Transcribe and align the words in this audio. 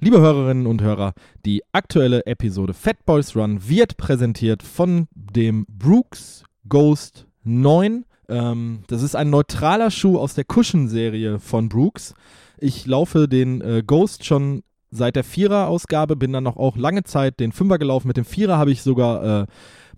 Liebe 0.00 0.20
Hörerinnen 0.20 0.68
und 0.68 0.80
Hörer, 0.80 1.12
die 1.44 1.64
aktuelle 1.72 2.24
Episode 2.24 2.72
Fat 2.72 3.04
Boys 3.04 3.34
Run 3.34 3.68
wird 3.68 3.96
präsentiert 3.96 4.62
von 4.62 5.08
dem 5.12 5.66
Brooks 5.68 6.44
Ghost 6.68 7.26
9. 7.42 8.04
Ähm, 8.28 8.84
das 8.86 9.02
ist 9.02 9.16
ein 9.16 9.28
neutraler 9.28 9.90
Schuh 9.90 10.16
aus 10.16 10.34
der 10.34 10.44
Cushion-Serie 10.44 11.40
von 11.40 11.68
Brooks. 11.68 12.14
Ich 12.58 12.86
laufe 12.86 13.26
den 13.26 13.60
äh, 13.60 13.82
Ghost 13.84 14.24
schon 14.24 14.62
seit 14.92 15.16
der 15.16 15.24
Vierer-Ausgabe, 15.24 16.14
bin 16.14 16.32
dann 16.32 16.44
noch 16.44 16.58
auch 16.58 16.76
lange 16.76 17.02
Zeit 17.02 17.40
den 17.40 17.50
Fünfer 17.50 17.78
gelaufen. 17.78 18.06
Mit 18.06 18.18
dem 18.18 18.24
Vierer 18.24 18.56
habe 18.56 18.70
ich 18.70 18.82
sogar 18.82 19.42
äh, 19.42 19.46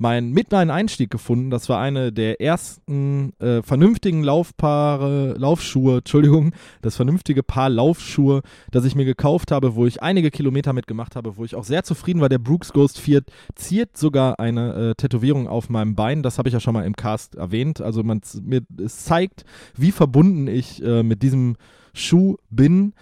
mein, 0.01 0.31
mit 0.31 0.51
meinen 0.51 0.71
Einstieg 0.71 1.11
gefunden. 1.11 1.51
Das 1.51 1.69
war 1.69 1.79
eine 1.79 2.11
der 2.11 2.41
ersten 2.41 3.39
äh, 3.39 3.63
vernünftigen 3.63 4.25
Laufpaare, 4.25 5.35
Laufschuhe, 5.37 5.99
Entschuldigung, 5.99 6.53
das 6.81 6.97
vernünftige 6.97 7.43
Paar 7.43 7.69
Laufschuhe, 7.69 8.41
das 8.71 8.87
ich 8.87 8.95
mir 8.95 9.05
gekauft 9.05 9.51
habe, 9.53 9.75
wo 9.75 9.85
ich 9.85 10.03
einige 10.03 10.31
Kilometer 10.31 10.73
mitgemacht 10.73 11.17
habe, 11.17 11.37
wo 11.37 11.45
ich 11.45 11.55
auch 11.55 11.65
sehr 11.65 11.85
zufrieden 11.85 12.23
war. 12.23 12.31
Der 12.31 12.39
Brooks 12.39 12.73
Ghost 12.73 12.99
4 12.99 13.25
ziert 13.55 13.99
sogar 13.99 14.41
eine 14.41 14.73
äh, 14.73 14.95
Tätowierung 14.95 15.49
auf 15.49 15.69
meinem 15.69 15.95
Bein. 15.95 16.23
Das 16.23 16.39
habe 16.39 16.49
ich 16.49 16.55
ja 16.55 16.61
schon 16.61 16.75
mal 16.75 16.87
im 16.87 16.97
Cast 16.97 17.35
erwähnt. 17.35 17.83
Also 17.83 18.03
man, 18.03 18.23
mir, 18.43 18.63
es 18.83 19.05
zeigt, 19.05 19.45
wie 19.77 19.93
verbunden 19.93 20.47
ich 20.47 20.83
äh, 20.83 21.03
mit 21.03 21.23
diesem 21.23 21.57
Schuh 21.93 22.39
bin. 22.49 22.95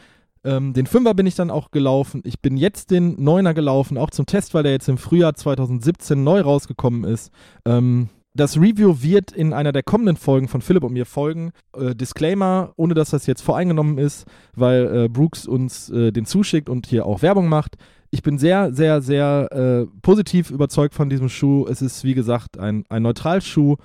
Ähm, 0.44 0.72
den 0.72 0.86
Fünfer 0.86 1.14
bin 1.14 1.26
ich 1.26 1.34
dann 1.34 1.50
auch 1.50 1.70
gelaufen. 1.70 2.22
Ich 2.24 2.40
bin 2.40 2.56
jetzt 2.56 2.90
den 2.90 3.22
Neuner 3.22 3.54
gelaufen, 3.54 3.98
auch 3.98 4.10
zum 4.10 4.26
Test, 4.26 4.54
weil 4.54 4.62
der 4.62 4.72
jetzt 4.72 4.88
im 4.88 4.98
Frühjahr 4.98 5.34
2017 5.34 6.22
neu 6.22 6.40
rausgekommen 6.40 7.04
ist. 7.04 7.32
Ähm, 7.64 8.08
das 8.34 8.56
Review 8.56 9.02
wird 9.02 9.32
in 9.32 9.52
einer 9.52 9.72
der 9.72 9.82
kommenden 9.82 10.16
Folgen 10.16 10.48
von 10.48 10.60
Philipp 10.60 10.84
und 10.84 10.92
mir 10.92 11.06
folgen. 11.06 11.50
Äh, 11.76 11.94
Disclaimer, 11.94 12.72
ohne 12.76 12.94
dass 12.94 13.10
das 13.10 13.26
jetzt 13.26 13.42
voreingenommen 13.42 13.98
ist, 13.98 14.26
weil 14.54 15.04
äh, 15.04 15.08
Brooks 15.08 15.46
uns 15.46 15.90
äh, 15.90 16.12
den 16.12 16.24
zuschickt 16.24 16.68
und 16.68 16.86
hier 16.86 17.04
auch 17.04 17.22
Werbung 17.22 17.48
macht. 17.48 17.76
Ich 18.10 18.22
bin 18.22 18.38
sehr, 18.38 18.72
sehr, 18.72 19.02
sehr 19.02 19.48
äh, 19.52 19.86
positiv 20.02 20.50
überzeugt 20.50 20.94
von 20.94 21.10
diesem 21.10 21.28
Schuh. 21.28 21.66
Es 21.66 21.82
ist, 21.82 22.04
wie 22.04 22.14
gesagt, 22.14 22.58
ein, 22.58 22.84
ein 22.88 23.02
Neutralschuh. 23.02 23.76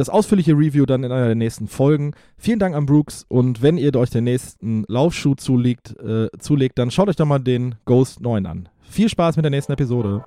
Das 0.00 0.08
ausführliche 0.08 0.54
Review 0.54 0.86
dann 0.86 1.04
in 1.04 1.12
einer 1.12 1.26
der 1.26 1.34
nächsten 1.34 1.68
Folgen. 1.68 2.14
Vielen 2.38 2.58
Dank 2.58 2.74
an 2.74 2.86
Brooks 2.86 3.26
und 3.28 3.60
wenn 3.60 3.76
ihr 3.76 3.94
euch 3.96 4.08
den 4.08 4.24
nächsten 4.24 4.86
Laufschuh 4.88 5.34
zulegt, 5.34 5.94
äh, 6.00 6.30
zulegt, 6.38 6.78
dann 6.78 6.90
schaut 6.90 7.10
euch 7.10 7.16
doch 7.16 7.26
mal 7.26 7.38
den 7.38 7.74
Ghost 7.84 8.22
9 8.22 8.46
an. 8.46 8.70
Viel 8.80 9.10
Spaß 9.10 9.36
mit 9.36 9.44
der 9.44 9.50
nächsten 9.50 9.74
Episode. 9.74 10.24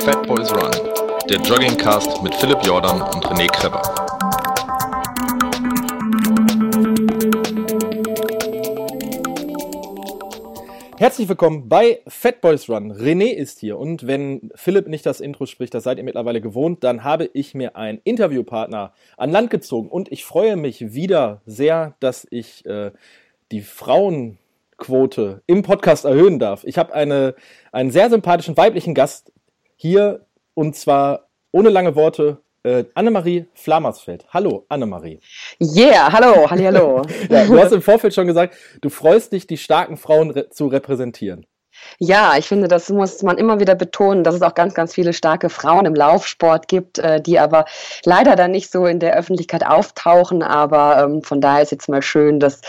Fat 0.00 0.26
Boys 0.26 0.50
Run, 0.52 0.70
der 1.28 1.38
Joggingcast 1.42 2.22
mit 2.22 2.34
Philipp 2.34 2.58
Jordan 2.64 3.00
und 3.02 3.24
René 3.26 3.46
Kreber. 3.46 4.01
Herzlich 11.02 11.28
willkommen 11.28 11.68
bei 11.68 12.00
Fat 12.06 12.40
Boys 12.40 12.68
Run. 12.68 12.92
René 12.92 13.32
ist 13.32 13.58
hier 13.58 13.76
und 13.76 14.06
wenn 14.06 14.52
Philipp 14.54 14.86
nicht 14.86 15.04
das 15.04 15.20
Intro 15.20 15.46
spricht, 15.46 15.74
das 15.74 15.82
seid 15.82 15.98
ihr 15.98 16.04
mittlerweile 16.04 16.40
gewohnt, 16.40 16.84
dann 16.84 17.02
habe 17.02 17.28
ich 17.32 17.54
mir 17.54 17.74
einen 17.74 17.98
Interviewpartner 18.04 18.92
an 19.16 19.32
Land 19.32 19.50
gezogen 19.50 19.88
und 19.88 20.12
ich 20.12 20.24
freue 20.24 20.54
mich 20.54 20.94
wieder 20.94 21.42
sehr, 21.44 21.96
dass 21.98 22.24
ich 22.30 22.64
äh, 22.66 22.92
die 23.50 23.62
Frauenquote 23.62 25.42
im 25.48 25.62
Podcast 25.62 26.04
erhöhen 26.04 26.38
darf. 26.38 26.62
Ich 26.62 26.78
habe 26.78 26.94
eine, 26.94 27.34
einen 27.72 27.90
sehr 27.90 28.08
sympathischen 28.08 28.56
weiblichen 28.56 28.94
Gast 28.94 29.32
hier 29.74 30.24
und 30.54 30.76
zwar 30.76 31.26
ohne 31.50 31.70
lange 31.70 31.96
Worte 31.96 32.38
äh, 32.62 32.84
Annemarie 32.94 33.46
Flamersfeld. 33.54 34.26
Hallo, 34.30 34.66
Annemarie. 34.68 35.18
Yeah, 35.60 36.12
hallo, 36.12 36.50
halli, 36.50 36.64
hallo. 36.64 37.02
ja, 37.30 37.44
du 37.46 37.58
hast 37.58 37.72
im 37.72 37.82
Vorfeld 37.82 38.14
schon 38.14 38.26
gesagt, 38.26 38.56
du 38.80 38.88
freust 38.88 39.32
dich, 39.32 39.46
die 39.46 39.56
starken 39.56 39.96
Frauen 39.96 40.30
re 40.30 40.48
zu 40.50 40.66
repräsentieren. 40.66 41.46
Ja, 41.98 42.34
ich 42.36 42.48
finde, 42.48 42.68
das 42.68 42.88
muss 42.88 43.22
man 43.22 43.38
immer 43.38 43.60
wieder 43.60 43.74
betonen, 43.74 44.24
dass 44.24 44.34
es 44.34 44.42
auch 44.42 44.54
ganz, 44.54 44.74
ganz 44.74 44.94
viele 44.94 45.12
starke 45.12 45.48
Frauen 45.48 45.86
im 45.86 45.94
Laufsport 45.94 46.68
gibt, 46.68 46.98
äh, 46.98 47.20
die 47.20 47.38
aber 47.38 47.64
leider 48.04 48.36
dann 48.36 48.50
nicht 48.50 48.72
so 48.72 48.86
in 48.86 48.98
der 48.98 49.16
Öffentlichkeit 49.16 49.64
auftauchen. 49.64 50.42
Aber 50.42 51.04
ähm, 51.04 51.22
von 51.22 51.40
daher 51.40 51.62
ist 51.62 51.72
jetzt 51.72 51.88
mal 51.88 52.02
schön, 52.02 52.40
dass, 52.40 52.60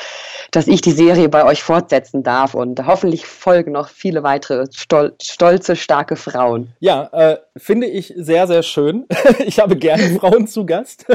dass 0.51 0.67
ich 0.67 0.81
die 0.81 0.91
Serie 0.91 1.29
bei 1.29 1.45
euch 1.45 1.63
fortsetzen 1.63 2.23
darf 2.23 2.53
und 2.53 2.85
hoffentlich 2.85 3.25
folgen 3.25 3.71
noch 3.71 3.89
viele 3.89 4.23
weitere 4.23 4.67
stol 4.71 5.13
stolze, 5.21 5.75
starke 5.75 6.15
Frauen. 6.15 6.73
Ja, 6.79 7.09
äh, 7.11 7.37
finde 7.57 7.87
ich 7.87 8.13
sehr, 8.15 8.47
sehr 8.47 8.63
schön. 8.63 9.05
ich 9.45 9.59
habe 9.59 9.75
gerne 9.75 10.03
Frauen 10.19 10.47
zu 10.47 10.65
Gast. 10.65 11.05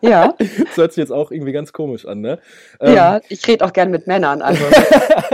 ja. 0.00 0.34
Das 0.66 0.76
hört 0.76 0.92
sich 0.92 1.02
jetzt 1.02 1.12
auch 1.12 1.30
irgendwie 1.30 1.52
ganz 1.52 1.72
komisch 1.72 2.06
an, 2.06 2.20
ne? 2.20 2.38
Ähm, 2.80 2.94
ja, 2.94 3.20
ich 3.28 3.46
rede 3.46 3.64
auch 3.64 3.72
gern 3.72 3.90
mit 3.90 4.06
Männern. 4.06 4.42
Also 4.42 4.64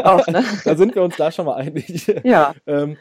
auch, 0.04 0.26
ne? 0.26 0.44
Da 0.64 0.76
sind 0.76 0.94
wir 0.94 1.02
uns 1.02 1.16
da 1.16 1.32
schon 1.32 1.46
mal 1.46 1.56
einig. 1.56 2.11
Ja. 2.24 2.54
ähm, 2.66 2.96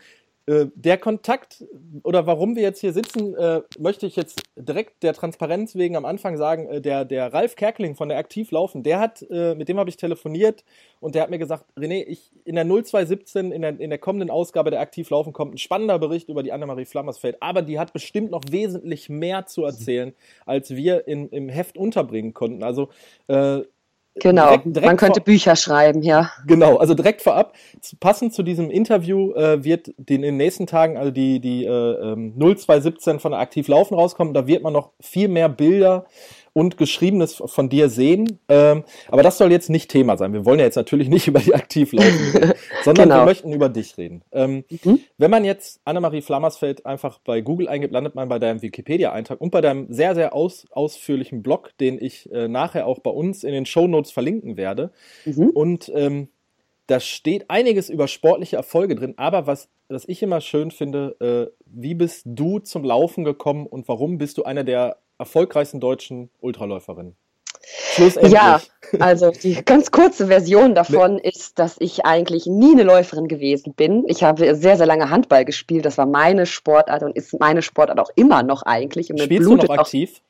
äh, 0.48 0.68
der 0.74 0.98
Kontakt 0.98 1.64
oder 2.04 2.26
warum 2.26 2.56
wir 2.56 2.64
jetzt 2.64 2.82
hier 2.82 2.94
sitzen, 2.94 3.36
äh, 3.36 3.62
möchte 3.78 4.08
ich 4.08 4.16
jetzt 4.16 4.42
direkt 4.56 5.04
der 5.04 5.14
Transparenz 5.14 5.76
wegen 5.76 5.96
am 5.96 6.04
Anfang 6.04 6.36
sagen, 6.36 6.68
äh, 6.68 6.82
der, 6.82 7.06
der 7.06 7.32
Ralf 7.32 7.56
Kerkeling 7.56 7.96
von 7.96 8.10
der 8.10 8.18
Aktiv 8.18 8.50
Laufen, 8.50 8.82
der 8.82 9.00
hat, 9.00 9.24
äh, 9.30 9.54
mit 9.54 9.70
dem 9.70 9.78
habe 9.78 9.90
ich 9.92 9.98
telefoniert 9.98 10.64
und 11.00 11.14
der 11.14 11.22
hat 11.22 11.30
mir 11.30 11.38
gesagt, 11.38 11.66
René, 11.78 12.04
ich, 12.08 12.32
in 12.44 12.56
der 12.56 12.66
0217, 12.66 13.52
in 13.52 13.62
der, 13.62 13.80
in 13.80 13.92
der 13.92 14.00
kommenden 14.00 14.32
Ausgabe 14.32 14.72
der 14.72 14.82
Aktiv 14.82 15.12
Laufen 15.12 15.32
kommt 15.32 15.54
ein 15.54 15.60
spannender 15.60 16.00
Bericht 16.00 16.28
über 16.28 16.42
die 16.42 16.52
Annemarie 16.52 16.86
Flammersfeld, 16.86 17.38
aber 17.40 17.62
die 17.62 17.78
hat 17.78 17.94
bestimmt 17.94 18.32
noch 18.32 18.44
wesentlich 18.50 19.10
mehr 19.10 19.46
zu 19.46 19.64
erzählen, 19.64 20.14
als 20.48 20.72
wir 20.72 21.08
in, 21.08 21.30
im 21.30 21.50
Heft 21.50 21.78
unterbringen 21.78 22.34
konnten. 22.34 22.64
Also 22.64 22.90
äh, 23.28 23.62
Genau, 24.16 24.48
direkt, 24.48 24.66
direkt 24.66 24.86
man 24.86 24.98
könnte 24.98 25.20
vor, 25.22 25.26
Bücher 25.26 25.56
schreiben, 25.56 26.02
ja. 26.02 26.30
Genau, 26.46 26.78
also 26.78 26.94
direkt 26.94 27.22
vorab, 27.22 27.54
passend 28.02 28.34
zu 28.34 28.44
diesem 28.44 28.70
Interview 28.70 29.34
äh, 29.34 29.64
wird 29.64 29.94
den, 29.98 30.18
in 30.18 30.22
den 30.24 30.38
nächsten 30.38 30.68
Tagen, 30.68 30.98
also 30.98 31.12
die, 31.12 31.40
die 31.40 31.64
äh, 31.64 32.16
0217 32.36 33.14
ähm, 33.14 33.20
von 33.22 33.32
der 33.32 33.40
Aktiv 33.40 33.70
Laufen 33.70 33.96
rauskommen, 33.96 34.34
da 34.34 34.48
wird 34.48 34.64
man 34.64 34.74
noch 34.74 34.92
viel 35.00 35.30
mehr 35.30 35.48
Bilder 35.48 36.06
und 36.54 36.78
Geschriebenes 36.78 37.42
von 37.46 37.70
dir 37.70 37.90
sehen. 37.90 38.40
Ähm, 38.50 38.84
aber 39.08 39.24
das 39.24 39.38
soll 39.38 39.52
jetzt 39.52 39.70
nicht 39.70 39.90
Thema 39.90 40.18
sein. 40.18 40.34
Wir 40.34 40.46
wollen 40.46 40.60
ja 40.60 40.66
jetzt 40.66 40.76
natürlich 40.76 41.08
nicht 41.08 41.28
über 41.28 41.40
die 41.40 41.56
Aktivlaufen 41.56 42.54
sondern 42.84 43.10
genau. 43.10 43.22
wir 43.22 43.26
möchten 43.26 43.52
über 43.54 43.70
dich 43.70 43.98
reden. 43.98 44.22
Ähm, 44.32 44.66
mhm. 44.84 45.00
Wenn 45.18 45.32
man 45.32 45.46
jetzt 45.46 45.80
Annemarie 45.86 46.22
Flammersfeld 46.22 46.86
einfach 46.86 47.20
bei 47.20 47.42
Google 47.42 47.68
eingibt, 47.68 47.94
landet 47.94 48.16
man 48.16 48.30
bei 48.30 48.40
deinem 48.40 48.62
Wikipedia-Eintrag 48.62 49.40
und 49.40 49.52
bei 49.52 49.62
deinem 49.62 49.92
sehr, 49.92 50.16
sehr 50.16 50.34
aus, 50.34 50.66
ausführlichen 50.72 51.42
Blog, 51.44 51.72
den 51.80 51.98
ich 52.02 52.32
äh, 52.32 52.48
nachher 52.48 52.88
auch 52.88 53.00
bei 53.00 53.12
uns 53.12 53.44
in 53.44 53.54
den 53.54 53.66
Show 53.66 53.88
Notes 53.88 54.12
verlinken 54.12 54.58
werde. 54.58 54.92
Mhm. 55.26 55.50
Und 55.50 55.92
ähm, 55.96 56.30
da 56.88 57.00
steht 57.00 57.50
einiges 57.50 57.90
über 57.90 58.08
sportliche 58.08 58.58
Erfolge 58.58 58.96
drin, 58.96 59.14
aber 59.16 59.48
was, 59.48 59.70
was 59.88 60.08
ich 60.08 60.22
immer 60.24 60.42
schön 60.42 60.72
finde, 60.72 61.16
äh, 61.22 61.64
wie 61.66 61.94
bist 61.94 62.24
du 62.26 62.60
zum 62.60 62.84
Laufen 62.84 63.24
gekommen 63.24 63.66
und 63.66 63.88
warum 63.88 64.18
bist 64.18 64.38
du 64.38 64.44
einer 64.44 64.66
der 64.66 64.98
erfolgreichsten 65.22 65.80
deutschen 65.80 66.32
Ultraläuferinnen? 66.40 67.16
Ja, 68.24 68.60
also 69.00 69.30
die 69.30 69.54
ganz 69.66 69.92
kurze 69.92 70.28
Version 70.28 70.74
davon 70.74 71.20
ist, 71.20 71.60
dass 71.60 71.76
ich 71.80 72.06
eigentlich 72.06 72.48
nie 72.48 72.72
eine 72.72 72.84
Läuferin 72.84 73.28
gewesen 73.28 73.74
bin. 73.76 74.04
Ich 74.08 74.24
habe 74.24 74.56
sehr, 74.56 74.78
sehr 74.78 74.86
lange 74.88 75.12
Handball 75.12 75.46
gespielt. 75.46 75.86
Das 75.86 76.00
war 76.00 76.08
meine 76.08 76.48
Sportart 76.48 77.04
und 77.04 77.16
ist 77.16 77.40
meine 77.40 77.62
Sportart 77.62 78.00
auch 78.00 78.10
immer 78.16 78.42
noch 78.42 78.64
eigentlich. 78.64 79.12
Und 79.12 79.20
Spielst 79.20 79.48
du 79.48 79.56
noch 79.56 79.70
aktiv? 79.70 80.22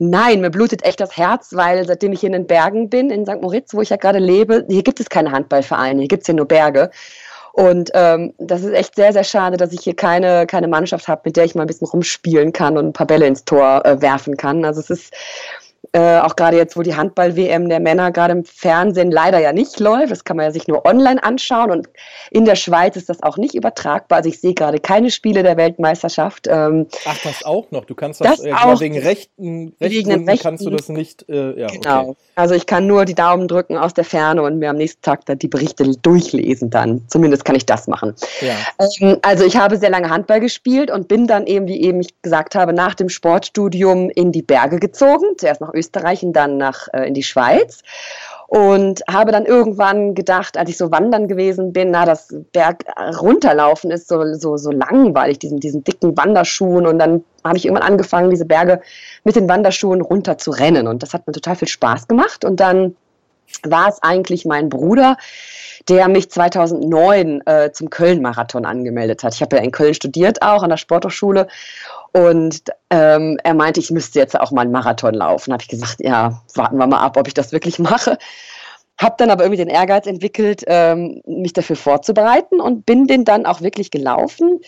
Nein, 0.00 0.40
mir 0.40 0.50
blutet 0.50 0.84
echt 0.84 0.98
das 0.98 1.16
Herz, 1.16 1.50
weil 1.52 1.86
seitdem 1.86 2.12
ich 2.12 2.20
hier 2.20 2.26
in 2.26 2.32
den 2.32 2.46
Bergen 2.48 2.90
bin, 2.90 3.10
in 3.10 3.24
St. 3.24 3.40
Moritz, 3.40 3.72
wo 3.72 3.80
ich 3.80 3.90
ja 3.90 3.96
gerade 3.96 4.18
lebe, 4.18 4.66
hier 4.68 4.82
gibt 4.82 4.98
es 4.98 5.08
keine 5.08 5.30
Handballvereine, 5.30 6.00
hier 6.00 6.08
gibt 6.08 6.22
es 6.22 6.26
hier 6.26 6.34
nur 6.34 6.46
Berge. 6.46 6.90
Und 7.52 7.90
ähm, 7.94 8.32
das 8.38 8.62
ist 8.62 8.72
echt 8.72 8.96
sehr, 8.96 9.12
sehr 9.12 9.24
schade, 9.24 9.56
dass 9.56 9.72
ich 9.72 9.80
hier 9.80 9.94
keine, 9.94 10.46
keine 10.46 10.68
Mannschaft 10.68 11.06
habe, 11.08 11.22
mit 11.24 11.36
der 11.36 11.44
ich 11.44 11.54
mal 11.54 11.62
ein 11.62 11.66
bisschen 11.66 11.86
rumspielen 11.86 12.52
kann 12.52 12.78
und 12.78 12.86
ein 12.86 12.92
paar 12.92 13.06
Bälle 13.06 13.26
ins 13.26 13.44
Tor 13.44 13.84
äh, 13.84 14.00
werfen 14.00 14.36
kann. 14.36 14.64
Also 14.64 14.80
es 14.80 14.90
ist 14.90 15.14
Äh, 15.94 16.20
auch 16.20 16.36
gerade 16.36 16.56
jetzt, 16.56 16.76
wo 16.76 16.82
die 16.82 16.94
Handball-WM 16.94 17.68
der 17.68 17.80
Männer 17.80 18.12
gerade 18.12 18.32
im 18.32 18.44
Fernsehen 18.44 19.10
leider 19.10 19.40
ja 19.40 19.52
nicht 19.52 19.80
läuft. 19.80 20.12
Das 20.12 20.24
kann 20.24 20.36
man 20.36 20.46
ja 20.46 20.52
sich 20.52 20.68
nur 20.68 20.86
online 20.86 21.22
anschauen. 21.22 21.70
Und 21.70 21.88
in 22.30 22.44
der 22.44 22.54
Schweiz 22.54 22.96
ist 22.96 23.08
das 23.08 23.22
auch 23.22 23.36
nicht 23.36 23.54
übertragbar. 23.54 24.18
Also 24.18 24.30
ich 24.30 24.40
sehe 24.40 24.54
gerade 24.54 24.78
keine 24.78 25.10
Spiele 25.10 25.42
der 25.42 25.56
Weltmeisterschaft. 25.56 26.46
Ähm, 26.48 26.86
Ach, 27.04 27.18
das 27.24 27.44
auch 27.44 27.70
noch? 27.72 27.84
Du 27.84 27.94
kannst 27.94 28.20
das, 28.20 28.38
das 28.38 28.46
äh, 28.46 28.52
auch 28.52 28.80
wegen 28.80 28.96
Rechten, 28.98 29.74
Rechten, 29.80 30.28
Rechten 30.28 30.42
kannst 30.42 30.64
du 30.64 30.70
das 30.70 30.88
nicht. 30.88 31.28
Äh, 31.28 31.60
ja, 31.60 31.66
genau. 31.66 32.10
Okay. 32.10 32.16
Also 32.36 32.54
ich 32.54 32.66
kann 32.66 32.86
nur 32.86 33.04
die 33.04 33.14
Daumen 33.14 33.48
drücken 33.48 33.76
aus 33.76 33.92
der 33.92 34.04
Ferne 34.04 34.42
und 34.42 34.58
mir 34.58 34.70
am 34.70 34.76
nächsten 34.76 35.02
Tag 35.02 35.26
dann 35.26 35.38
die 35.38 35.48
Berichte 35.48 35.90
durchlesen 36.00 36.70
dann. 36.70 37.02
Zumindest 37.08 37.44
kann 37.44 37.56
ich 37.56 37.66
das 37.66 37.88
machen. 37.88 38.14
Ja. 38.40 38.54
Ähm, 39.00 39.18
also 39.22 39.44
ich 39.44 39.56
habe 39.56 39.76
sehr 39.76 39.90
lange 39.90 40.08
Handball 40.08 40.40
gespielt 40.40 40.90
und 40.90 41.08
bin 41.08 41.26
dann 41.26 41.46
eben, 41.46 41.66
wie 41.66 41.82
eben 41.82 42.00
ich 42.00 42.22
gesagt 42.22 42.54
habe, 42.54 42.72
nach 42.72 42.94
dem 42.94 43.08
Sportstudium 43.08 44.10
in 44.10 44.32
die 44.32 44.42
Berge 44.42 44.78
gezogen. 44.78 45.26
Zuerst 45.36 45.60
nach 45.60 45.71
Österreich 45.74 46.22
und 46.22 46.32
dann 46.32 46.56
nach, 46.56 46.88
äh, 46.92 47.06
in 47.06 47.14
die 47.14 47.22
Schweiz. 47.22 47.82
Und 48.46 49.02
habe 49.10 49.32
dann 49.32 49.46
irgendwann 49.46 50.14
gedacht, 50.14 50.58
als 50.58 50.68
ich 50.68 50.76
so 50.76 50.90
wandern 50.90 51.26
gewesen 51.26 51.72
bin, 51.72 51.90
na, 51.90 52.04
das 52.04 52.34
Berg 52.52 52.84
runterlaufen 53.18 53.90
ist 53.90 54.08
so, 54.08 54.34
so, 54.34 54.58
so 54.58 54.70
langweilig, 54.70 55.38
diesen, 55.38 55.58
diesen 55.58 55.84
dicken 55.84 56.16
Wanderschuhen. 56.18 56.86
Und 56.86 56.98
dann 56.98 57.24
habe 57.44 57.56
ich 57.56 57.64
irgendwann 57.64 57.88
angefangen, 57.88 58.28
diese 58.28 58.44
Berge 58.44 58.82
mit 59.24 59.36
den 59.36 59.48
Wanderschuhen 59.48 60.02
runter 60.02 60.36
zu 60.36 60.50
rennen. 60.50 60.86
Und 60.86 61.02
das 61.02 61.14
hat 61.14 61.26
mir 61.26 61.32
total 61.32 61.56
viel 61.56 61.68
Spaß 61.68 62.08
gemacht. 62.08 62.44
Und 62.44 62.60
dann 62.60 62.94
war 63.64 63.88
es 63.88 64.02
eigentlich 64.02 64.44
mein 64.44 64.68
Bruder, 64.68 65.16
der 65.88 66.08
mich 66.08 66.30
2009 66.30 67.42
äh, 67.46 67.72
zum 67.72 67.90
Köln-Marathon 67.90 68.64
angemeldet 68.64 69.24
hat. 69.24 69.34
Ich 69.34 69.42
habe 69.42 69.56
ja 69.56 69.62
in 69.62 69.70
Köln 69.70 69.94
studiert 69.94 70.42
auch 70.42 70.62
an 70.62 70.70
der 70.70 70.76
Sporthochschule 70.76 71.48
und 72.12 72.62
ähm, 72.90 73.38
er 73.42 73.54
meinte, 73.54 73.80
ich 73.80 73.90
müsste 73.90 74.18
jetzt 74.18 74.38
auch 74.38 74.50
mal 74.50 74.62
einen 74.62 74.72
Marathon 74.72 75.14
laufen. 75.14 75.52
Habe 75.52 75.62
ich 75.62 75.68
gesagt, 75.68 75.96
ja, 76.00 76.42
warten 76.54 76.76
wir 76.76 76.86
mal 76.86 77.00
ab, 77.00 77.16
ob 77.16 77.26
ich 77.26 77.34
das 77.34 77.52
wirklich 77.52 77.78
mache. 77.78 78.18
Habe 79.00 79.14
dann 79.18 79.30
aber 79.30 79.44
irgendwie 79.44 79.64
den 79.64 79.74
Ehrgeiz 79.74 80.06
entwickelt, 80.06 80.62
ähm, 80.66 81.22
mich 81.26 81.54
dafür 81.54 81.76
vorzubereiten 81.76 82.60
und 82.60 82.84
bin 82.84 83.06
den 83.06 83.24
dann 83.24 83.46
auch 83.46 83.62
wirklich 83.62 83.90
gelaufen 83.90 84.60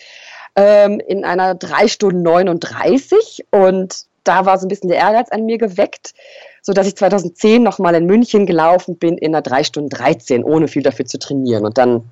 ähm, 0.55 0.99
in 0.99 1.23
einer 1.23 1.53
3 1.53 1.87
Stunden 1.87 2.23
39 2.23 3.45
und 3.51 4.05
da 4.27 4.45
war 4.45 4.57
so 4.57 4.65
ein 4.65 4.69
bisschen 4.69 4.89
der 4.89 4.99
Ehrgeiz 4.99 5.29
an 5.29 5.45
mir 5.45 5.57
geweckt, 5.57 6.13
so 6.61 6.73
dass 6.73 6.87
ich 6.87 6.95
2010 6.95 7.63
nochmal 7.63 7.95
in 7.95 8.05
München 8.05 8.45
gelaufen 8.45 8.97
bin 8.97 9.17
in 9.17 9.33
einer 9.33 9.41
3 9.41 9.63
Stunden 9.63 9.89
13, 9.89 10.43
ohne 10.43 10.67
viel 10.67 10.83
dafür 10.83 11.05
zu 11.05 11.19
trainieren. 11.19 11.65
Und 11.65 11.77
dann 11.77 12.03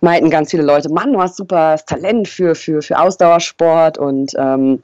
meinten 0.00 0.30
ganz 0.30 0.50
viele 0.50 0.62
Leute, 0.62 0.88
Mann, 0.88 1.12
du 1.12 1.20
hast 1.20 1.36
super 1.36 1.76
Talent 1.86 2.28
für, 2.28 2.54
für, 2.54 2.80
für 2.80 2.98
Ausdauersport 2.98 3.98
und 3.98 4.32
ähm, 4.38 4.82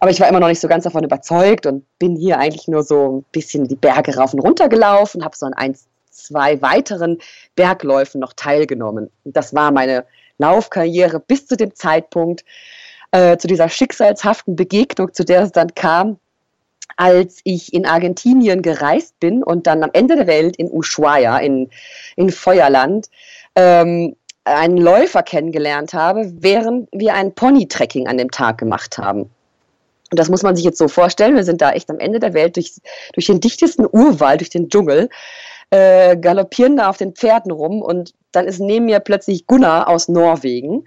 aber 0.00 0.10
ich 0.10 0.20
war 0.20 0.28
immer 0.28 0.40
noch 0.40 0.48
nicht 0.48 0.60
so 0.60 0.68
ganz 0.68 0.84
davon 0.84 1.04
überzeugt 1.04 1.64
und 1.64 1.84
bin 1.98 2.16
hier 2.16 2.38
eigentlich 2.38 2.68
nur 2.68 2.82
so 2.82 3.18
ein 3.18 3.24
bisschen 3.32 3.68
die 3.68 3.76
Berge 3.76 4.16
rauf 4.16 4.34
und 4.34 4.40
runter 4.40 4.68
gelaufen, 4.68 5.24
habe 5.24 5.36
so 5.36 5.46
an 5.46 5.54
ein, 5.54 5.76
zwei 6.10 6.60
weiteren 6.60 7.18
Bergläufen 7.54 8.20
noch 8.20 8.34
teilgenommen. 8.34 9.10
Das 9.24 9.54
war 9.54 9.70
meine 9.70 10.04
Laufkarriere 10.38 11.20
bis 11.20 11.46
zu 11.46 11.56
dem 11.56 11.74
Zeitpunkt, 11.74 12.44
äh, 13.14 13.38
zu 13.38 13.46
dieser 13.46 13.68
schicksalshaften 13.68 14.56
Begegnung, 14.56 15.14
zu 15.14 15.24
der 15.24 15.42
es 15.42 15.52
dann 15.52 15.72
kam, 15.76 16.18
als 16.96 17.40
ich 17.44 17.72
in 17.72 17.86
Argentinien 17.86 18.60
gereist 18.60 19.18
bin 19.20 19.44
und 19.44 19.68
dann 19.68 19.84
am 19.84 19.90
Ende 19.92 20.16
der 20.16 20.26
Welt 20.26 20.56
in 20.56 20.68
Ushuaia, 20.68 21.38
in, 21.38 21.70
in 22.16 22.30
Feuerland, 22.30 23.06
ähm, 23.54 24.16
einen 24.42 24.78
Läufer 24.78 25.22
kennengelernt 25.22 25.94
habe, 25.94 26.32
während 26.40 26.88
wir 26.90 27.14
ein 27.14 27.32
Pony-Trekking 27.32 28.08
an 28.08 28.18
dem 28.18 28.32
Tag 28.32 28.58
gemacht 28.58 28.98
haben. 28.98 29.30
Und 30.10 30.18
das 30.18 30.28
muss 30.28 30.42
man 30.42 30.56
sich 30.56 30.64
jetzt 30.64 30.78
so 30.78 30.88
vorstellen. 30.88 31.36
Wir 31.36 31.44
sind 31.44 31.62
da 31.62 31.70
echt 31.70 31.90
am 31.90 32.00
Ende 32.00 32.18
der 32.18 32.34
Welt 32.34 32.56
durch, 32.56 32.74
durch 33.12 33.26
den 33.26 33.40
dichtesten 33.40 33.86
Urwald, 33.86 34.40
durch 34.40 34.50
den 34.50 34.68
Dschungel, 34.68 35.08
äh, 35.70 36.16
galoppieren 36.16 36.76
da 36.76 36.88
auf 36.88 36.96
den 36.96 37.14
Pferden 37.14 37.52
rum 37.52 37.80
und 37.80 38.12
dann 38.32 38.46
ist 38.46 38.58
neben 38.58 38.86
mir 38.86 38.98
plötzlich 38.98 39.46
Gunnar 39.46 39.86
aus 39.88 40.08
Norwegen. 40.08 40.84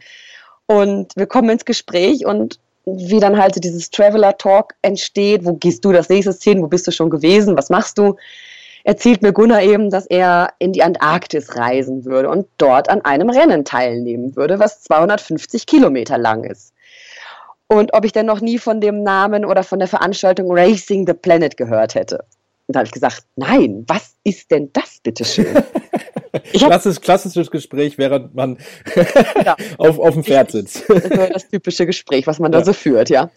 Und 0.68 1.14
wir 1.16 1.26
kommen 1.26 1.50
ins 1.50 1.66
Gespräch 1.66 2.26
und 2.26 2.60
wie 2.86 3.20
dann 3.20 3.38
halt 3.38 3.56
so 3.56 3.60
dieses 3.60 3.90
Traveler 3.90 4.38
Talk 4.38 4.74
entsteht. 4.82 5.46
Wo 5.46 5.54
gehst 5.54 5.84
du 5.84 5.92
das 5.92 6.10
nächste 6.10 6.34
hin? 6.42 6.62
Wo 6.62 6.68
bist 6.68 6.88
du 6.88 6.92
schon 6.92 7.10
gewesen? 7.10 7.58
Was 7.58 7.70
machst 7.70 7.98
du? 7.98 8.16
Erzählt 8.84 9.22
mir 9.22 9.34
Gunnar 9.34 9.62
eben, 9.64 9.90
dass 9.90 10.06
er 10.06 10.54
in 10.60 10.72
die 10.72 10.82
Antarktis 10.82 11.58
reisen 11.58 12.06
würde 12.06 12.30
und 12.30 12.48
dort 12.58 12.90
an 12.90 13.02
einem 13.02 13.30
Rennen 13.30 13.66
teilnehmen 13.66 14.36
würde, 14.38 14.60
was 14.60 14.82
250 14.84 15.66
Kilometer 15.66 16.18
lang 16.18 16.46
ist. 16.46 16.74
Und 17.68 17.94
ob 17.94 18.06
ich 18.06 18.14
denn 18.14 18.26
noch 18.26 18.40
nie 18.40 18.58
von 18.58 18.80
dem 18.80 19.04
Namen 19.04 19.44
oder 19.44 19.64
von 19.64 19.80
der 19.80 19.90
Veranstaltung 19.90 20.48
Racing 20.50 21.06
the 21.06 21.14
Planet 21.14 21.58
gehört 21.58 21.96
hätte. 21.96 22.24
Und 22.68 22.76
da 22.76 22.80
habe 22.80 22.88
ich 22.88 22.94
gesagt, 22.94 23.26
nein, 23.36 23.84
was 23.88 24.16
ist 24.24 24.52
denn 24.52 24.72
das, 24.72 25.00
bitteschön? 25.04 25.48
Klassisch, 26.54 27.00
klassisches 27.02 27.52
Gespräch, 27.52 27.98
während 27.98 28.36
man 28.36 28.58
ja. 29.46 29.56
auf, 29.78 30.00
auf 30.00 30.14
dem 30.14 30.24
Pferd 30.24 30.52
sitzt. 30.52 30.84
Das 31.34 31.48
typische 31.50 31.86
Gespräch, 31.86 32.28
was 32.28 32.40
man 32.40 32.52
ja. 32.52 32.60
da 32.60 32.66
so 32.66 32.74
führt, 32.74 33.10
ja. 33.10 33.30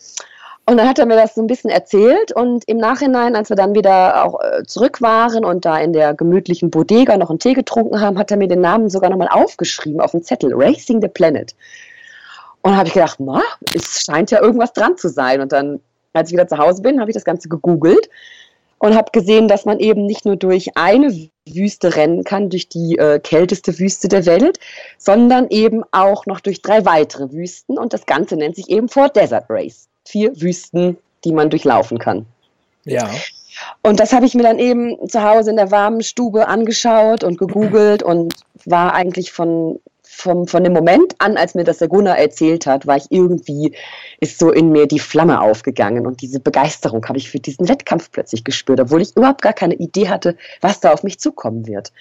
Und 0.67 0.77
dann 0.77 0.89
hat 0.89 0.99
er 0.99 1.07
mir 1.07 1.17
das 1.17 1.35
so 1.35 1.41
ein 1.41 1.47
bisschen 1.47 1.71
erzählt 1.71 2.33
und 2.33 2.63
im 2.69 2.77
Nachhinein, 2.77 3.35
als 3.35 3.49
wir 3.49 3.57
dann 3.57 3.75
wieder 3.75 4.25
auch 4.25 4.41
äh, 4.41 4.63
zurück 4.65 5.01
waren 5.01 5.45
und 5.45 5.65
da 5.65 5.79
in 5.79 5.93
der 5.93 6.15
gemütlichen 6.15 6.71
Bodega 6.71 7.17
noch 7.17 7.31
einen 7.31 7.39
Tee 7.39 7.55
getrunken 7.55 8.01
haben, 8.01 8.19
hat 8.19 8.31
er 8.31 8.37
mir 8.37 8.47
den 8.47 8.61
Namen 8.61 8.89
sogar 8.89 9.11
nochmal 9.11 9.29
aufgeschrieben 9.29 10.01
auf 10.01 10.13
dem 10.13 10.23
Zettel, 10.23 10.53
Racing 10.55 11.01
the 11.01 11.09
Planet. 11.09 11.55
Und 12.63 12.77
habe 12.77 12.89
ich 12.89 12.95
gedacht, 12.95 13.19
na, 13.19 13.43
es 13.75 14.05
scheint 14.05 14.31
ja 14.31 14.41
irgendwas 14.41 14.73
dran 14.73 14.97
zu 14.97 15.09
sein. 15.09 15.41
Und 15.41 15.51
dann, 15.51 15.81
als 16.13 16.29
ich 16.29 16.35
wieder 16.35 16.47
zu 16.47 16.59
Hause 16.59 16.83
bin, 16.83 17.01
habe 17.01 17.11
ich 17.11 17.15
das 17.15 17.25
Ganze 17.25 17.49
gegoogelt 17.49 18.09
und 18.81 18.97
habe 18.97 19.11
gesehen, 19.13 19.47
dass 19.47 19.67
man 19.67 19.79
eben 19.79 20.07
nicht 20.07 20.25
nur 20.25 20.37
durch 20.37 20.71
eine 20.75 21.15
Wüste 21.47 21.95
rennen 21.97 22.25
kann, 22.25 22.49
durch 22.49 22.69
die 22.69 22.97
äh, 22.97 23.21
kälteste 23.21 23.79
Wüste 23.79 24.09
der 24.09 24.25
Welt, 24.25 24.59
sondern 24.99 25.49
eben 25.51 25.85
auch 25.93 26.25
noch 26.27 26.41
durch 26.41 26.63
drei 26.63 26.85
weitere 26.87 27.31
Wüsten. 27.31 27.79
Und 27.79 27.93
das 27.93 28.07
Ganze 28.07 28.37
nennt 28.37 28.57
sich 28.57 28.71
eben 28.71 28.89
Four 28.89 29.11
Desert 29.11 29.45
Race. 29.51 29.89
Vier 30.07 30.33
Wüsten, 30.41 30.97
die 31.25 31.33
man 31.33 31.51
durchlaufen 31.51 31.99
kann. 31.99 32.25
Ja. 32.85 33.11
Und 33.83 34.01
das 34.01 34.15
habe 34.15 34.25
ich 34.25 34.35
mir 34.35 34.45
dann 34.45 34.59
eben 34.59 34.97
zu 35.09 35.23
Hause 35.23 35.51
in 35.51 35.57
der 35.57 35.71
warmen 35.71 36.03
Stube 36.03 36.49
angeschaut 36.49 37.23
und 37.23 37.37
gegoogelt 37.37 38.03
und 38.03 38.35
war 38.65 38.95
eigentlich 38.95 39.31
von 39.31 39.79
vom, 40.21 40.47
von 40.47 40.65
dem 40.65 40.73
Moment 40.73 41.15
an, 41.19 41.37
als 41.37 41.55
mir 41.55 41.65
das 41.65 41.79
der 41.79 41.89
Gunnar 41.89 42.19
erzählt 42.19 42.67
hat, 42.67 42.87
war 42.87 42.97
ich 42.97 43.07
irgendwie, 43.11 43.75
ist 44.21 44.39
so 44.39 44.51
in 44.51 44.71
mir 44.71 44.87
die 44.87 44.99
Flamme 44.99 45.41
aufgegangen 45.41 46.07
und 46.07 46.21
diese 46.23 46.41
Begeisterung 46.41 47.07
habe 47.07 47.19
ich 47.19 47.31
für 47.31 47.41
diesen 47.41 47.69
Wettkampf 47.69 48.11
plötzlich 48.11 48.45
gespürt, 48.45 48.81
obwohl 48.81 49.03
ich 49.03 49.17
überhaupt 49.17 49.43
gar 49.43 49.53
keine 49.53 49.75
Idee 49.75 50.09
hatte, 50.09 50.37
was 50.61 50.81
da 50.81 50.93
auf 50.93 51.03
mich 51.03 51.19
zukommen 51.19 51.67
wird. 51.67 51.93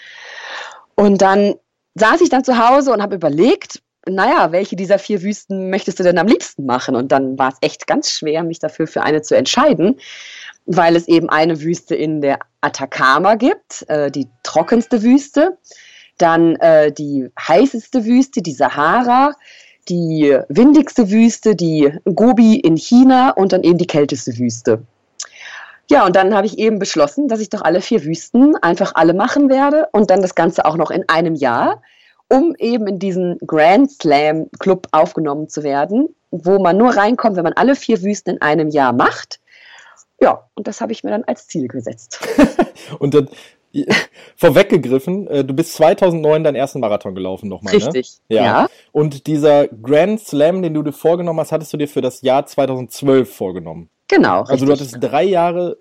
Und 0.95 1.21
dann 1.21 1.56
saß 1.95 2.21
ich 2.21 2.30
dann 2.30 2.44
zu 2.44 2.57
Hause 2.57 2.92
und 2.92 3.01
habe 3.01 3.16
überlegt, 3.16 3.81
naja, 4.07 4.51
welche 4.51 4.75
dieser 4.75 5.00
vier 5.00 5.21
Wüsten 5.21 5.69
möchtest 5.69 6.00
du 6.00 6.04
denn 6.04 6.18
am 6.18 6.27
liebsten 6.27 6.66
machen? 6.66 6.95
Und 6.95 7.12
dann 7.12 7.38
war 7.38 7.50
es 7.50 7.57
echt 7.62 7.88
ganz 7.88 8.12
schwer, 8.12 8.44
mich 8.44 8.60
dafür 8.60 8.88
für 8.88 9.04
eine 9.04 9.21
zu 9.21 9.36
entscheiden, 9.36 10.00
weil 10.66 10.95
es 10.95 11.07
eben 11.07 11.30
eine 11.30 11.62
Wüste 11.62 11.95
in 11.95 12.21
der 12.21 12.39
Atacama 12.62 13.36
gibt, 13.36 13.86
äh, 13.89 14.10
die 14.10 14.27
trockenste 14.44 15.04
Wüste 15.04 15.57
dann 16.21 16.56
äh, 16.57 16.92
die 16.92 17.30
heißeste 17.39 18.06
Wüste, 18.06 18.42
die 18.42 18.54
Sahara, 18.54 19.33
die 19.88 20.38
windigste 20.49 21.09
Wüste, 21.09 21.56
die 21.56 21.92
Gobi 22.06 22.59
in 22.59 22.78
China 22.78 23.31
und 23.31 23.54
dann 23.54 23.64
eben 23.64 23.78
die 23.78 23.88
kälteste 23.88 24.38
Wüste. 24.38 24.83
Ja, 25.90 26.06
und 26.06 26.16
dann 26.16 26.35
habe 26.35 26.45
ich 26.45 26.59
eben 26.59 26.78
beschlossen, 26.78 27.28
dass 27.28 27.40
ich 27.40 27.49
doch 27.49 27.64
alle 27.64 27.81
vier 27.81 28.04
Wüsten 28.06 28.56
einfach 28.57 28.92
alle 28.94 29.16
machen 29.16 29.49
werde 29.49 29.88
und 29.92 30.11
dann 30.11 30.21
das 30.21 30.35
Ganze 30.35 30.66
auch 30.66 30.78
noch 30.78 30.92
in 30.92 31.09
einem 31.09 31.33
Jahr, 31.33 31.81
um 32.30 32.54
eben 32.59 32.85
in 32.85 32.99
diesen 32.99 33.40
Grand 33.40 33.92
Slam 33.92 34.49
Club 34.59 34.88
aufgenommen 34.92 35.49
zu 35.49 35.64
werden, 35.64 36.16
wo 36.30 36.59
man 36.59 36.78
nur 36.78 36.95
reinkommt, 36.95 37.38
wenn 37.38 37.44
man 37.44 37.54
alle 37.54 37.76
vier 37.76 38.04
Wüsten 38.04 38.35
in 38.35 38.42
einem 38.42 38.69
Jahr 38.69 38.94
macht. 38.94 39.40
Ja, 40.21 40.47
und 40.54 40.68
das 40.68 40.80
habe 40.80 40.92
ich 40.92 41.04
mir 41.04 41.09
dann 41.09 41.23
als 41.23 41.47
Ziel 41.47 41.68
gesetzt. 41.68 42.19
und 42.99 43.16
dann 43.16 43.30
vorweggegriffen, 44.35 45.28
äh, 45.28 45.45
du 45.45 45.54
bist 45.54 45.73
2009 45.73 46.44
deinen 46.44 46.56
ersten 46.56 46.80
Marathon 46.80 47.16
gelaufen 47.16 47.49
nochmal, 47.49 47.73
ne? 47.73 47.85
Richtig, 47.85 48.18
ne? 48.30 48.35
ja. 48.38 48.44
ja. 48.44 48.68
Und 48.92 49.28
dieser 49.28 49.68
Grand 49.68 50.19
Slam, 50.19 50.61
den 50.61 50.73
du 50.73 50.83
dir 50.83 50.92
vorgenommen 50.92 51.40
hast, 51.40 51.52
hattest 51.52 51.73
du 51.73 51.78
dir 51.78 51.88
für 51.88 52.02
das 52.02 52.21
Jahr 52.21 52.45
2012 52.45 53.33
vorgenommen. 53.33 53.90
Genau. 54.07 54.42
Also 54.44 54.66
du 54.66 54.71
hattest 54.71 54.97
drei 54.99 55.23
Jahre 55.23 55.78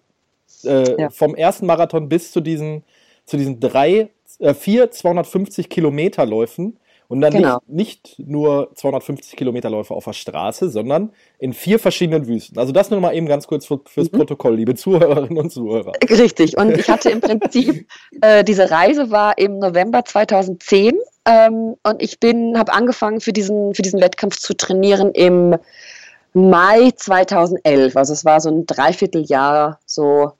äh, 0.64 1.02
ja. 1.02 1.10
vom 1.10 1.34
ersten 1.34 1.66
Marathon 1.66 2.08
bis 2.08 2.32
zu 2.32 2.40
diesen, 2.40 2.84
zu 3.24 3.36
diesen 3.36 3.60
drei, 3.60 4.10
äh, 4.38 4.54
vier 4.54 4.90
250 4.90 5.68
Kilometer 5.68 6.26
Läufen 6.26 6.78
und 7.08 7.22
dann 7.22 7.32
genau. 7.32 7.60
nicht, 7.66 8.18
nicht 8.18 8.28
nur 8.28 8.70
250 8.74 9.36
Kilometerläufe 9.36 9.94
auf 9.94 10.04
der 10.04 10.12
Straße, 10.12 10.68
sondern 10.68 11.12
in 11.38 11.54
vier 11.54 11.78
verschiedenen 11.78 12.26
Wüsten. 12.26 12.58
Also 12.58 12.72
das 12.72 12.90
nur 12.90 13.00
mal 13.00 13.14
eben 13.14 13.26
ganz 13.26 13.46
kurz 13.46 13.64
für, 13.66 13.80
fürs 13.86 14.12
mhm. 14.12 14.18
Protokoll, 14.18 14.56
liebe 14.56 14.74
Zuhörerinnen 14.74 15.38
und 15.38 15.50
Zuhörer. 15.50 15.92
Richtig. 16.08 16.58
Und 16.58 16.76
ich 16.76 16.88
hatte 16.88 17.10
im 17.10 17.20
Prinzip, 17.20 17.88
äh, 18.20 18.44
diese 18.44 18.70
Reise 18.70 19.10
war 19.10 19.38
im 19.38 19.58
November 19.58 20.04
2010 20.04 20.98
ähm, 21.24 21.76
und 21.82 22.02
ich 22.02 22.20
bin, 22.20 22.58
habe 22.58 22.74
angefangen 22.74 23.20
für 23.20 23.32
diesen, 23.32 23.74
für 23.74 23.82
diesen 23.82 24.00
Wettkampf 24.02 24.38
zu 24.38 24.54
trainieren 24.54 25.12
im 25.12 25.56
Mai 26.34 26.90
2011. 26.94 27.96
Also 27.96 28.12
es 28.12 28.26
war 28.26 28.40
so 28.40 28.50
ein 28.50 28.66
Dreivierteljahr 28.66 29.80
so 29.86 30.32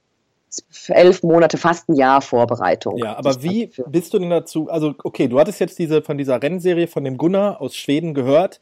elf 0.88 1.22
Monate, 1.22 1.56
fast 1.56 1.88
ein 1.88 1.96
Jahr 1.96 2.20
Vorbereitung. 2.20 2.98
Ja, 2.98 3.16
aber 3.16 3.42
wie 3.42 3.70
bist 3.86 4.14
du 4.14 4.18
denn 4.18 4.30
dazu? 4.30 4.68
Also, 4.68 4.94
okay, 5.04 5.28
du 5.28 5.38
hattest 5.38 5.60
jetzt 5.60 5.78
diese 5.78 6.02
von 6.02 6.18
dieser 6.18 6.42
Rennserie 6.42 6.86
von 6.86 7.04
dem 7.04 7.16
Gunnar 7.16 7.60
aus 7.60 7.76
Schweden 7.76 8.14
gehört. 8.14 8.60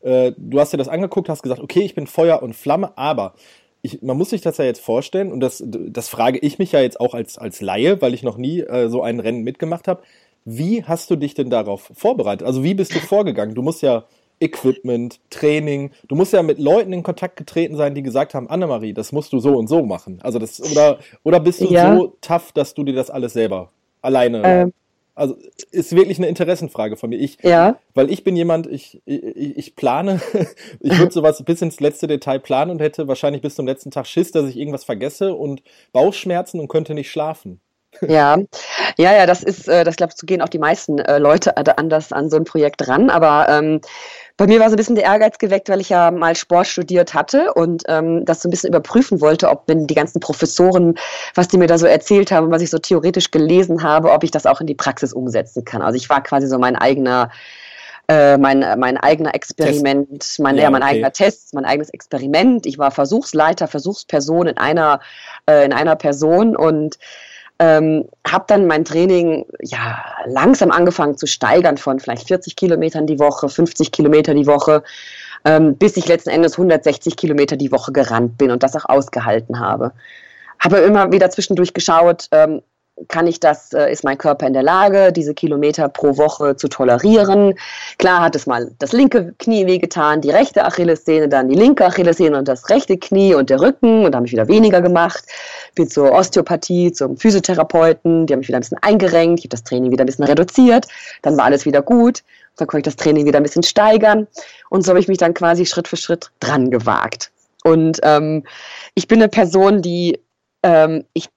Äh, 0.00 0.32
du 0.36 0.60
hast 0.60 0.72
dir 0.72 0.76
das 0.78 0.88
angeguckt, 0.88 1.28
hast 1.28 1.42
gesagt, 1.42 1.60
okay, 1.60 1.80
ich 1.80 1.94
bin 1.94 2.06
Feuer 2.06 2.42
und 2.42 2.54
Flamme, 2.54 2.96
aber 2.96 3.34
ich, 3.82 4.02
man 4.02 4.16
muss 4.16 4.30
sich 4.30 4.40
das 4.40 4.58
ja 4.58 4.64
jetzt 4.64 4.80
vorstellen, 4.80 5.32
und 5.32 5.40
das, 5.40 5.62
das 5.64 6.08
frage 6.08 6.38
ich 6.38 6.58
mich 6.58 6.72
ja 6.72 6.80
jetzt 6.80 7.00
auch 7.00 7.14
als, 7.14 7.38
als 7.38 7.60
Laie, 7.60 8.00
weil 8.02 8.14
ich 8.14 8.22
noch 8.22 8.36
nie 8.36 8.60
äh, 8.60 8.88
so 8.88 9.02
ein 9.02 9.20
Rennen 9.20 9.42
mitgemacht 9.42 9.88
habe. 9.88 10.02
Wie 10.44 10.84
hast 10.84 11.10
du 11.10 11.16
dich 11.16 11.34
denn 11.34 11.50
darauf 11.50 11.90
vorbereitet? 11.94 12.46
Also 12.46 12.64
wie 12.64 12.74
bist 12.74 12.94
du 12.94 12.98
vorgegangen? 13.00 13.54
Du 13.54 13.62
musst 13.62 13.82
ja 13.82 14.04
Equipment, 14.40 15.20
Training, 15.30 15.90
du 16.08 16.14
musst 16.14 16.32
ja 16.32 16.42
mit 16.42 16.58
Leuten 16.58 16.92
in 16.92 17.02
Kontakt 17.02 17.36
getreten 17.36 17.76
sein, 17.76 17.94
die 17.94 18.02
gesagt 18.02 18.34
haben, 18.34 18.48
Annemarie, 18.48 18.94
das 18.94 19.12
musst 19.12 19.32
du 19.32 19.40
so 19.40 19.56
und 19.56 19.68
so 19.68 19.84
machen. 19.84 20.20
Also 20.22 20.38
das, 20.38 20.60
oder, 20.72 20.98
oder 21.22 21.40
bist 21.40 21.60
du 21.60 21.66
ja. 21.66 21.96
so 21.96 22.16
tough, 22.20 22.52
dass 22.52 22.74
du 22.74 22.84
dir 22.84 22.94
das 22.94 23.10
alles 23.10 23.32
selber 23.32 23.70
alleine 24.00 24.42
ähm, 24.44 24.72
also 25.18 25.36
ist 25.72 25.94
wirklich 25.94 26.18
eine 26.18 26.28
Interessenfrage 26.28 26.96
von 26.96 27.10
mir. 27.10 27.18
Ich, 27.18 27.38
ja. 27.42 27.76
Weil 27.94 28.10
ich 28.10 28.22
bin 28.22 28.36
jemand, 28.36 28.68
ich, 28.68 29.02
ich, 29.04 29.58
ich 29.58 29.76
plane, 29.76 30.20
ich 30.80 30.96
würde 30.98 31.12
sowas 31.12 31.42
bis 31.44 31.60
ins 31.60 31.80
letzte 31.80 32.06
Detail 32.06 32.38
planen 32.38 32.70
und 32.70 32.80
hätte 32.80 33.08
wahrscheinlich 33.08 33.42
bis 33.42 33.56
zum 33.56 33.66
letzten 33.66 33.90
Tag 33.90 34.06
Schiss, 34.06 34.30
dass 34.30 34.48
ich 34.48 34.56
irgendwas 34.56 34.84
vergesse 34.84 35.34
und 35.34 35.62
Bauchschmerzen 35.92 36.60
und 36.60 36.68
könnte 36.68 36.94
nicht 36.94 37.10
schlafen. 37.10 37.60
Ja, 38.06 38.36
ja, 38.98 39.16
ja, 39.16 39.26
das 39.26 39.42
ist, 39.42 39.66
äh, 39.66 39.82
das 39.82 39.96
glaube 39.96 40.12
ich, 40.14 40.26
gehen 40.26 40.42
auch 40.42 40.50
die 40.50 40.58
meisten 40.58 40.98
äh, 40.98 41.18
Leute 41.18 41.56
anders 41.56 42.12
an 42.12 42.28
so 42.28 42.36
ein 42.36 42.44
Projekt 42.44 42.86
ran. 42.86 43.08
Aber 43.08 43.48
ähm, 43.48 43.80
bei 44.38 44.46
mir 44.46 44.60
war 44.60 44.68
so 44.68 44.74
ein 44.74 44.78
bisschen 44.78 44.94
der 44.94 45.04
Ehrgeiz 45.04 45.36
geweckt, 45.36 45.68
weil 45.68 45.80
ich 45.80 45.88
ja 45.88 46.12
mal 46.12 46.34
Sport 46.36 46.68
studiert 46.68 47.12
hatte 47.12 47.52
und 47.54 47.82
ähm, 47.88 48.24
das 48.24 48.40
so 48.40 48.48
ein 48.48 48.50
bisschen 48.50 48.68
überprüfen 48.68 49.20
wollte, 49.20 49.50
ob 49.50 49.64
wenn 49.66 49.88
die 49.88 49.94
ganzen 49.94 50.20
Professoren, 50.20 50.94
was 51.34 51.48
die 51.48 51.58
mir 51.58 51.66
da 51.66 51.76
so 51.76 51.86
erzählt 51.86 52.30
haben, 52.30 52.50
was 52.50 52.62
ich 52.62 52.70
so 52.70 52.78
theoretisch 52.78 53.32
gelesen 53.32 53.82
habe, 53.82 54.12
ob 54.12 54.22
ich 54.22 54.30
das 54.30 54.46
auch 54.46 54.60
in 54.60 54.68
die 54.68 54.76
Praxis 54.76 55.12
umsetzen 55.12 55.64
kann. 55.64 55.82
Also 55.82 55.96
ich 55.96 56.08
war 56.08 56.22
quasi 56.22 56.46
so 56.46 56.58
mein 56.58 56.76
eigener 56.76 57.30
äh, 58.10 58.38
mein, 58.38 58.60
mein 58.78 58.96
eigener 58.96 59.34
Experiment, 59.34 60.36
mein, 60.38 60.56
ja, 60.56 60.62
ja, 60.62 60.70
mein 60.70 60.82
okay. 60.82 60.92
eigener 60.92 61.12
Test, 61.12 61.52
mein 61.52 61.66
eigenes 61.66 61.90
Experiment. 61.90 62.64
Ich 62.64 62.78
war 62.78 62.90
Versuchsleiter, 62.90 63.68
Versuchsperson 63.68 64.46
in 64.46 64.56
einer, 64.56 65.00
äh, 65.46 65.66
in 65.66 65.74
einer 65.74 65.94
Person 65.94 66.56
und 66.56 66.98
ähm, 67.58 68.08
habe 68.26 68.44
dann 68.46 68.66
mein 68.66 68.84
Training 68.84 69.46
ja 69.60 70.02
langsam 70.26 70.70
angefangen 70.70 71.16
zu 71.16 71.26
steigern 71.26 71.76
von 71.76 71.98
vielleicht 71.98 72.28
40 72.28 72.56
Kilometern 72.56 73.06
die 73.06 73.18
Woche, 73.18 73.48
50 73.48 73.90
Kilometer 73.90 74.34
die 74.34 74.46
Woche, 74.46 74.82
ähm, 75.44 75.76
bis 75.76 75.96
ich 75.96 76.06
letzten 76.06 76.30
Endes 76.30 76.52
160 76.52 77.16
Kilometer 77.16 77.56
die 77.56 77.72
Woche 77.72 77.92
gerannt 77.92 78.38
bin 78.38 78.50
und 78.50 78.62
das 78.62 78.76
auch 78.76 78.84
ausgehalten 78.88 79.58
habe. 79.58 79.92
Habe 80.60 80.78
immer 80.78 81.12
wieder 81.12 81.30
zwischendurch 81.30 81.74
geschaut, 81.74 82.28
ähm, 82.32 82.62
kann 83.06 83.26
ich 83.26 83.38
das, 83.38 83.72
äh, 83.72 83.90
ist 83.92 84.02
mein 84.02 84.18
Körper 84.18 84.46
in 84.46 84.52
der 84.52 84.62
Lage, 84.62 85.12
diese 85.12 85.34
Kilometer 85.34 85.88
pro 85.88 86.16
Woche 86.16 86.56
zu 86.56 86.68
tolerieren. 86.68 87.54
Klar 87.98 88.20
hat 88.22 88.34
es 88.34 88.46
mal 88.46 88.72
das 88.78 88.92
linke 88.92 89.34
Knie 89.38 89.66
wehgetan, 89.66 90.20
die 90.20 90.30
rechte 90.30 90.64
Achillessehne, 90.64 91.28
dann 91.28 91.48
die 91.48 91.54
linke 91.54 91.86
Achillessehne 91.86 92.36
und 92.36 92.48
das 92.48 92.68
rechte 92.68 92.98
Knie 92.98 93.34
und 93.34 93.50
der 93.50 93.60
Rücken 93.60 94.04
und 94.04 94.12
da 94.12 94.16
habe 94.16 94.26
ich 94.26 94.32
wieder 94.32 94.48
weniger 94.48 94.82
gemacht. 94.82 95.24
Bin 95.74 95.88
zur 95.88 96.12
Osteopathie, 96.12 96.92
zum 96.92 97.16
Physiotherapeuten, 97.16 98.26
die 98.26 98.32
haben 98.32 98.40
mich 98.40 98.48
wieder 98.48 98.58
ein 98.58 98.62
bisschen 98.62 98.78
eingerenkt, 98.82 99.40
ich 99.40 99.44
habe 99.44 99.50
das 99.50 99.64
Training 99.64 99.92
wieder 99.92 100.04
ein 100.04 100.06
bisschen 100.06 100.24
reduziert, 100.24 100.86
dann 101.22 101.36
war 101.36 101.44
alles 101.44 101.64
wieder 101.64 101.82
gut, 101.82 102.22
dann 102.56 102.66
konnte 102.66 102.88
ich 102.88 102.94
das 102.94 103.02
Training 103.02 103.26
wieder 103.26 103.38
ein 103.38 103.44
bisschen 103.44 103.62
steigern 103.62 104.26
und 104.70 104.82
so 104.82 104.90
habe 104.90 105.00
ich 105.00 105.08
mich 105.08 105.18
dann 105.18 105.34
quasi 105.34 105.66
Schritt 105.66 105.88
für 105.88 105.96
Schritt 105.96 106.30
dran 106.40 106.70
gewagt. 106.70 107.30
Und 107.64 108.00
ähm, 108.02 108.44
ich 108.94 109.08
bin 109.08 109.20
eine 109.20 109.28
Person, 109.28 109.82
die 109.82 110.20
ähm, 110.62 111.04
ich 111.12 111.28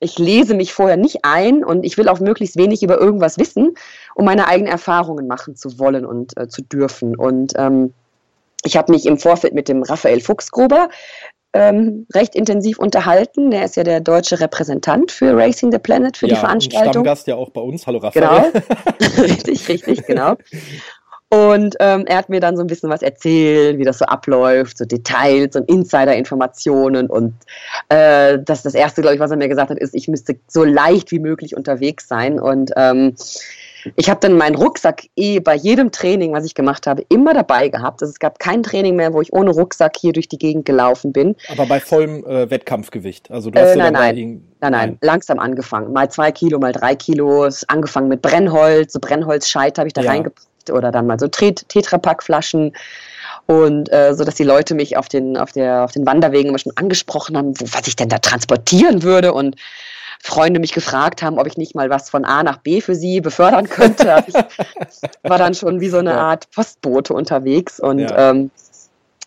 ich 0.00 0.18
lese 0.18 0.54
mich 0.54 0.72
vorher 0.72 0.96
nicht 0.96 1.24
ein 1.24 1.64
und 1.64 1.84
ich 1.84 1.98
will 1.98 2.08
auch 2.08 2.20
möglichst 2.20 2.56
wenig 2.56 2.82
über 2.82 2.98
irgendwas 2.98 3.38
wissen, 3.38 3.74
um 4.14 4.24
meine 4.24 4.46
eigenen 4.46 4.70
Erfahrungen 4.70 5.26
machen 5.26 5.56
zu 5.56 5.78
wollen 5.78 6.06
und 6.06 6.36
äh, 6.36 6.48
zu 6.48 6.62
dürfen. 6.62 7.16
Und 7.16 7.54
ähm, 7.56 7.92
ich 8.64 8.76
habe 8.76 8.92
mich 8.92 9.06
im 9.06 9.18
Vorfeld 9.18 9.54
mit 9.54 9.68
dem 9.68 9.82
Raphael 9.82 10.20
Fuchsgruber 10.20 10.88
ähm, 11.54 12.06
recht 12.14 12.34
intensiv 12.34 12.78
unterhalten. 12.78 13.50
Der 13.50 13.64
ist 13.64 13.76
ja 13.76 13.82
der 13.82 14.00
deutsche 14.00 14.40
Repräsentant 14.40 15.10
für 15.10 15.36
Racing 15.36 15.72
the 15.72 15.78
Planet, 15.78 16.16
für 16.16 16.28
ja, 16.28 16.34
die 16.34 16.40
Veranstaltung. 16.40 16.92
Stammgast 16.92 17.26
ja 17.26 17.36
auch 17.36 17.50
bei 17.50 17.60
uns. 17.60 17.86
Hallo 17.86 17.98
Raphael. 17.98 18.52
Genau, 18.52 19.22
richtig, 19.22 19.68
richtig, 19.68 20.06
genau. 20.06 20.36
Und 21.30 21.76
ähm, 21.80 22.06
er 22.06 22.16
hat 22.16 22.30
mir 22.30 22.40
dann 22.40 22.56
so 22.56 22.62
ein 22.62 22.68
bisschen 22.68 22.88
was 22.88 23.02
erzählt, 23.02 23.78
wie 23.78 23.84
das 23.84 23.98
so 23.98 24.06
abläuft, 24.06 24.78
so 24.78 24.86
Details 24.86 25.56
und 25.56 25.68
Insider-Informationen. 25.68 27.08
Und 27.08 27.34
äh, 27.90 28.38
das, 28.42 28.62
das 28.62 28.72
Erste, 28.72 29.02
glaube 29.02 29.16
ich, 29.16 29.20
was 29.20 29.30
er 29.30 29.36
mir 29.36 29.48
gesagt 29.48 29.70
hat, 29.70 29.78
ist, 29.78 29.94
ich 29.94 30.08
müsste 30.08 30.36
so 30.46 30.64
leicht 30.64 31.10
wie 31.10 31.18
möglich 31.18 31.54
unterwegs 31.54 32.08
sein. 32.08 32.40
Und 32.40 32.72
ähm, 32.76 33.14
ich 33.96 34.08
habe 34.08 34.20
dann 34.20 34.38
meinen 34.38 34.56
Rucksack 34.56 35.02
eh 35.16 35.38
bei 35.40 35.54
jedem 35.54 35.92
Training, 35.92 36.32
was 36.32 36.46
ich 36.46 36.54
gemacht 36.54 36.86
habe, 36.86 37.04
immer 37.10 37.34
dabei 37.34 37.68
gehabt. 37.68 38.02
Also 38.02 38.10
es 38.10 38.18
gab 38.18 38.38
kein 38.38 38.62
Training 38.62 38.96
mehr, 38.96 39.12
wo 39.12 39.20
ich 39.20 39.32
ohne 39.32 39.50
Rucksack 39.50 39.98
hier 39.98 40.14
durch 40.14 40.28
die 40.28 40.38
Gegend 40.38 40.64
gelaufen 40.64 41.12
bin. 41.12 41.36
Aber 41.50 41.66
bei 41.66 41.78
vollem 41.78 42.24
äh, 42.24 42.50
Wettkampfgewicht. 42.50 43.30
Also 43.30 43.50
du 43.50 43.60
hast 43.60 43.72
äh, 43.72 43.76
nein, 43.76 43.92
nein, 43.92 44.14
nein, 44.14 44.42
nein, 44.60 44.72
nein, 44.72 44.98
langsam 45.02 45.38
angefangen. 45.38 45.92
Mal 45.92 46.10
zwei 46.10 46.32
Kilo, 46.32 46.58
mal 46.58 46.72
drei 46.72 46.94
Kilo. 46.94 47.48
Angefangen 47.68 48.08
mit 48.08 48.22
Brennholz, 48.22 48.94
so 48.94 48.98
Brennholzscheit 48.98 49.78
habe 49.78 49.88
ich 49.88 49.92
da 49.92 50.00
ja. 50.00 50.12
Oder 50.70 50.90
dann 50.90 51.06
mal 51.06 51.18
so 51.18 51.28
Tetrapackflaschen 51.28 52.74
und 53.46 53.92
äh, 53.92 54.14
so 54.14 54.24
dass 54.24 54.34
die 54.34 54.44
Leute 54.44 54.74
mich 54.74 54.96
auf 54.96 55.08
den 55.08 55.36
auf 55.36 55.52
der 55.52 55.84
auf 55.84 55.92
den 55.92 56.06
Wanderwegen 56.06 56.50
immer 56.50 56.58
schon 56.58 56.76
angesprochen 56.76 57.36
haben, 57.36 57.58
wo, 57.58 57.66
was 57.72 57.86
ich 57.86 57.96
denn 57.96 58.08
da 58.08 58.18
transportieren 58.18 59.02
würde 59.02 59.32
und 59.32 59.56
Freunde 60.20 60.58
mich 60.58 60.72
gefragt 60.72 61.22
haben, 61.22 61.38
ob 61.38 61.46
ich 61.46 61.56
nicht 61.56 61.74
mal 61.74 61.90
was 61.90 62.10
von 62.10 62.24
A 62.24 62.42
nach 62.42 62.58
B 62.58 62.80
für 62.80 62.96
sie 62.96 63.20
befördern 63.20 63.68
könnte. 63.68 64.24
ich 64.26 64.34
war 65.22 65.38
dann 65.38 65.54
schon 65.54 65.80
wie 65.80 65.88
so 65.88 65.98
eine 65.98 66.10
ja. 66.10 66.18
Art 66.18 66.50
Postbote 66.50 67.14
unterwegs 67.14 67.78
und 67.78 68.00
ja. 68.00 68.30
ähm, 68.30 68.50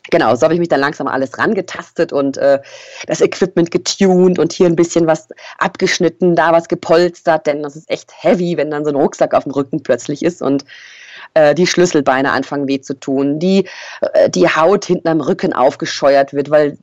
Genau, 0.10 0.36
so 0.36 0.44
habe 0.44 0.56
ich 0.56 0.60
mich 0.60 0.70
dann 0.70 0.80
langsam 0.80 1.08
alles 1.08 1.38
rangetastet 1.38 2.12
und 2.12 2.36
äh, 2.38 2.60
das 3.06 3.22
Equipment 3.22 3.70
getuned 3.70 4.40
und 4.40 4.52
hier 4.52 4.66
ein 4.66 4.76
bisschen 4.76 5.06
was 5.06 5.30
abgeschnitten, 5.60 6.36
da 6.36 6.52
was 6.52 6.68
gepolstert, 6.68 7.46
denn 7.46 7.62
das 7.62 7.76
ist 7.76 7.90
echt 7.90 8.12
heavy, 8.22 8.58
wenn 8.58 8.72
dann 8.72 8.84
so 8.84 8.90
ein 8.90 8.96
Rucksack 8.96 9.36
auf 9.36 9.44
dem 9.44 9.52
Rücken 9.52 9.84
plötzlich 9.84 10.24
ist 10.24 10.42
und 10.42 10.66
äh, 11.34 11.56
die 11.56 11.68
Schlüsselbeine 11.68 12.32
anfangen 12.32 12.68
weh 12.68 12.82
zu 12.82 12.94
tun, 12.94 13.40
die, 13.40 13.68
äh, 14.14 14.30
die 14.30 14.48
Haut 14.48 14.86
hinten 14.86 15.08
am 15.08 15.22
Rücken 15.22 15.54
aufgescheuert 15.54 16.34
wird, 16.34 16.50
weil 16.50 16.78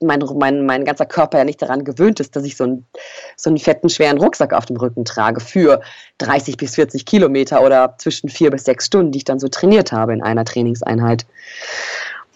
mein, 0.00 0.20
mein, 0.36 0.64
mein 0.64 0.84
ganzer 0.84 1.06
Körper 1.06 1.38
ja 1.38 1.44
nicht 1.44 1.60
daran 1.60 1.84
gewöhnt 1.84 2.20
ist, 2.20 2.36
dass 2.36 2.44
ich 2.44 2.56
so 2.56 2.64
einen, 2.64 2.86
so 3.36 3.50
einen 3.50 3.58
fetten, 3.58 3.88
schweren 3.88 4.18
Rucksack 4.18 4.52
auf 4.52 4.66
dem 4.66 4.76
Rücken 4.76 5.04
trage 5.04 5.40
für 5.40 5.80
30 6.18 6.56
bis 6.56 6.76
40 6.76 7.04
Kilometer 7.04 7.62
oder 7.62 7.94
zwischen 7.98 8.28
vier 8.28 8.50
bis 8.50 8.64
sechs 8.64 8.86
Stunden, 8.86 9.12
die 9.12 9.18
ich 9.18 9.24
dann 9.24 9.40
so 9.40 9.48
trainiert 9.48 9.92
habe 9.92 10.12
in 10.12 10.22
einer 10.22 10.44
Trainingseinheit. 10.44 11.26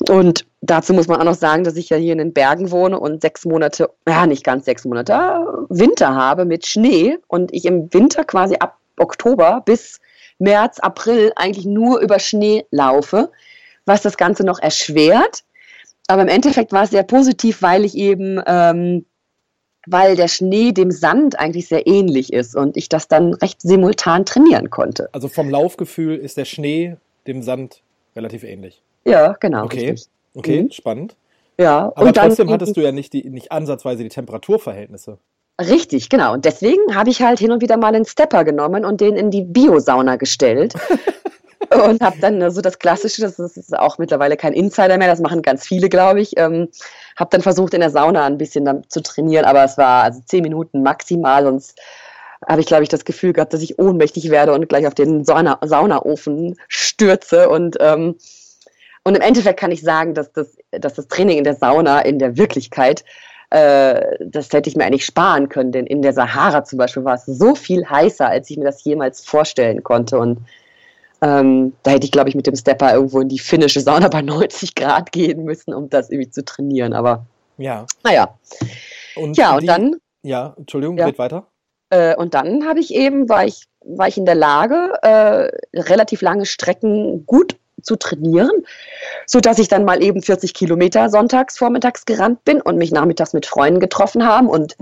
Und 0.09 0.45
dazu 0.61 0.93
muss 0.93 1.07
man 1.07 1.21
auch 1.21 1.25
noch 1.25 1.35
sagen, 1.35 1.63
dass 1.63 1.77
ich 1.77 1.89
ja 1.91 1.97
hier 1.97 2.13
in 2.13 2.19
den 2.19 2.33
Bergen 2.33 2.73
wohne 2.73 2.99
und 2.99 3.21
sechs 3.21 3.45
Monate, 3.45 3.91
ja 4.09 4.27
nicht 4.27 4.43
ganz 4.43 4.65
sechs 4.65 4.85
Monate, 4.85 5.67
Winter 5.69 6.15
habe 6.15 6.45
mit 6.45 6.67
Schnee 6.67 7.19
und 7.29 7.53
ich 7.55 7.65
im 7.65 7.93
Winter 7.93 8.25
quasi 8.25 8.57
ab 8.57 8.79
Oktober 8.97 9.63
bis 9.65 10.01
März, 10.43 10.79
April 10.81 11.33
eigentlich 11.37 11.65
nur 11.65 12.01
über 12.01 12.19
Schnee 12.19 12.67
laufe, 12.71 13.31
was 13.87 14.03
das 14.03 14.17
Ganze 14.17 14.45
noch 14.45 14.59
erschwert. 14.59 15.45
Aber 16.09 16.23
im 16.23 16.29
Endeffekt 16.29 16.73
war 16.73 16.85
es 16.85 16.91
sehr 16.91 17.05
positiv, 17.05 17.63
weil 17.63 17.85
ich 17.85 17.97
eben, 17.97 18.41
ähm, 18.47 19.07
weil 19.87 20.17
der 20.17 20.29
Schnee 20.29 20.73
dem 20.73 20.91
Sand 20.91 21.39
eigentlich 21.39 21.69
sehr 21.69 21.87
ähnlich 21.87 22.33
ist 22.33 22.55
und 22.55 22.77
ich 22.77 22.89
das 22.89 23.09
dann 23.09 23.35
recht 23.35 23.63
simultan 23.63 24.27
trainieren 24.27 24.71
konnte. 24.71 25.09
Also 25.13 25.29
vom 25.29 25.49
Laufgefühl 25.49 26.17
ist 26.17 26.37
der 26.37 26.45
Schnee 26.45 26.97
dem 27.27 27.43
Sand 27.43 27.83
relativ 28.15 28.45
ähnlich. 28.45 28.83
Ja, 29.05 29.33
genau. 29.41 29.65
Okay, 29.65 29.91
richtig. 29.91 30.11
okay, 30.35 30.63
mhm. 30.63 30.71
spannend. 30.71 31.17
Ja, 31.59 31.93
aber 31.95 32.13
trotzdem 32.13 32.51
hattest 32.51 32.77
du 32.77 32.81
ja 32.81 32.93
nicht, 32.93 33.13
die, 33.13 33.29
nicht 33.29 33.53
ansatzweise 33.53 34.03
die 34.03 34.09
Temperaturverhältnisse. 34.09 35.19
Richtig, 35.61 36.09
genau. 36.09 36.33
Und 36.33 36.45
deswegen 36.45 36.95
habe 36.95 37.11
ich 37.11 37.23
halt 37.23 37.39
hin 37.39 37.53
und 37.53 37.61
wieder 37.61 37.77
mal 37.77 37.95
einen 37.95 38.05
Stepper 38.05 38.45
genommen 38.45 38.85
und 38.85 39.01
den 39.01 39.17
in 39.17 39.31
die 39.31 39.43
Biosauna 39.43 40.17
gestellt. 40.17 40.75
und 41.71 42.03
habe 42.03 42.17
dann 42.21 42.51
so 42.51 42.61
das 42.61 42.79
Klassische, 42.79 43.23
das 43.23 43.39
ist 43.39 43.79
auch 43.79 43.99
mittlerweile 43.99 44.37
kein 44.37 44.53
Insider 44.53 44.99
mehr, 44.99 45.09
das 45.09 45.21
machen 45.21 45.43
ganz 45.43 45.67
viele, 45.67 45.89
glaube 45.89 46.21
ich. 46.21 46.37
Ähm, 46.39 46.69
habe 47.17 47.31
dann 47.31 47.43
versucht, 47.43 47.75
in 47.75 47.81
der 47.81 47.91
Sauna 47.91 48.25
ein 48.27 48.39
bisschen 48.39 48.85
zu 48.89 49.03
trainieren, 49.03 49.45
aber 49.45 49.65
es 49.65 49.79
war 49.79 50.05
also 50.05 50.21
zehn 50.25 50.43
Minuten 50.43 50.83
maximal, 50.83 51.45
sonst 51.45 51.79
habe 52.49 52.61
ich, 52.61 52.67
glaube 52.67 52.83
ich, 52.83 52.89
das 52.89 53.05
Gefühl 53.05 53.33
gehabt, 53.33 53.53
dass 53.53 53.63
ich 53.63 53.79
ohnmächtig 53.79 54.31
werde 54.31 54.53
und 54.53 54.69
gleich 54.69 54.87
auf 54.87 54.95
den 54.95 55.25
Sauna 55.25 55.59
Saunaofen 55.63 56.57
stürze. 56.67 57.49
Und, 57.49 57.77
ähm, 57.81 58.17
und 59.05 59.15
im 59.15 59.23
Endeffekt 59.23 59.61
kann 59.61 59.71
ich 59.71 59.83
sagen, 59.83 60.15
dass 60.15 60.33
das, 60.33 60.57
dass 60.73 60.95
das 60.95 61.07
Training 61.07 61.39
in 61.39 61.45
der 61.45 61.55
Sauna 61.55 62.01
in 62.01 62.19
der 62.19 62.37
Wirklichkeit 62.37 63.05
äh, 63.53 64.17
das 64.25 64.51
hätte 64.51 64.71
ich 64.71 64.77
mir 64.77 64.87
eigentlich 64.87 65.05
sparen 65.05 65.51
können, 65.51 65.73
denn 65.73 65.87
in 65.87 66.01
der 66.01 66.15
Sahara 66.15 66.65
zum 66.65 66.79
Beispiel 66.79 67.05
war 67.05 67.17
es 67.17 67.27
so 67.27 67.55
viel 67.55 67.85
heißer, 67.87 68.27
als 68.27 68.49
ich 68.49 68.57
mir 68.57 68.65
das 68.65 68.83
jemals 68.83 69.23
vorstellen 69.23 69.83
konnte. 69.83 70.19
Und 70.19 70.39
ähm, 71.21 71.75
da 71.83 71.91
hätte 71.91 72.07
ich, 72.07 72.13
glaube 72.13 72.31
ich, 72.31 72.35
mit 72.35 72.47
dem 72.47 72.57
Stepper 72.57 72.95
irgendwo 72.95 73.21
in 73.21 73.29
die 73.29 73.39
finnische 73.39 73.83
Sauna 73.83 74.09
bei 74.09 74.23
90 74.23 74.75
Grad 74.75 75.13
gehen 75.13 75.45
müssen, 75.45 75.75
um 75.75 75.91
das 75.91 76.09
irgendwie 76.09 76.31
zu 76.31 76.43
trainieren. 76.43 76.95
Aber 76.95 77.27
ja. 77.59 77.85
Naja. 78.03 78.39
Und 79.17 79.37
ja, 79.37 79.55
und 79.55 79.67
dann 79.67 79.97
Ja, 80.23 80.55
Entschuldigung, 80.57 80.97
ja. 80.97 81.05
geht 81.05 81.19
weiter. 81.19 81.47
Äh, 81.91 82.17
und 82.17 82.33
dann 82.33 82.67
habe 82.67 82.81
ich 82.81 82.95
eben, 82.95 83.29
war 83.29 83.45
ich, 83.45 83.65
war 83.85 84.09
ich 84.09 84.17
in 84.17 84.25
der 84.25 84.35
Lage, 84.35 84.95
äh, 85.03 85.51
relativ 85.79 86.23
lange 86.23 86.47
Strecken 86.47 87.27
gut 87.27 87.59
zu 87.83 87.97
trainieren, 87.97 88.65
so 89.27 89.41
dass 89.41 89.59
ich 89.59 89.69
dann 89.69 89.85
mal 89.85 90.03
eben 90.03 90.23
40 90.23 90.55
Kilometer 90.55 91.09
sonntags 91.11 91.59
vormittags 91.59 92.05
gerannt 92.05 92.45
bin 92.45 92.61
und 92.61 92.79
mich 92.79 92.93
nachmittags 92.93 93.33
mit 93.33 93.47
Freunden 93.47 93.81
getroffen 93.81 94.27
haben 94.27 94.49
und 94.49 94.77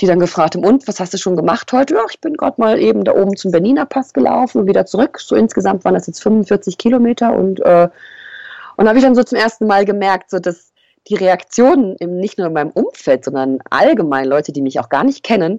die 0.00 0.06
dann 0.06 0.20
gefragt 0.20 0.54
haben, 0.54 0.64
und 0.64 0.86
was 0.86 1.00
hast 1.00 1.12
du 1.12 1.18
schon 1.18 1.36
gemacht 1.36 1.72
heute? 1.72 1.94
Ja, 1.94 2.04
ich 2.08 2.20
bin 2.20 2.34
gerade 2.34 2.60
mal 2.60 2.78
eben 2.78 3.04
da 3.04 3.14
oben 3.14 3.36
zum 3.36 3.50
Berliner 3.50 3.84
Pass 3.84 4.12
gelaufen 4.12 4.60
und 4.60 4.66
wieder 4.68 4.86
zurück. 4.86 5.18
So 5.20 5.34
insgesamt 5.34 5.84
waren 5.84 5.94
das 5.94 6.06
jetzt 6.06 6.22
45 6.22 6.78
Kilometer 6.78 7.32
und 7.32 7.60
äh, 7.60 7.88
und 8.78 8.86
habe 8.86 8.98
ich 8.98 9.04
dann 9.04 9.16
so 9.16 9.24
zum 9.24 9.36
ersten 9.36 9.66
Mal 9.66 9.84
gemerkt, 9.84 10.30
so 10.30 10.38
dass 10.38 10.72
die 11.08 11.16
Reaktionen 11.16 11.96
im, 11.96 12.18
nicht 12.20 12.38
nur 12.38 12.46
in 12.46 12.52
meinem 12.52 12.70
Umfeld, 12.70 13.24
sondern 13.24 13.58
allgemein 13.70 14.26
Leute, 14.26 14.52
die 14.52 14.62
mich 14.62 14.78
auch 14.78 14.88
gar 14.88 15.02
nicht 15.02 15.24
kennen, 15.24 15.58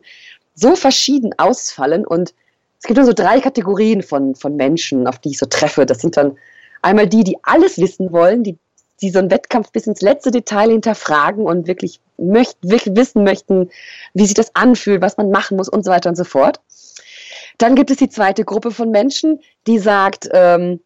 so 0.56 0.78
verschieden 0.78 1.32
ausfallen. 1.38 2.08
Und 2.08 2.34
es 2.80 2.88
gibt 2.88 2.98
dann 2.98 3.06
so 3.06 3.12
drei 3.12 3.42
Kategorien 3.42 4.04
von, 4.04 4.36
von 4.36 4.56
Menschen, 4.56 5.06
auf 5.06 5.20
die 5.20 5.32
ich 5.32 5.38
so 5.38 5.48
treffe. 5.48 5.86
Das 5.86 6.00
sind 6.00 6.16
dann 6.16 6.38
einmal 6.82 7.08
die, 7.08 7.24
die 7.24 7.38
alles 7.44 7.78
wissen 7.78 8.12
wollen, 8.12 8.44
die, 8.44 8.58
die 9.02 9.10
so 9.10 9.20
einen 9.20 9.32
Wettkampf 9.32 9.72
bis 9.72 9.88
ins 9.88 10.02
letzte 10.02 10.32
Detail 10.32 10.72
hinterfragen 10.72 11.46
und 11.46 11.68
wirklich, 11.68 12.00
möcht, 12.18 12.58
wirklich 12.62 12.96
wissen 12.96 13.24
möchten, 13.24 13.70
wie 14.14 14.26
sich 14.26 14.34
das 14.34 14.56
anfühlt, 14.56 15.02
was 15.02 15.18
man 15.18 15.32
machen 15.32 15.58
muss 15.58 15.70
und 15.70 15.84
so 15.86 15.92
weiter 15.92 16.10
und 16.10 16.16
so 16.16 16.24
fort. 16.24 16.60
Dann 17.58 17.76
gibt 17.76 17.92
es 17.92 17.98
die 17.98 18.10
zweite 18.10 18.46
Gruppe 18.46 18.72
von 18.72 18.92
Menschen, 18.92 19.40
die 19.68 19.80
sagt, 19.80 20.30
ähm, 20.32 20.80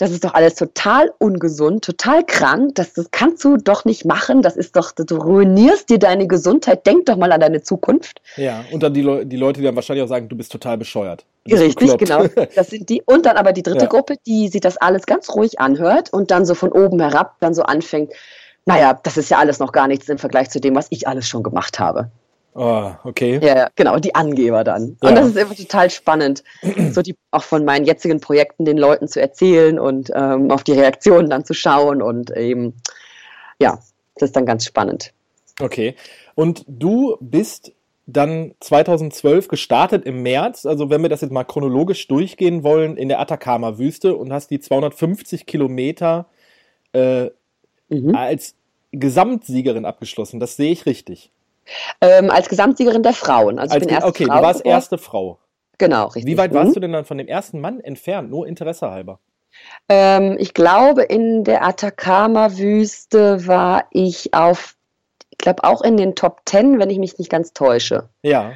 das 0.00 0.12
ist 0.12 0.24
doch 0.24 0.32
alles 0.32 0.54
total 0.54 1.12
ungesund, 1.18 1.84
total 1.84 2.24
krank, 2.24 2.74
das, 2.76 2.94
das 2.94 3.10
kannst 3.10 3.44
du 3.44 3.58
doch 3.58 3.84
nicht 3.84 4.06
machen, 4.06 4.40
das 4.40 4.56
ist 4.56 4.74
doch, 4.74 4.92
du 4.92 5.14
ruinierst 5.14 5.90
dir 5.90 5.98
deine 5.98 6.26
Gesundheit, 6.26 6.86
denk 6.86 7.04
doch 7.04 7.16
mal 7.16 7.30
an 7.32 7.40
deine 7.40 7.62
Zukunft. 7.62 8.22
Ja, 8.36 8.64
und 8.72 8.82
dann 8.82 8.94
die, 8.94 9.02
Le 9.02 9.26
die 9.26 9.36
Leute, 9.36 9.60
die 9.60 9.66
dann 9.66 9.76
wahrscheinlich 9.76 10.02
auch 10.02 10.08
sagen, 10.08 10.26
du 10.26 10.36
bist 10.36 10.50
total 10.50 10.78
bescheuert. 10.78 11.26
Bist 11.44 11.62
Richtig, 11.62 11.98
bekloppt. 11.98 12.34
genau. 12.34 12.46
Das 12.56 12.70
sind 12.70 12.88
die, 12.88 13.02
und 13.04 13.26
dann 13.26 13.36
aber 13.36 13.52
die 13.52 13.62
dritte 13.62 13.84
ja. 13.84 13.90
Gruppe, 13.90 14.16
die 14.26 14.48
sich 14.48 14.62
das 14.62 14.78
alles 14.78 15.04
ganz 15.04 15.34
ruhig 15.34 15.60
anhört 15.60 16.10
und 16.12 16.30
dann 16.30 16.46
so 16.46 16.54
von 16.54 16.72
oben 16.72 16.98
herab 16.98 17.36
dann 17.40 17.52
so 17.52 17.62
anfängt, 17.62 18.12
naja, 18.64 18.98
das 19.02 19.18
ist 19.18 19.30
ja 19.30 19.38
alles 19.38 19.58
noch 19.58 19.72
gar 19.72 19.86
nichts 19.86 20.08
im 20.08 20.16
Vergleich 20.16 20.48
zu 20.48 20.60
dem, 20.60 20.74
was 20.74 20.86
ich 20.88 21.08
alles 21.08 21.28
schon 21.28 21.42
gemacht 21.42 21.78
habe. 21.78 22.10
Oh, 22.54 22.90
okay. 23.04 23.38
Ja, 23.42 23.56
ja, 23.56 23.68
genau, 23.76 23.98
die 23.98 24.14
Angeber 24.14 24.64
dann. 24.64 24.96
Ja. 25.02 25.08
Und 25.08 25.14
das 25.14 25.28
ist 25.28 25.36
immer 25.36 25.54
total 25.54 25.88
spannend, 25.90 26.42
so 26.90 27.00
die 27.00 27.14
auch 27.30 27.44
von 27.44 27.64
meinen 27.64 27.84
jetzigen 27.84 28.20
Projekten 28.20 28.64
den 28.64 28.76
Leuten 28.76 29.06
zu 29.06 29.20
erzählen 29.20 29.78
und 29.78 30.10
ähm, 30.14 30.50
auf 30.50 30.64
die 30.64 30.72
Reaktionen 30.72 31.30
dann 31.30 31.44
zu 31.44 31.54
schauen 31.54 32.02
und 32.02 32.36
eben, 32.36 32.74
ja, 33.60 33.78
das 34.16 34.30
ist 34.30 34.36
dann 34.36 34.46
ganz 34.46 34.64
spannend. 34.64 35.12
Okay. 35.60 35.94
Und 36.34 36.64
du 36.66 37.16
bist 37.20 37.72
dann 38.06 38.54
2012 38.58 39.46
gestartet 39.46 40.04
im 40.04 40.22
März, 40.22 40.66
also 40.66 40.90
wenn 40.90 41.02
wir 41.02 41.08
das 41.08 41.20
jetzt 41.20 41.30
mal 41.30 41.44
chronologisch 41.44 42.08
durchgehen 42.08 42.64
wollen, 42.64 42.96
in 42.96 43.08
der 43.08 43.20
Atacama-Wüste 43.20 44.16
und 44.16 44.32
hast 44.32 44.50
die 44.50 44.58
250 44.58 45.46
Kilometer 45.46 46.26
äh, 46.92 47.26
mhm. 47.88 48.14
als 48.14 48.54
Gesamtsiegerin 48.90 49.84
abgeschlossen. 49.84 50.40
Das 50.40 50.56
sehe 50.56 50.72
ich 50.72 50.86
richtig. 50.86 51.30
Ähm, 52.00 52.30
als 52.30 52.48
Gesamtsiegerin 52.48 53.02
der 53.02 53.12
Frauen. 53.12 53.58
Also 53.58 53.74
als, 53.74 53.82
ich 53.82 53.88
bin 53.88 53.94
erste 53.94 54.08
okay, 54.08 54.26
Frau 54.26 54.36
du 54.36 54.42
warst 54.42 54.64
erste 54.64 54.98
Frau. 54.98 55.38
Genau, 55.78 56.06
richtig. 56.06 56.26
Wie 56.26 56.36
weit 56.36 56.52
warst 56.52 56.70
mhm. 56.70 56.74
du 56.74 56.80
denn 56.80 56.92
dann 56.92 57.04
von 57.04 57.18
dem 57.18 57.26
ersten 57.26 57.60
Mann 57.60 57.80
entfernt? 57.80 58.30
Nur 58.30 58.46
Interesse 58.46 58.90
halber. 58.90 59.18
Ähm, 59.88 60.36
ich 60.38 60.54
glaube, 60.54 61.02
in 61.02 61.42
der 61.44 61.64
Atacama-Wüste 61.64 63.46
war 63.46 63.86
ich 63.90 64.34
auf, 64.34 64.76
ich 65.30 65.38
glaube 65.38 65.64
auch 65.64 65.82
in 65.82 65.96
den 65.96 66.14
Top 66.14 66.42
Ten, 66.44 66.78
wenn 66.78 66.90
ich 66.90 66.98
mich 66.98 67.18
nicht 67.18 67.30
ganz 67.30 67.52
täusche. 67.52 68.08
Ja. 68.22 68.52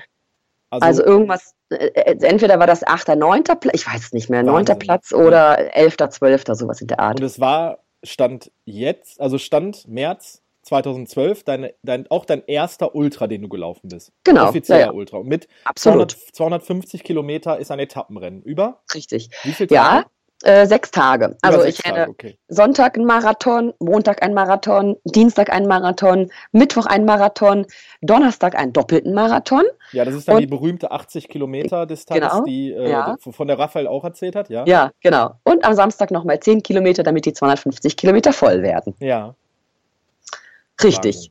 Also, 0.70 0.86
also 0.86 1.04
irgendwas, 1.04 1.54
äh, 1.70 1.86
äh 1.86 2.18
entweder 2.26 2.58
war 2.58 2.66
das 2.66 2.86
8., 2.86 3.16
9. 3.16 3.44
Platz, 3.44 3.70
ich 3.72 3.86
weiß 3.86 4.02
es 4.02 4.12
nicht 4.12 4.28
mehr, 4.28 4.42
9. 4.42 4.66
Platz 4.78 5.12
oder 5.12 5.74
11., 5.74 5.96
12., 6.10 6.44
sowas 6.52 6.80
in 6.80 6.88
der 6.88 7.00
Art. 7.00 7.18
Und 7.20 7.26
es 7.26 7.40
war, 7.40 7.78
stand 8.02 8.50
jetzt, 8.64 9.20
also 9.20 9.38
stand 9.38 9.88
März 9.88 10.42
2012 10.64 11.44
dein, 11.44 11.68
dein, 11.82 12.10
auch 12.10 12.24
dein 12.24 12.42
erster 12.46 12.94
Ultra, 12.94 13.26
den 13.26 13.42
du 13.42 13.48
gelaufen 13.48 13.88
bist. 13.88 14.12
Genau. 14.24 14.48
Offizieller 14.48 14.80
ja, 14.80 14.86
ja. 14.86 14.92
Ultra. 14.92 15.18
Und 15.18 15.28
mit 15.28 15.48
200, 15.74 16.16
250 16.32 17.04
Kilometer 17.04 17.58
ist 17.58 17.70
ein 17.70 17.78
Etappenrennen. 17.78 18.42
Über? 18.42 18.80
Richtig. 18.94 19.30
Wie 19.42 19.52
viel 19.52 19.66
Tage? 19.66 19.74
Ja, 19.74 20.04
äh, 20.44 20.66
sechs 20.66 20.90
Tage. 20.90 21.36
Also 21.42 21.60
sechs 21.60 21.78
ich 21.78 21.86
renne 21.86 22.08
okay. 22.08 22.36
Sonntag 22.48 22.98
ein 22.98 23.04
Marathon, 23.04 23.72
Montag 23.78 24.22
ein 24.22 24.34
Marathon, 24.34 24.96
Dienstag 25.04 25.50
ein 25.50 25.66
Marathon, 25.66 26.30
Mittwoch 26.52 26.86
ein 26.86 27.04
Marathon, 27.04 27.66
Donnerstag 28.02 28.54
einen 28.54 28.72
doppelten 28.72 29.14
Marathon. 29.14 29.64
Ja, 29.92 30.04
das 30.04 30.14
ist 30.14 30.28
dann 30.28 30.36
und, 30.36 30.42
die 30.42 30.46
berühmte 30.46 30.90
80 30.90 31.28
Kilometer 31.28 31.86
Distanz, 31.86 32.20
genau, 32.20 32.44
die 32.44 32.72
äh, 32.72 32.90
ja. 32.90 33.16
von 33.18 33.48
der 33.48 33.58
Raphael 33.58 33.86
auch 33.86 34.04
erzählt 34.04 34.36
hat, 34.36 34.50
ja? 34.50 34.64
Ja, 34.66 34.90
genau. 35.00 35.32
Und 35.44 35.64
am 35.64 35.74
Samstag 35.74 36.10
nochmal 36.10 36.40
10 36.40 36.62
Kilometer, 36.62 37.02
damit 37.02 37.24
die 37.24 37.32
250 37.32 37.96
Kilometer 37.96 38.32
voll 38.32 38.62
werden. 38.62 38.94
Ja. 39.00 39.34
Richtig. 40.82 41.30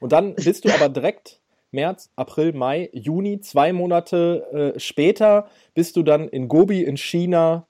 Und 0.00 0.12
dann 0.12 0.34
bist 0.34 0.64
du 0.64 0.72
aber 0.72 0.88
direkt 0.88 1.40
März, 1.72 2.10
April, 2.16 2.52
Mai, 2.52 2.90
Juni, 2.92 3.40
zwei 3.40 3.72
Monate 3.72 4.74
äh, 4.76 4.80
später 4.80 5.48
bist 5.74 5.96
du 5.96 6.02
dann 6.02 6.28
in 6.28 6.48
Gobi 6.48 6.84
in 6.84 6.96
China 6.96 7.66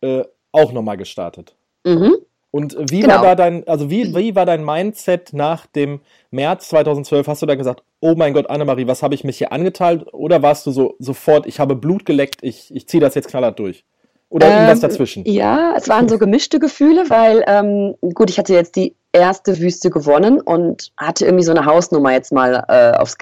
äh, 0.00 0.24
auch 0.52 0.72
nochmal 0.72 0.96
gestartet. 0.96 1.56
Mhm. 1.84 2.16
Und 2.50 2.76
wie 2.90 3.00
genau. 3.00 3.16
war 3.16 3.22
da 3.22 3.34
dein, 3.34 3.68
also 3.68 3.90
wie, 3.90 4.14
wie 4.14 4.34
war 4.34 4.46
dein 4.46 4.64
Mindset 4.64 5.34
nach 5.34 5.66
dem 5.66 6.00
März 6.30 6.68
2012? 6.70 7.26
Hast 7.26 7.42
du 7.42 7.46
dann 7.46 7.58
gesagt, 7.58 7.82
oh 8.00 8.14
mein 8.16 8.32
Gott, 8.32 8.48
Annemarie, 8.48 8.86
was 8.86 9.02
habe 9.02 9.14
ich 9.14 9.24
mich 9.24 9.36
hier 9.36 9.52
angeteilt? 9.52 10.06
Oder 10.14 10.42
warst 10.42 10.64
du 10.66 10.70
so 10.70 10.94
sofort, 10.98 11.46
ich 11.46 11.60
habe 11.60 11.76
Blut 11.76 12.06
geleckt, 12.06 12.38
ich, 12.42 12.74
ich 12.74 12.88
ziehe 12.88 13.00
das 13.00 13.14
jetzt 13.14 13.28
knallhart 13.28 13.58
durch? 13.58 13.84
Oder 14.28 14.46
ähm, 14.46 14.52
irgendwas 14.52 14.80
dazwischen? 14.80 15.24
Ja, 15.24 15.74
es 15.76 15.88
waren 15.88 16.08
so 16.08 16.18
gemischte 16.18 16.58
Gefühle, 16.58 17.08
weil, 17.08 17.44
ähm, 17.46 17.94
gut, 18.14 18.30
ich 18.30 18.38
hatte 18.38 18.54
jetzt 18.54 18.76
die 18.76 18.94
erste 19.12 19.58
Wüste 19.58 19.90
gewonnen 19.90 20.40
und 20.40 20.92
hatte 20.96 21.24
irgendwie 21.24 21.44
so 21.44 21.52
eine 21.52 21.64
Hausnummer 21.64 22.12
jetzt 22.12 22.32
mal 22.32 22.64
äh, 22.68 22.96
aufs, 22.98 23.16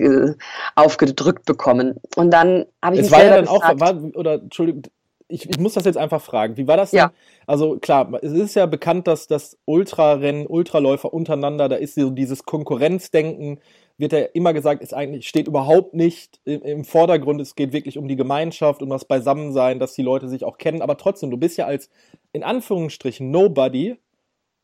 aufgedrückt 0.75 1.45
bekommen. 1.45 1.97
Und 2.17 2.33
dann 2.33 2.67
habe 2.83 2.97
ich 2.97 3.03
es 3.03 3.11
mich 3.11 3.13
war 3.13 3.25
ja 3.25 3.37
dann 3.37 3.45
gefragt, 3.45 3.75
auch, 3.75 3.81
war, 3.81 4.03
oder 4.15 4.35
Entschuldigung, 4.35 4.83
ich, 5.29 5.49
ich, 5.49 5.59
muss 5.59 5.75
das 5.75 5.85
jetzt 5.85 5.97
einfach 5.97 6.21
fragen. 6.21 6.57
Wie 6.57 6.67
war 6.67 6.77
das 6.77 6.91
denn? 6.91 6.99
Ja. 6.99 7.13
Also 7.47 7.79
klar, 7.79 8.13
es 8.23 8.33
ist 8.33 8.55
ja 8.55 8.67
bekannt, 8.67 9.07
dass 9.07 9.27
das 9.27 9.59
Ultrarennen, 9.65 10.47
Ultraläufer 10.47 11.13
untereinander, 11.13 11.69
da 11.69 11.77
ist 11.77 11.95
so 11.95 12.11
dieses 12.11 12.45
Konkurrenzdenken, 12.45 13.59
wird 13.97 14.13
ja 14.13 14.21
immer 14.21 14.53
gesagt, 14.53 14.83
ist 14.83 14.95
eigentlich, 14.95 15.29
steht 15.29 15.47
überhaupt 15.47 15.95
nicht 15.95 16.41
im, 16.45 16.63
im, 16.63 16.85
Vordergrund. 16.85 17.41
Es 17.41 17.55
geht 17.55 17.73
wirklich 17.73 17.97
um 17.97 18.09
die 18.09 18.17
Gemeinschaft, 18.17 18.83
um 18.83 18.91
das 18.91 19.05
Beisammensein, 19.05 19.79
dass 19.79 19.95
die 19.95 20.03
Leute 20.03 20.29
sich 20.29 20.45
auch 20.45 20.59
kennen. 20.59 20.83
Aber 20.83 20.97
trotzdem, 20.97 21.31
du 21.31 21.37
bist 21.37 21.57
ja 21.59 21.67
als, 21.67 21.91
in 22.33 22.43
Anführungsstrichen, 22.43 23.31
Nobody 23.31 23.97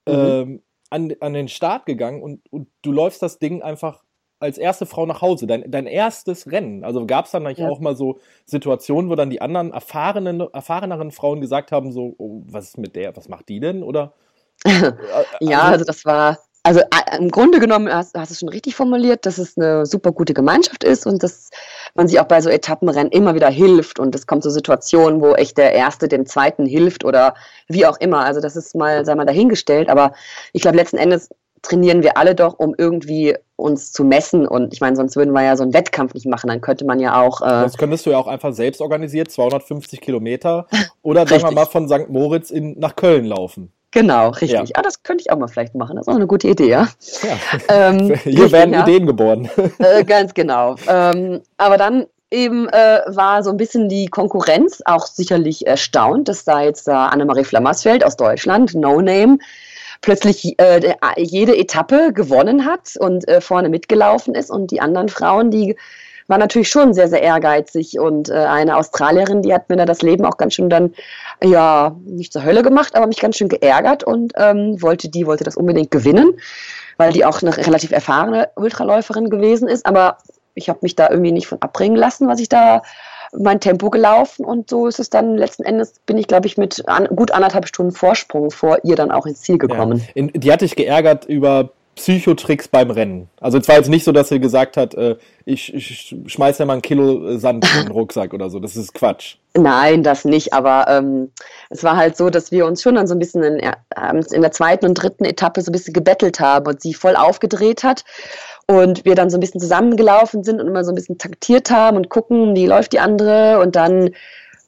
mhm. 0.09 0.15
ähm, 0.15 0.63
an, 0.91 1.15
an 1.21 1.33
den 1.33 1.49
Start 1.49 1.87
gegangen 1.87 2.23
und, 2.23 2.41
und 2.51 2.69
du 2.83 2.91
läufst 2.91 3.23
das 3.23 3.39
Ding 3.39 3.63
einfach 3.63 4.03
als 4.41 4.57
erste 4.59 4.87
Frau 4.87 5.07
nach 5.07 5.21
Hause, 5.21 5.47
dein, 5.47 5.71
dein 5.71 5.87
erstes 5.87 6.51
Rennen. 6.51 6.83
Also 6.83 7.07
gab 7.07 7.27
es 7.27 7.31
dann 7.31 7.47
eigentlich 7.47 7.59
ja. 7.59 7.69
auch 7.69 7.79
mal 7.79 7.95
so 7.95 8.19
Situationen, 8.47 9.11
wo 9.11 9.15
dann 9.15 9.31
die 9.31 9.43
anderen 9.43 9.71
erfahrenen, 9.71 10.41
erfahreneren 10.41 11.11
Frauen 11.13 11.41
gesagt 11.43 11.73
haben, 11.73 11.93
so, 11.93 12.15
oh, 12.19 12.43
was 12.47 12.69
ist 12.69 12.79
mit 12.79 12.97
der, 12.97 13.15
was 13.17 13.29
macht 13.29 13.49
die 13.51 13.61
denn? 13.61 13.83
Oder 13.83 14.15
ja, 15.41 15.61
also, 15.61 15.73
also 15.73 15.85
das 15.85 16.05
war, 16.05 16.39
also 16.63 16.81
im 17.19 17.31
Grunde 17.31 17.59
genommen 17.59 17.93
hast, 17.93 18.17
hast 18.17 18.31
du 18.31 18.35
es 18.35 18.41
schon 18.41 18.49
richtig 18.51 18.75
formuliert, 18.75 19.25
dass 19.25 19.39
es 19.39 19.57
eine 19.57 19.87
super 19.87 20.13
gute 20.13 20.35
Gemeinschaft 20.35 20.85
ist 20.85 21.07
und 21.07 21.23
dass 21.23 21.51
man 21.95 22.07
sich 22.07 22.21
auch 22.21 22.27
bei 22.27 22.41
so 22.41 22.51
Etappenrennen 22.51 23.13
immer 23.13 23.35
wieder 23.35 23.49
hilft 23.49 23.99
und 23.99 24.15
es 24.15 24.27
kommt 24.27 24.43
so 24.43 24.51
Situationen, 24.51 25.21
wo 25.23 25.33
echt 25.33 25.57
der 25.57 25.73
Erste 25.73 26.07
dem 26.07 26.27
Zweiten 26.27 26.67
hilft 26.67 27.05
oder 27.05 27.35
wie 27.69 27.87
auch 27.87 27.99
immer. 27.99 28.25
Also 28.25 28.41
das 28.41 28.57
ist 28.57 28.75
mal, 28.75 29.05
sei 29.05 29.15
mal 29.15 29.25
dahingestellt, 29.25 29.89
aber 29.89 30.13
ich 30.53 30.63
glaube 30.63 30.77
letzten 30.77 30.99
Endes 30.99 31.31
trainieren 31.63 32.03
wir 32.03 32.17
alle 32.17 32.35
doch, 32.35 32.59
um 32.59 32.75
irgendwie 32.77 33.37
uns 33.57 33.93
zu 33.93 34.05
messen 34.05 34.47
und 34.47 34.73
ich 34.73 34.81
meine, 34.81 34.97
sonst 34.97 35.17
würden 35.17 35.33
wir 35.33 35.43
ja 35.43 35.57
so 35.57 35.63
einen 35.63 35.75
Wettkampf 35.75 36.15
nicht 36.15 36.27
machen, 36.27 36.49
dann 36.49 36.61
könnte 36.61 36.85
man 36.87 37.01
ja 37.01 37.21
auch... 37.21 37.43
Äh 37.43 37.45
das 37.45 37.77
könntest 37.77 38.07
du 38.07 38.11
ja 38.11 38.19
auch 38.19 38.27
einfach 38.27 38.53
selbst 38.53 38.81
organisiert, 38.81 39.31
250 39.31 40.01
Kilometer 40.01 40.67
oder 41.03 41.27
sagen 41.27 41.43
wir 41.43 41.51
mal 41.53 41.67
von 41.67 41.89
St. 41.89 42.09
Moritz 42.09 42.51
in, 42.51 42.79
nach 42.79 42.97
Köln 42.97 43.27
laufen. 43.27 43.73
Genau, 43.93 44.29
richtig. 44.31 44.53
Ja. 44.53 44.65
Ah, 44.75 44.83
das 44.83 45.03
könnte 45.03 45.23
ich 45.23 45.33
auch 45.33 45.39
mal 45.39 45.49
vielleicht 45.49 45.75
machen. 45.75 45.97
Das 45.97 46.07
ist 46.07 46.13
auch 46.13 46.17
eine 46.17 46.27
gute 46.27 46.49
Idee, 46.49 46.69
ja. 46.69 46.89
ja. 47.23 47.39
Ähm, 47.69 48.15
Hier 48.25 48.53
werden 48.53 48.75
ja. 48.75 48.83
Ideen 48.83 49.07
geboren. 49.07 49.51
Äh, 49.79 50.05
ganz 50.05 50.35
genau. 50.35 50.77
Ähm, 50.89 51.41
aber 51.57 51.77
dann 51.79 52.07
eben 52.31 52.69
äh, 52.69 53.01
war 53.07 53.43
so 53.43 53.51
ein 53.51 53.57
bisschen 53.57 53.89
die 53.89 54.07
Konkurrenz 54.07 54.83
auch 54.85 55.07
sicherlich 55.07 55.67
erstaunt, 55.67 56.29
dass 56.29 56.45
da 56.45 56.63
jetzt 56.63 56.87
da 56.87 57.07
Annemarie 57.07 57.45
Flammersfeld 57.45 58.05
aus 58.05 58.17
Deutschland, 58.17 58.75
No 58.75 59.01
Name, 59.01 59.39
plötzlich 60.03 60.55
äh, 60.59 60.95
jede 61.17 61.57
Etappe 61.57 62.13
gewonnen 62.13 62.65
hat 62.65 62.97
und 62.99 63.27
äh, 63.29 63.41
vorne 63.41 63.69
mitgelaufen 63.69 64.35
ist 64.35 64.51
und 64.51 64.71
die 64.71 64.81
anderen 64.81 65.09
Frauen, 65.09 65.51
die 65.51 65.77
war 66.31 66.39
natürlich 66.39 66.69
schon 66.69 66.95
sehr, 66.95 67.09
sehr 67.09 67.23
ehrgeizig 67.23 67.99
und 67.99 68.31
äh, 68.31 68.35
eine 68.35 68.77
Australierin, 68.77 69.43
die 69.43 69.53
hat 69.53 69.69
mir 69.69 69.77
da 69.77 69.85
das 69.85 70.01
Leben 70.01 70.25
auch 70.25 70.37
ganz 70.37 70.55
schön 70.55 70.71
dann, 70.71 70.95
ja, 71.43 71.97
nicht 72.05 72.33
zur 72.33 72.45
Hölle 72.45 72.63
gemacht, 72.63 72.95
aber 72.95 73.09
mich 73.09 73.19
ganz 73.19 73.37
schön 73.37 73.49
geärgert 73.49 74.05
und 74.05 74.33
ähm, 74.37 74.81
wollte, 74.81 75.09
die 75.09 75.27
wollte 75.27 75.43
das 75.43 75.57
unbedingt 75.57 75.91
gewinnen, 75.91 76.39
weil 76.99 77.13
die 77.13 77.25
auch 77.25 77.43
eine 77.43 77.57
relativ 77.57 77.91
erfahrene 77.91 78.49
Ultraläuferin 78.55 79.29
gewesen 79.29 79.69
ist, 79.69 79.85
aber 79.85 80.19
ich 80.55 80.69
habe 80.69 80.79
mich 80.83 80.95
da 80.95 81.11
irgendwie 81.11 81.33
nicht 81.33 81.49
von 81.49 81.61
abbringen 81.61 81.97
lassen, 81.97 82.29
was 82.29 82.39
ich 82.39 82.49
da 82.49 82.83
mein 83.33 83.59
Tempo 83.59 83.91
gelaufen 83.91 84.45
und 84.45 84.71
so 84.71 84.87
ist 84.87 85.01
es 85.01 85.11
dann 85.11 85.37
letzten 85.37 85.65
Endes 85.65 85.95
bin 86.07 86.17
ich 86.17 86.29
glaube 86.29 86.47
ich 86.47 86.57
mit 86.57 86.89
an, 86.89 87.09
gut 87.15 87.33
anderthalb 87.33 87.67
Stunden 87.67 87.93
Vorsprung 87.93 88.51
vor 88.51 88.79
ihr 88.85 88.97
dann 88.97 89.11
auch 89.11 89.27
ins 89.27 89.43
Ziel 89.43 89.59
gekommen. 89.59 89.99
Ja. 89.99 90.05
In, 90.15 90.29
die 90.33 90.53
hat 90.53 90.61
dich 90.61 90.77
geärgert 90.77 91.27
über 91.27 91.71
Psychotricks 92.01 92.67
beim 92.67 92.91
Rennen. 92.91 93.29
Also 93.41 93.59
es 93.59 93.69
war 93.69 93.77
jetzt 93.77 93.91
nicht 93.91 94.05
so, 94.05 94.13
dass 94.13 94.31
sie 94.31 94.41
gesagt 94.41 94.79
hat, 94.79 94.95
äh, 94.95 95.17
ich, 95.45 95.75
ich 95.75 96.17
schmeiß 96.27 96.57
ja 96.57 96.65
mal 96.65 96.75
ein 96.75 96.83
Kilo 96.83 97.37
Sand 97.37 97.67
in 97.77 97.85
den 97.85 97.93
Rucksack 97.93 98.33
oder 98.33 98.49
so. 98.49 98.59
Das 98.59 98.75
ist 98.75 98.95
Quatsch. 98.95 99.37
Nein, 99.55 100.03
das 100.03 100.25
nicht. 100.25 100.55
Aber 100.55 100.87
ähm, 100.89 101.31
es 101.69 101.85
war 101.85 101.99
halt 101.99 102.17
so, 102.17 102.31
dass 102.31 102.53
wir 102.53 102.65
uns 102.65 102.81
schon 102.81 102.95
dann 102.95 103.07
so 103.07 103.15
ein 103.15 103.19
bisschen 103.19 103.43
in, 103.43 103.59
in 103.59 104.41
der 104.41 104.53
zweiten 104.53 104.87
und 104.87 104.95
dritten 104.95 105.27
Etappe 105.27 105.61
so 105.61 105.71
ein 105.71 105.73
bisschen 105.73 105.93
gebettelt 105.93 106.41
haben 106.41 106.67
und 106.67 106.81
sie 106.81 106.95
voll 106.95 107.17
aufgedreht 107.17 107.85
hat 107.85 108.05
und 108.67 109.05
wir 109.05 109.15
dann 109.15 109.29
so 109.29 109.37
ein 109.37 109.41
bisschen 109.41 109.61
zusammengelaufen 109.61 110.43
sind 110.43 110.59
und 110.59 110.69
immer 110.69 110.85
so 110.85 110.93
ein 110.93 110.95
bisschen 110.95 111.19
taktiert 111.19 111.71
haben 111.71 111.99
und 111.99 112.09
gucken, 112.09 112.57
wie 112.57 112.67
läuft 112.67 112.95
die 112.95 113.01
andere 113.01 113.61
und 113.61 113.77
dann 113.77 114.11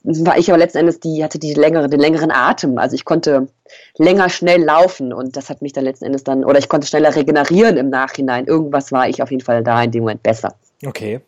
war 0.04 0.38
ich 0.38 0.48
aber 0.50 0.58
letzten 0.58 0.78
Endes 0.78 1.00
die, 1.00 1.22
hatte 1.22 1.38
die 1.38 1.54
längere, 1.54 1.88
den 1.88 2.00
längeren 2.00 2.30
Atem. 2.30 2.78
Also 2.78 2.94
ich 2.94 3.04
konnte 3.04 3.48
länger 3.96 4.28
schnell 4.28 4.62
laufen 4.62 5.12
und 5.12 5.36
das 5.36 5.48
hat 5.48 5.62
mich 5.62 5.72
dann 5.72 5.84
letzten 5.84 6.06
Endes 6.06 6.24
dann, 6.24 6.44
oder 6.44 6.58
ich 6.58 6.68
konnte 6.68 6.86
schneller 6.86 7.14
regenerieren 7.14 7.76
im 7.76 7.90
Nachhinein. 7.90 8.46
Irgendwas 8.46 8.92
war 8.92 9.08
ich 9.08 9.22
auf 9.22 9.30
jeden 9.30 9.44
Fall 9.44 9.62
da 9.62 9.82
in 9.82 9.90
dem 9.90 10.02
Moment 10.02 10.22
besser. 10.22 10.54
Okay. 10.84 11.20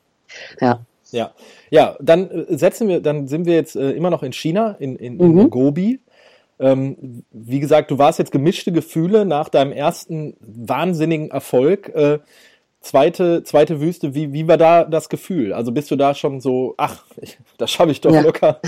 Ja. 0.61 0.81
Ja. 1.11 1.33
Ja, 1.71 1.97
dann 2.01 2.31
äh, 2.31 2.57
setzen 2.57 2.89
wir, 2.89 3.01
dann 3.01 3.29
sind 3.29 3.47
wir 3.47 3.55
jetzt 3.55 3.77
äh, 3.77 3.93
immer 3.93 4.11
noch 4.11 4.23
in 4.23 4.33
China, 4.33 4.77
in, 4.79 4.97
in, 4.97 5.19
in 5.19 5.35
mhm. 5.35 5.51
Gobi. 5.51 6.01
Ähm, 6.59 7.25
wie 7.33 7.61
gesagt, 7.61 7.91
du 7.91 7.99
warst 7.99 8.19
jetzt 8.19 8.31
gemischte 8.31 8.71
Gefühle 8.71 9.25
nach 9.25 9.49
deinem 9.49 9.73
ersten 9.73 10.37
wahnsinnigen 10.41 11.31
Erfolg. 11.31 11.89
Äh, 11.95 12.19
zweite, 12.85 13.43
zweite 13.43 13.81
Wüste, 13.81 14.15
wie, 14.15 14.33
wie 14.33 14.47
war 14.47 14.57
da 14.57 14.85
das 14.85 15.09
Gefühl? 15.09 15.53
Also 15.53 15.73
bist 15.73 15.91
du 15.91 15.97
da 15.97 16.15
schon 16.15 16.41
so, 16.41 16.75
ach, 16.77 17.05
ich, 17.21 17.39
das 17.59 17.71
schaffe 17.71 17.91
ich 17.91 18.01
doch 18.01 18.13
ja. 18.13 18.21
locker. 18.21 18.61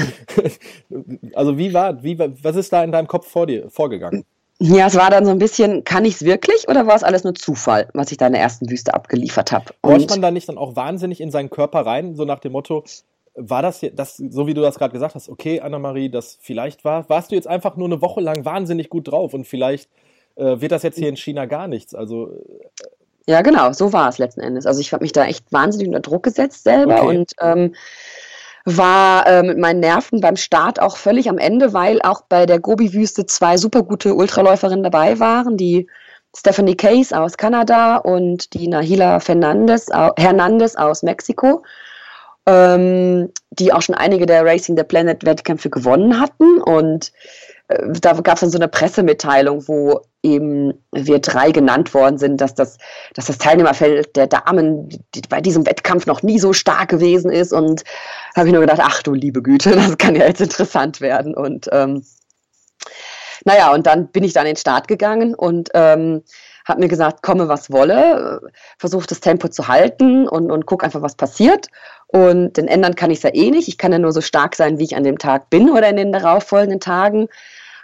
also 1.35 1.59
wie 1.59 1.73
war, 1.73 2.03
wie, 2.03 2.19
was 2.19 2.57
ist 2.57 2.73
da 2.73 2.83
in 2.83 2.93
deinem 2.93 3.07
Kopf 3.07 3.29
vor 3.29 3.47
dir 3.47 3.71
vorgegangen? 3.71 4.25
Ja, 4.59 4.87
es 4.87 4.97
war 4.97 5.11
dann 5.11 5.27
so 5.27 5.31
ein 5.31 5.39
bisschen, 5.39 5.85
kann 5.85 6.07
ich 6.07 6.15
es 6.15 6.25
wirklich 6.25 6.67
oder 6.67 6.87
war 6.87 6.97
es 6.97 7.05
alles 7.05 7.25
nur 7.25 7.35
Zufall, 7.35 7.89
was 7.93 8.11
ich 8.11 8.17
da 8.17 8.27
in 8.27 8.33
der 8.33 8.41
ersten 8.41 8.71
Wüste 8.71 8.95
abgeliefert 8.95 9.53
habe? 9.53 9.67
Horcht 9.85 10.09
man 10.09 10.23
da 10.23 10.31
nicht 10.31 10.49
dann 10.49 10.57
auch 10.57 10.77
wahnsinnig 10.77 11.21
in 11.21 11.31
seinen 11.31 11.51
Körper 11.51 11.85
rein, 11.85 12.15
so 12.15 12.25
nach 12.25 12.39
dem 12.39 12.53
Motto, 12.53 12.85
war 13.35 13.61
das, 13.61 13.85
das 13.93 14.17
so 14.17 14.47
wie 14.47 14.55
du 14.55 14.63
das 14.63 14.79
gerade 14.79 14.95
gesagt 14.95 15.15
hast, 15.15 15.29
okay, 15.29 15.61
Annemarie, 15.61 16.09
das 16.09 16.39
vielleicht 16.41 16.87
war, 16.87 17.07
warst 17.11 17.31
du 17.31 17.35
jetzt 17.35 17.47
einfach 17.47 17.77
nur 17.77 17.87
eine 17.87 18.01
Woche 18.01 18.23
lang 18.23 18.47
wahnsinnig 18.47 18.89
gut 18.89 19.09
drauf 19.09 19.35
und 19.35 19.47
vielleicht 19.47 19.91
äh, 20.37 20.59
wird 20.59 20.73
das 20.73 20.83
jetzt 20.83 20.99
hier 20.99 21.11
in 21.11 21.19
China 21.19 21.45
gar 21.45 21.69
nichts. 21.69 21.95
Also 21.95 22.31
äh, 22.31 22.39
ja, 23.29 23.43
genau, 23.43 23.73
so 23.73 23.93
war 23.93 24.09
es 24.09 24.19
letzten 24.19 24.41
Endes. 24.41 24.67
Also 24.67 24.81
ich 24.81 24.93
habe 24.93 25.03
mich 25.03 25.13
da 25.13 25.25
echt 25.25 25.53
wahnsinnig 25.53 25.89
unter 25.89 26.01
Druck 26.01 26.23
gesetzt 26.23 26.65
selber 26.65 27.03
okay. 27.03 27.17
und 27.17 27.33
ähm, 27.41 27.75
war 28.65 29.27
äh, 29.27 29.43
mit 29.43 29.59
meinen 29.59 29.81
Nerven 29.81 30.21
beim 30.21 30.37
Start 30.37 30.81
auch 30.81 30.97
völlig 30.97 31.29
am 31.29 31.39
Ende, 31.39 31.73
weil 31.73 32.01
auch 32.03 32.23
bei 32.29 32.47
der 32.47 32.61
Gobi-Wüste 32.61 33.27
zwei 33.27 33.57
super 33.57 33.83
gute 33.83 34.15
Ultraläuferinnen 34.15 34.83
dabei 34.83 35.19
waren, 35.19 35.57
die 35.57 35.89
Stephanie 36.37 36.77
Case 36.77 37.19
aus 37.19 37.37
Kanada 37.37 37.97
und 37.97 38.53
die 38.55 38.69
Nahila 38.69 39.21
Fernandez, 39.21 39.87
Hernandez 40.17 40.77
aus 40.77 41.03
Mexiko, 41.03 41.63
ähm, 42.45 43.33
die 43.51 43.73
auch 43.73 43.83
schon 43.83 43.95
einige 43.95 44.27
der 44.27 44.45
Racing 44.45 44.77
the 44.77 44.85
Planet 44.85 45.25
Wettkämpfe 45.25 45.71
gewonnen 45.71 46.21
hatten 46.21 46.61
und 46.61 47.13
da 47.69 48.13
gab 48.13 48.35
es 48.35 48.41
dann 48.41 48.51
so 48.51 48.59
eine 48.59 48.69
Pressemitteilung, 48.69 49.67
wo 49.67 50.03
eben 50.23 50.75
wir 50.93 51.19
drei 51.19 51.51
genannt 51.51 51.95
worden 51.95 52.19
sind, 52.19 52.41
dass 52.41 52.55
das, 52.55 52.79
dass 53.15 53.27
das 53.27 53.39
Teilnehmerfeld 53.39 54.15
der 54.15 54.29
Damen 54.29 54.89
bei 55.29 55.41
diesem 55.41 55.67
Wettkampf 55.67 56.07
noch 56.07 56.23
nie 56.23 56.39
so 56.39 56.53
stark 56.53 56.91
gewesen 56.91 57.31
ist. 57.31 57.53
Und 57.53 57.83
habe 58.37 58.47
ich 58.47 58.53
nur 58.53 58.61
gedacht, 58.61 58.81
ach 58.83 59.03
du 59.03 59.15
liebe 59.15 59.43
Güte, 59.43 59.71
das 59.77 59.99
kann 59.99 60.15
ja 60.15 60.27
jetzt 60.27 60.41
interessant 60.41 61.01
werden. 61.01 61.35
Und 61.35 61.69
ähm, 61.73 62.05
naja, 63.45 63.73
und 63.73 63.87
dann 63.87 64.09
bin 64.09 64.25
ich 64.25 64.33
dann 64.33 64.47
in 64.47 64.55
den 64.55 64.61
Start 64.61 64.89
gegangen 64.89 65.35
und 65.35 65.71
ähm, 65.75 66.23
habe 66.67 66.81
mir 66.81 66.89
gesagt, 66.89 67.23
komme 67.23 67.49
was 67.49 67.71
wolle, 67.71 68.41
versuche 68.79 69.07
das 69.07 69.21
Tempo 69.21 69.49
zu 69.49 69.69
halten 69.69 70.29
und, 70.29 70.51
und 70.51 70.67
guck 70.67 70.83
einfach, 70.83 71.03
was 71.03 71.15
passiert. 71.15 71.69
Und 72.09 72.57
den 72.57 72.67
ändern 72.67 72.97
kann 72.97 73.11
ich 73.11 73.19
es 73.19 73.23
ja 73.23 73.35
eh 73.35 73.51
nicht. 73.51 73.69
Ich 73.69 73.79
kann 73.79 73.93
ja 73.93 73.99
nur 73.99 74.13
so 74.13 74.21
stark 74.21 74.57
sein, 74.57 74.79
wie 74.79 74.85
ich 74.85 74.97
an 74.97 75.05
dem 75.05 75.19
Tag 75.19 75.51
bin 75.51 75.71
oder 75.71 75.89
in 75.89 75.97
den 75.97 76.13
darauffolgenden 76.13 76.81
Tagen. 76.81 77.29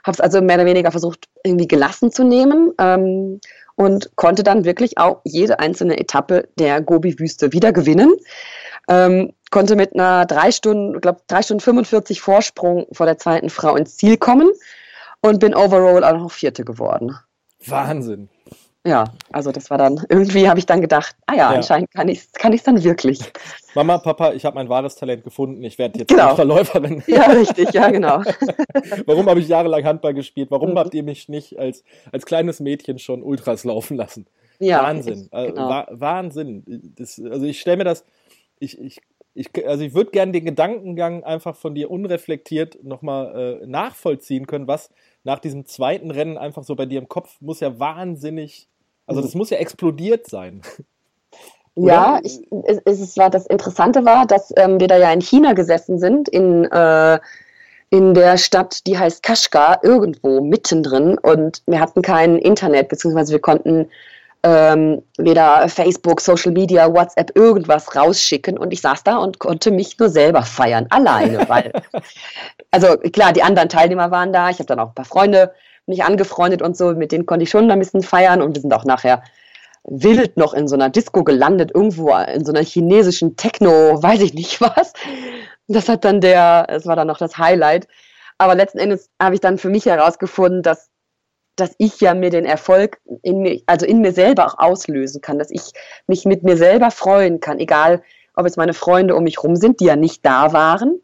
Habe 0.05 0.15
es 0.15 0.21
also 0.21 0.41
mehr 0.41 0.57
oder 0.57 0.67
weniger 0.67 0.91
versucht, 0.91 1.29
irgendwie 1.45 1.69
gelassen 1.69 2.11
zu 2.11 2.25
nehmen 2.25 2.73
ähm, 2.79 3.41
und 3.77 4.15
konnte 4.17 4.43
dann 4.43 4.65
wirklich 4.65 4.99
auch 4.99 5.21
jede 5.25 5.59
einzelne 5.59 5.99
Etappe 5.99 6.49
der 6.59 6.81
Gobi-Wüste 6.81 7.53
wieder 7.53 7.73
gewinnen. 7.73 8.13
Ähm, 8.89 9.33
konnte 9.51 9.77
mit 9.77 9.95
einer 9.95 10.27
drei 10.27 10.51
Stunden, 10.51 10.97
ich 10.97 11.01
glaube 11.01 11.21
drei 11.27 11.43
Stunden 11.43 11.61
45 11.61 12.21
Vorsprung 12.21 12.87
vor 12.93 13.07
der 13.07 13.19
zweiten 13.19 13.51
Frau 13.51 13.77
ins 13.77 13.97
Ziel 13.97 14.17
kommen 14.17 14.51
und 15.21 15.39
bin 15.41 15.55
overall 15.55 16.05
auch 16.05 16.19
noch 16.19 16.33
Vierte 16.33 16.65
geworden. 16.65 17.17
Wahnsinn 17.65 18.29
ja, 18.85 19.05
also 19.31 19.53
das 19.53 19.71
war 19.71 19.79
dann, 19.79 20.05
irgendwie 20.09 20.49
habe 20.49 20.59
ich 20.59 20.67
dann 20.67 20.81
gedacht, 20.81 21.15
ah 21.27 21.35
ja, 21.35 21.39
ja. 21.39 21.57
anscheinend 21.57 21.91
kann 21.93 22.09
ich 22.09 22.19
es 22.21 22.33
kann 22.33 22.59
dann 22.65 22.83
wirklich. 22.83 23.21
Mama, 23.75 23.99
Papa, 23.99 24.33
ich 24.33 24.45
habe 24.45 24.57
mein 24.57 24.69
wahres 24.69 24.97
Talent 24.97 25.25
gefunden, 25.25 25.63
ich 25.63 25.79
werde 25.79 26.01
jetzt 26.01 26.09
genau. 26.09 26.35
Verläuferin. 26.35 27.03
Ja, 27.13 27.31
richtig, 27.31 27.73
ja, 27.73 27.91
genau. 27.91 28.23
Warum 29.07 29.27
habe 29.29 29.41
ich 29.41 29.49
jahrelang 29.49 29.85
Handball 29.85 30.15
gespielt? 30.15 30.51
Warum 30.51 30.73
mhm. 30.73 30.79
habt 30.79 30.95
ihr 30.95 31.03
mich 31.03 31.29
nicht 31.29 31.59
als, 31.59 31.85
als 32.11 32.27
kleines 32.27 32.61
Mädchen 32.61 32.99
schon 32.99 33.23
Ultras 33.23 33.65
laufen 33.65 33.97
lassen? 33.97 34.27
Ja, 34.59 34.83
Wahnsinn, 34.83 35.29
ich, 35.33 35.39
äh, 35.39 35.47
genau. 35.49 35.85
Wahnsinn. 35.91 36.93
Das, 36.97 37.21
also 37.21 37.47
ich 37.47 37.61
stelle 37.61 37.79
mir 37.79 37.85
das, 37.85 38.05
ich, 38.59 38.81
ich, 38.81 39.01
ich, 39.35 39.67
also 39.67 39.83
ich 39.85 39.95
würde 39.95 40.11
gerne 40.11 40.33
den 40.33 40.45
Gedankengang 40.45 41.25
einfach 41.25 41.57
von 41.57 41.75
dir 41.75 41.91
unreflektiert 41.91 42.83
nochmal 42.85 43.61
äh, 43.63 43.67
nachvollziehen 43.67 44.47
können, 44.47 44.69
was 44.69 44.91
nach 45.25 45.39
diesem 45.39 45.67
zweiten 45.67 46.11
Rennen 46.11 46.37
einfach 46.37 46.65
so 46.65 46.75
bei 46.75 46.87
dir 46.87 46.99
im 46.99 47.09
Kopf 47.09 47.41
muss 47.41 47.61
ja 47.61 47.79
wahnsinnig 47.79 48.69
also 49.07 49.21
das 49.21 49.35
muss 49.35 49.51
ja 49.51 49.59
explodiert 49.59 50.27
sein. 50.27 50.63
Ja, 51.75 52.21
ich, 52.23 52.41
es, 52.65 52.81
es, 52.85 53.17
war 53.17 53.31
das 53.31 53.47
Interessante 53.47 54.05
war, 54.05 54.27
dass 54.27 54.53
ähm, 54.57 54.79
wir 54.79 54.89
da 54.89 54.99
ja 54.99 55.11
in 55.11 55.23
China 55.23 55.55
gesessen 55.55 55.99
sind, 55.99 56.29
in, 56.29 56.65
äh, 56.67 57.19
in 57.89 58.13
der 58.13 58.37
Stadt, 58.37 58.87
die 58.87 58.99
heißt 58.99 59.23
Kashgar, 59.23 59.83
irgendwo 59.83 60.43
mittendrin. 60.43 61.17
Und 61.17 61.63
wir 61.67 61.81
hatten 61.81 62.03
kein 62.03 62.37
Internet, 62.39 62.89
beziehungsweise 62.89 63.33
wir 63.33 63.41
konnten 63.41 63.89
ähm, 64.43 65.03
weder 65.17 65.67
Facebook, 65.69 66.21
Social 66.21 66.53
Media, 66.53 66.93
WhatsApp 66.93 67.35
irgendwas 67.37 67.97
rausschicken. 67.97 68.59
Und 68.59 68.73
ich 68.73 68.83
saß 68.83 69.03
da 69.05 69.17
und 69.17 69.39
konnte 69.39 69.71
mich 69.71 69.99
nur 69.99 70.11
selber 70.11 70.43
feiern, 70.43 70.87
alleine, 70.91 71.49
weil, 71.49 71.73
also 72.71 72.99
klar, 72.99 73.33
die 73.33 73.43
anderen 73.43 73.71
Teilnehmer 73.71 74.11
waren 74.11 74.33
da, 74.33 74.51
ich 74.51 74.59
habe 74.59 74.67
dann 74.67 74.81
auch 74.81 74.89
ein 74.89 74.95
paar 74.95 75.07
Freunde 75.07 75.55
mich 75.87 76.05
angefreundet 76.05 76.63
und 76.63 76.77
so, 76.77 76.93
mit 76.93 77.13
denen 77.13 77.27
konnte 77.27 77.45
ich 77.45 77.51
schon 77.51 77.71
ein 77.71 77.79
bisschen 77.79 78.03
feiern 78.03 78.43
und 78.43 78.55
wir 78.55 78.63
sind 78.63 78.73
auch 78.73 78.85
nachher 78.85 79.23
wild 79.85 80.37
noch 80.37 80.55
in 80.55 80.69
so 80.69 80.75
einer 80.75 80.91
Disco 80.91 81.25
gelandet, 81.25 81.73
irgendwo 81.75 82.15
in 82.17 82.45
so 82.45 82.53
einer 82.53 82.63
chinesischen 82.63 83.37
Techno, 83.37 84.03
weiß 84.03 84.21
ich 84.21 84.35
nicht 84.35 84.61
was. 84.61 84.93
Das 85.69 85.89
hat 85.89 86.05
dann 86.05 86.21
der, 86.21 86.67
es 86.69 86.87
war 86.87 86.97
dann 86.97 87.09
noch 87.09 87.19
das 87.19 87.39
Highlight. 87.39 87.89
Aber 88.39 88.55
letzten 88.55 88.79
Endes 88.79 89.11
habe 89.21 89.35
ich 89.35 89.41
dann 89.41 89.59
für 89.59 89.69
mich 89.69 89.87
herausgefunden, 89.87 90.63
dass, 90.63 90.91
dass 91.57 91.75
ich 91.79 92.01
ja 92.01 92.15
mir 92.15 92.31
den 92.31 92.45
Erfolg 92.45 93.01
in 93.23 93.41
mir, 93.41 93.61
also 93.67 93.87
in 93.87 94.01
mir 94.01 94.13
selber 94.13 94.47
auch 94.47 94.59
auslösen 94.59 95.21
kann, 95.21 95.39
dass 95.39 95.51
ich 95.51 95.73
mich 96.07 96.25
mit 96.25 96.43
mir 96.43 96.57
selber 96.57 96.91
freuen 96.91 97.41
kann, 97.41 97.59
egal 97.59 98.03
ob 98.35 98.47
jetzt 98.47 98.57
meine 98.57 98.75
Freunde 98.75 99.15
um 99.15 99.25
mich 99.25 99.43
rum 99.43 99.57
sind, 99.57 99.81
die 99.81 99.85
ja 99.85 99.97
nicht 99.97 100.25
da 100.25 100.53
waren, 100.53 101.01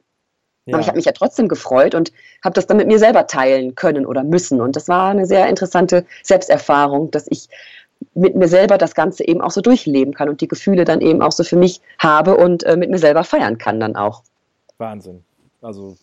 ja. 0.68 0.74
Aber 0.74 0.80
ich 0.80 0.88
habe 0.88 0.96
mich 0.96 1.06
ja 1.06 1.12
trotzdem 1.12 1.48
gefreut 1.48 1.94
und 1.94 2.12
habe 2.44 2.54
das 2.54 2.66
dann 2.66 2.76
mit 2.76 2.86
mir 2.86 2.98
selber 2.98 3.26
teilen 3.26 3.74
können 3.74 4.06
oder 4.06 4.24
müssen. 4.24 4.60
Und 4.60 4.76
das 4.76 4.88
war 4.88 5.10
eine 5.10 5.26
sehr 5.26 5.48
interessante 5.48 6.06
Selbsterfahrung, 6.22 7.10
dass 7.10 7.26
ich 7.28 7.48
mit 8.14 8.36
mir 8.36 8.48
selber 8.48 8.78
das 8.78 8.94
Ganze 8.94 9.26
eben 9.26 9.40
auch 9.40 9.50
so 9.50 9.60
durchleben 9.60 10.14
kann 10.14 10.28
und 10.28 10.40
die 10.40 10.48
Gefühle 10.48 10.84
dann 10.84 11.00
eben 11.00 11.22
auch 11.22 11.32
so 11.32 11.44
für 11.44 11.56
mich 11.56 11.80
habe 11.98 12.36
und 12.36 12.62
äh, 12.64 12.76
mit 12.76 12.90
mir 12.90 12.98
selber 12.98 13.24
feiern 13.24 13.58
kann 13.58 13.80
dann 13.80 13.96
auch. 13.96 14.22
Wahnsinn. 14.78 15.24
Also 15.60 15.96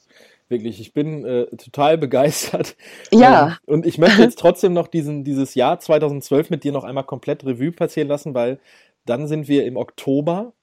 wirklich, 0.50 0.80
ich 0.80 0.94
bin 0.94 1.26
äh, 1.26 1.46
total 1.56 1.98
begeistert. 1.98 2.76
Ja. 3.12 3.48
Ähm, 3.48 3.54
und 3.66 3.86
ich 3.86 3.98
möchte 3.98 4.22
jetzt 4.22 4.40
trotzdem 4.40 4.74
noch 4.74 4.88
diesen, 4.88 5.24
dieses 5.24 5.56
Jahr 5.56 5.80
2012 5.80 6.50
mit 6.50 6.64
dir 6.64 6.72
noch 6.72 6.84
einmal 6.84 7.06
komplett 7.06 7.46
Revue 7.46 7.72
passieren 7.72 8.10
lassen, 8.10 8.34
weil 8.34 8.60
dann 9.06 9.28
sind 9.28 9.48
wir 9.48 9.66
im 9.66 9.78
Oktober, 9.78 10.54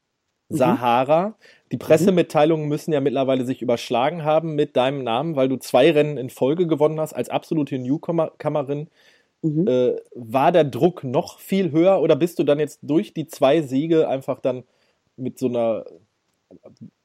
mhm. 0.52 0.56
Sahara. 0.56 1.34
Die 1.72 1.78
Pressemitteilungen 1.78 2.68
müssen 2.68 2.92
ja 2.92 3.00
mittlerweile 3.00 3.46
sich 3.46 3.62
überschlagen 3.62 4.24
haben 4.24 4.54
mit 4.54 4.76
deinem 4.76 5.02
Namen, 5.02 5.36
weil 5.36 5.48
du 5.48 5.56
zwei 5.56 5.90
Rennen 5.90 6.18
in 6.18 6.30
Folge 6.30 6.66
gewonnen 6.66 7.00
hast 7.00 7.14
als 7.14 7.30
absolute 7.30 7.78
Newcomerin. 7.78 8.88
Mhm. 9.42 9.66
Äh, 9.66 9.96
war 10.14 10.52
der 10.52 10.64
Druck 10.64 11.02
noch 11.02 11.40
viel 11.40 11.72
höher 11.72 12.00
oder 12.00 12.14
bist 12.14 12.38
du 12.38 12.44
dann 12.44 12.60
jetzt 12.60 12.80
durch 12.82 13.12
die 13.12 13.26
zwei 13.26 13.62
Siege 13.62 14.06
einfach 14.08 14.38
dann 14.40 14.64
mit 15.16 15.38
so 15.38 15.48
einer. 15.48 15.84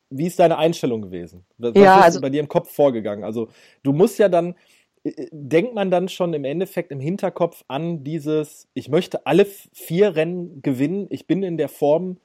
Wie 0.09 0.27
ist 0.27 0.39
deine 0.39 0.57
Einstellung 0.57 1.01
gewesen? 1.01 1.45
Was 1.57 1.73
ja, 1.75 1.99
ist 1.99 2.05
also, 2.05 2.21
bei 2.21 2.29
dir 2.29 2.39
im 2.39 2.47
Kopf 2.47 2.71
vorgegangen? 2.71 3.23
Also, 3.23 3.49
du 3.83 3.93
musst 3.93 4.19
ja 4.19 4.29
dann. 4.29 4.55
Äh, 5.03 5.27
denkt 5.31 5.73
man 5.73 5.89
dann 5.89 6.09
schon 6.09 6.33
im 6.33 6.43
Endeffekt 6.43 6.91
im 6.91 6.99
Hinterkopf 6.99 7.63
an 7.67 8.03
dieses, 8.03 8.67
ich 8.73 8.89
möchte 8.89 9.25
alle 9.25 9.45
vier 9.45 10.15
Rennen 10.15 10.61
gewinnen, 10.61 11.07
ich 11.09 11.27
bin 11.27 11.43
in 11.43 11.57
der 11.57 11.69
Form, 11.69 12.17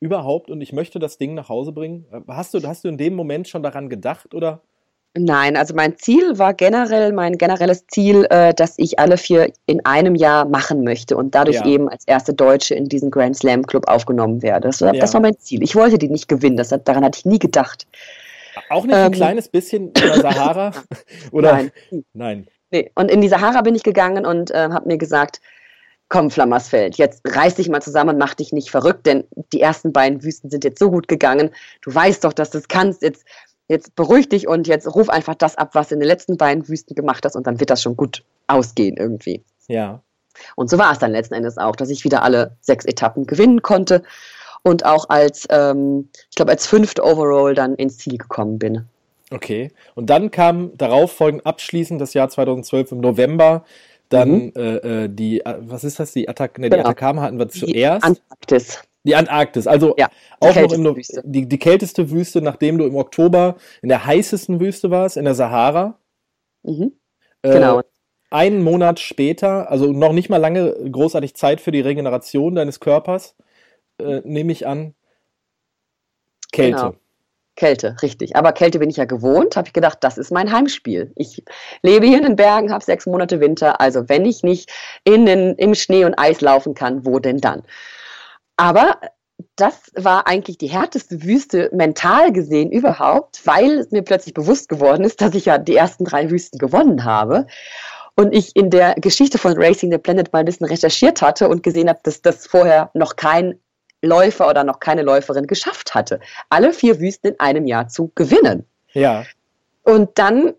überhaupt 0.00 0.50
und 0.50 0.60
ich 0.60 0.72
möchte 0.72 0.98
das 0.98 1.18
Ding 1.18 1.34
nach 1.34 1.48
Hause 1.48 1.72
bringen? 1.72 2.06
Hast 2.26 2.54
du, 2.54 2.62
hast 2.66 2.84
du 2.84 2.88
in 2.88 2.98
dem 2.98 3.14
Moment 3.14 3.48
schon 3.48 3.62
daran 3.62 3.88
gedacht 3.88 4.34
oder? 4.34 4.62
Nein, 5.14 5.56
also 5.56 5.74
mein 5.74 5.96
Ziel 5.96 6.38
war 6.38 6.54
generell, 6.54 7.12
mein 7.12 7.36
generelles 7.36 7.84
Ziel, 7.88 8.26
äh, 8.30 8.54
dass 8.54 8.74
ich 8.76 9.00
alle 9.00 9.16
vier 9.16 9.52
in 9.66 9.84
einem 9.84 10.14
Jahr 10.14 10.44
machen 10.44 10.84
möchte 10.84 11.16
und 11.16 11.34
dadurch 11.34 11.56
ja. 11.56 11.66
eben 11.66 11.88
als 11.88 12.06
erste 12.06 12.32
Deutsche 12.32 12.76
in 12.76 12.84
diesen 12.84 13.10
Grand 13.10 13.36
Slam 13.36 13.66
Club 13.66 13.88
aufgenommen 13.88 14.40
werde. 14.40 14.68
Das, 14.68 14.78
ja. 14.78 14.92
das 14.92 15.12
war 15.12 15.20
mein 15.20 15.36
Ziel. 15.38 15.64
Ich 15.64 15.74
wollte 15.74 15.98
die 15.98 16.08
nicht 16.08 16.28
gewinnen, 16.28 16.56
das, 16.56 16.68
daran 16.68 17.04
hatte 17.04 17.18
ich 17.18 17.24
nie 17.24 17.40
gedacht. 17.40 17.88
Auch 18.68 18.84
nicht 18.84 18.94
ähm, 18.94 19.06
ein 19.06 19.12
kleines 19.12 19.48
bisschen 19.48 19.88
in 19.88 19.94
der 19.94 20.20
Sahara? 20.20 20.72
Oder? 21.32 21.54
Nein. 21.54 21.72
Nein. 22.12 22.46
Nee. 22.70 22.92
Und 22.94 23.10
in 23.10 23.20
die 23.20 23.28
Sahara 23.28 23.62
bin 23.62 23.74
ich 23.74 23.82
gegangen 23.82 24.24
und 24.24 24.52
äh, 24.52 24.68
habe 24.70 24.86
mir 24.86 24.98
gesagt, 24.98 25.40
komm 26.10 26.30
Flammersfeld, 26.30 26.96
jetzt 26.96 27.22
reiß 27.26 27.54
dich 27.54 27.70
mal 27.70 27.80
zusammen 27.80 28.10
und 28.10 28.18
mach 28.18 28.34
dich 28.34 28.52
nicht 28.52 28.70
verrückt, 28.70 29.06
denn 29.06 29.24
die 29.54 29.60
ersten 29.62 29.92
beiden 29.92 30.22
Wüsten 30.22 30.50
sind 30.50 30.64
jetzt 30.64 30.78
so 30.78 30.90
gut 30.90 31.08
gegangen. 31.08 31.50
Du 31.80 31.94
weißt 31.94 32.24
doch, 32.24 32.34
dass 32.34 32.50
du 32.50 32.58
es 32.58 32.68
kannst. 32.68 33.00
Jetzt 33.00 33.24
jetzt 33.68 33.94
beruhig 33.94 34.28
dich 34.28 34.48
und 34.48 34.66
jetzt 34.66 34.92
ruf 34.92 35.08
einfach 35.08 35.36
das 35.36 35.56
ab, 35.56 35.70
was 35.74 35.88
du 35.88 35.94
in 35.94 36.00
den 36.00 36.08
letzten 36.08 36.36
beiden 36.36 36.68
Wüsten 36.68 36.96
gemacht 36.96 37.24
hast 37.24 37.36
und 37.36 37.46
dann 37.46 37.60
wird 37.60 37.70
das 37.70 37.80
schon 37.80 37.96
gut 37.96 38.24
ausgehen 38.48 38.96
irgendwie. 38.96 39.44
Ja. 39.68 40.02
Und 40.56 40.68
so 40.68 40.76
war 40.76 40.90
es 40.90 40.98
dann 40.98 41.12
letzten 41.12 41.34
Endes 41.34 41.56
auch, 41.56 41.76
dass 41.76 41.88
ich 41.88 42.04
wieder 42.04 42.24
alle 42.24 42.56
sechs 42.60 42.84
Etappen 42.84 43.26
gewinnen 43.26 43.62
konnte 43.62 44.02
und 44.62 44.84
auch 44.84 45.08
als, 45.08 45.46
ähm, 45.50 46.08
ich 46.30 46.34
glaube, 46.34 46.50
als 46.50 46.66
fünfte 46.66 47.04
Overall 47.04 47.54
dann 47.54 47.76
ins 47.76 47.98
Ziel 47.98 48.18
gekommen 48.18 48.58
bin. 48.58 48.86
Okay. 49.30 49.70
Und 49.94 50.10
dann 50.10 50.32
kam 50.32 50.76
darauf 50.76 51.12
folgend 51.12 51.46
abschließend 51.46 52.00
das 52.00 52.14
Jahr 52.14 52.28
2012 52.28 52.90
im 52.90 53.00
November. 53.00 53.64
Dann 54.10 54.30
mhm. 54.30 54.52
äh, 54.56 55.04
äh 55.04 55.08
die, 55.08 55.40
äh, 55.40 55.56
was 55.60 55.84
ist 55.84 55.98
das? 55.98 56.12
Die 56.12 56.28
Attack, 56.28 56.58
ne, 56.58 56.68
die 56.68 56.76
genau. 56.76 56.88
Atacama 56.88 57.22
hatten 57.22 57.38
wir 57.38 57.48
zuerst. 57.48 57.72
Die 57.72 57.86
Antarktis. 57.86 58.82
Die 59.04 59.14
Antarktis, 59.14 59.66
also 59.66 59.94
ja, 59.96 60.10
auch 60.40 60.54
noch 60.54 60.72
im, 60.72 60.96
Wüste. 60.96 61.22
Die, 61.24 61.48
die 61.48 61.58
kälteste 61.58 62.10
Wüste, 62.10 62.42
nachdem 62.42 62.76
du 62.76 62.84
im 62.84 62.96
Oktober 62.96 63.56
in 63.80 63.88
der 63.88 64.04
heißesten 64.04 64.60
Wüste 64.60 64.90
warst, 64.90 65.16
in 65.16 65.24
der 65.24 65.34
Sahara. 65.34 65.98
Mhm. 66.62 66.92
Äh, 67.40 67.52
genau. 67.52 67.80
Einen 68.30 68.62
Monat 68.62 69.00
später, 69.00 69.70
also 69.70 69.90
noch 69.92 70.12
nicht 70.12 70.28
mal 70.28 70.36
lange 70.36 70.74
großartig 70.90 71.34
Zeit 71.34 71.60
für 71.60 71.72
die 71.72 71.80
Regeneration 71.80 72.54
deines 72.54 72.78
Körpers, 72.78 73.36
äh, 73.98 74.20
nehme 74.24 74.52
ich 74.52 74.66
an. 74.66 74.94
Kälte. 76.52 76.76
Genau. 76.76 76.94
Kälte, 77.60 77.94
richtig. 78.00 78.36
Aber 78.36 78.52
Kälte 78.52 78.78
bin 78.78 78.88
ich 78.88 78.96
ja 78.96 79.04
gewohnt, 79.04 79.54
habe 79.54 79.68
ich 79.68 79.74
gedacht, 79.74 79.98
das 80.00 80.16
ist 80.16 80.32
mein 80.32 80.50
Heimspiel. 80.50 81.12
Ich 81.14 81.44
lebe 81.82 82.06
hier 82.06 82.16
in 82.16 82.24
den 82.24 82.36
Bergen, 82.36 82.72
habe 82.72 82.82
sechs 82.82 83.04
Monate 83.04 83.38
Winter, 83.38 83.82
also 83.82 84.08
wenn 84.08 84.24
ich 84.24 84.42
nicht 84.42 84.70
in 85.04 85.26
den, 85.26 85.56
im 85.56 85.74
Schnee 85.74 86.06
und 86.06 86.18
Eis 86.18 86.40
laufen 86.40 86.72
kann, 86.72 87.04
wo 87.04 87.18
denn 87.18 87.36
dann? 87.36 87.62
Aber 88.56 88.98
das 89.56 89.92
war 89.94 90.26
eigentlich 90.26 90.56
die 90.56 90.70
härteste 90.70 91.22
Wüste 91.22 91.68
mental 91.74 92.32
gesehen 92.32 92.72
überhaupt, 92.72 93.46
weil 93.46 93.80
es 93.80 93.90
mir 93.90 94.02
plötzlich 94.02 94.32
bewusst 94.32 94.70
geworden 94.70 95.04
ist, 95.04 95.20
dass 95.20 95.34
ich 95.34 95.44
ja 95.44 95.58
die 95.58 95.76
ersten 95.76 96.06
drei 96.06 96.30
Wüsten 96.30 96.58
gewonnen 96.58 97.04
habe. 97.04 97.46
Und 98.16 98.34
ich 98.34 98.56
in 98.56 98.70
der 98.70 98.94
Geschichte 98.94 99.36
von 99.36 99.52
Racing 99.52 99.92
the 99.92 99.98
Planet 99.98 100.32
mal 100.32 100.38
ein 100.38 100.46
bisschen 100.46 100.66
recherchiert 100.66 101.20
hatte 101.20 101.46
und 101.46 101.62
gesehen 101.62 101.90
habe, 101.90 102.00
dass 102.04 102.22
das 102.22 102.46
vorher 102.46 102.90
noch 102.94 103.16
kein 103.16 103.60
Läufer 104.02 104.48
oder 104.48 104.64
noch 104.64 104.80
keine 104.80 105.02
Läuferin 105.02 105.46
geschafft 105.46 105.94
hatte, 105.94 106.20
alle 106.48 106.72
vier 106.72 107.00
Wüsten 107.00 107.32
in 107.32 107.40
einem 107.40 107.66
Jahr 107.66 107.88
zu 107.88 108.10
gewinnen. 108.14 108.66
Ja. 108.92 109.24
Und 109.82 110.18
dann 110.18 110.54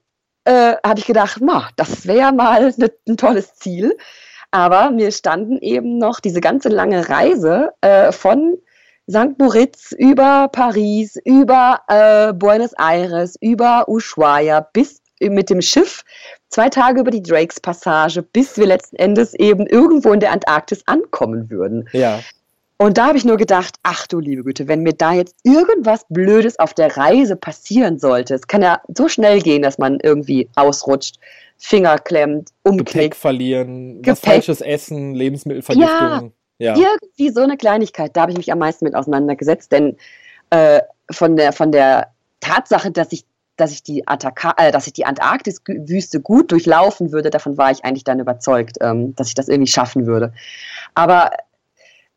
äh, 0.46 0.76
habe 0.86 1.00
ich 1.00 1.06
gedacht, 1.06 1.38
na, 1.42 1.70
das 1.76 2.08
wäre 2.08 2.32
mal 2.32 2.74
ne, 2.78 2.92
ein 3.08 3.18
tolles 3.18 3.56
Ziel. 3.56 3.98
Aber 4.52 4.92
mir 4.92 5.12
standen 5.12 5.60
eben 5.60 5.98
noch 5.98 6.20
diese 6.20 6.42
ganze 6.42 6.70
lange 6.70 7.08
Reise 7.08 7.70
äh, 7.80 8.12
von 8.12 8.58
St. 9.10 9.40
Moritz 9.40 9.94
über 9.98 10.50
Paris, 10.52 11.18
über 11.24 11.80
äh, 11.88 12.34
Buenos 12.34 12.74
Aires, 12.78 13.38
über 13.40 13.88
Ushuaia 13.88 14.68
bis 14.74 15.02
mit 15.22 15.50
dem 15.50 15.62
Schiff 15.62 16.04
zwei 16.50 16.70
Tage 16.70 17.02
über 17.02 17.12
die 17.12 17.22
Drakes 17.22 17.60
Passage, 17.60 18.22
bis 18.22 18.58
wir 18.58 18.66
letzten 18.66 18.96
Endes 18.98 19.34
eben 19.36 19.68
irgendwo 19.68 20.14
in 20.14 20.20
der 20.20 20.32
Antarktis 20.32 20.84
ankommen 20.88 21.50
würden. 21.50 21.88
Ja. 21.94 22.20
Und 22.82 22.98
da 22.98 23.10
habe 23.10 23.18
ich 23.20 23.26
nur 23.26 23.38
gedacht, 23.38 23.76
ach 23.84 24.08
du 24.08 24.20
liebe 24.20 24.44
Güte, 24.44 24.68
wenn 24.68 24.82
mir 24.82 24.94
da 24.94 25.14
jetzt 25.14 25.36
irgendwas 25.44 26.04
Blödes 26.10 26.58
auf 26.58 26.74
der 26.74 26.98
Reise 26.98 27.36
passieren 27.36 28.00
sollte, 28.00 28.34
es 28.34 28.48
kann 28.48 28.64
ja 28.64 28.82
so 28.88 29.08
schnell 29.08 29.40
gehen, 29.40 29.62
dass 29.62 29.78
man 29.78 30.00
irgendwie 30.02 30.50
ausrutscht, 30.56 31.18
Finger 31.60 32.00
klemmt, 32.00 32.50
umknickt. 32.64 32.92
Gepäck 32.92 33.16
verlieren, 33.16 34.02
Gepäck. 34.02 34.08
was 34.08 34.20
falsches 34.22 34.62
Essen, 34.62 35.14
Lebensmittelvergiftung. 35.14 36.34
Ja, 36.58 36.76
ja, 36.76 36.88
irgendwie 37.00 37.30
so 37.30 37.42
eine 37.42 37.56
Kleinigkeit, 37.56 38.18
da 38.18 38.22
habe 38.22 38.32
ich 38.32 38.38
mich 38.40 38.52
am 38.52 38.58
meisten 38.58 38.86
mit 38.86 38.96
auseinandergesetzt, 38.96 39.72
denn 39.72 39.96
äh, 40.50 40.82
von, 41.12 41.36
der, 41.36 41.54
von 41.54 41.72
der 41.72 42.08
Tatsache, 42.40 42.90
dass 42.90 43.12
ich 43.12 43.26
dass 43.58 43.74
ich 43.74 43.84
die, 43.84 44.08
Ataka 44.08 44.56
äh, 44.58 44.72
dass 44.72 44.88
ich 44.88 44.94
die 44.94 45.06
Antarktis-Wüste 45.06 46.20
gut 46.20 46.52
durchlaufen 46.52 47.12
würde, 47.12 47.30
davon 47.30 47.60
war 47.60 47.70
ich 47.70 47.86
eigentlich 47.86 48.06
dann 48.06 48.20
überzeugt, 48.20 48.78
ähm, 48.82 49.14
dass 49.16 49.28
ich 49.28 49.36
das 49.36 49.50
irgendwie 49.50 49.72
schaffen 49.72 50.08
würde. 50.08 50.34
Aber 50.96 51.30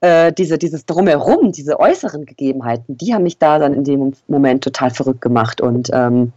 äh, 0.00 0.33
diese, 0.33 0.59
dieses 0.59 0.87
Drumherum, 0.87 1.52
diese 1.52 1.80
äußeren 1.80 2.26
Gegebenheiten, 2.26 2.96
die 2.96 3.14
haben 3.14 3.22
mich 3.22 3.38
da 3.38 3.59
dann 3.59 3.74
in 3.74 3.85
dem 3.85 4.12
Moment 4.28 4.64
total 4.64 4.90
verrückt 4.90 5.20
gemacht. 5.20 5.61
Und 5.61 5.90
ähm, 5.92 6.33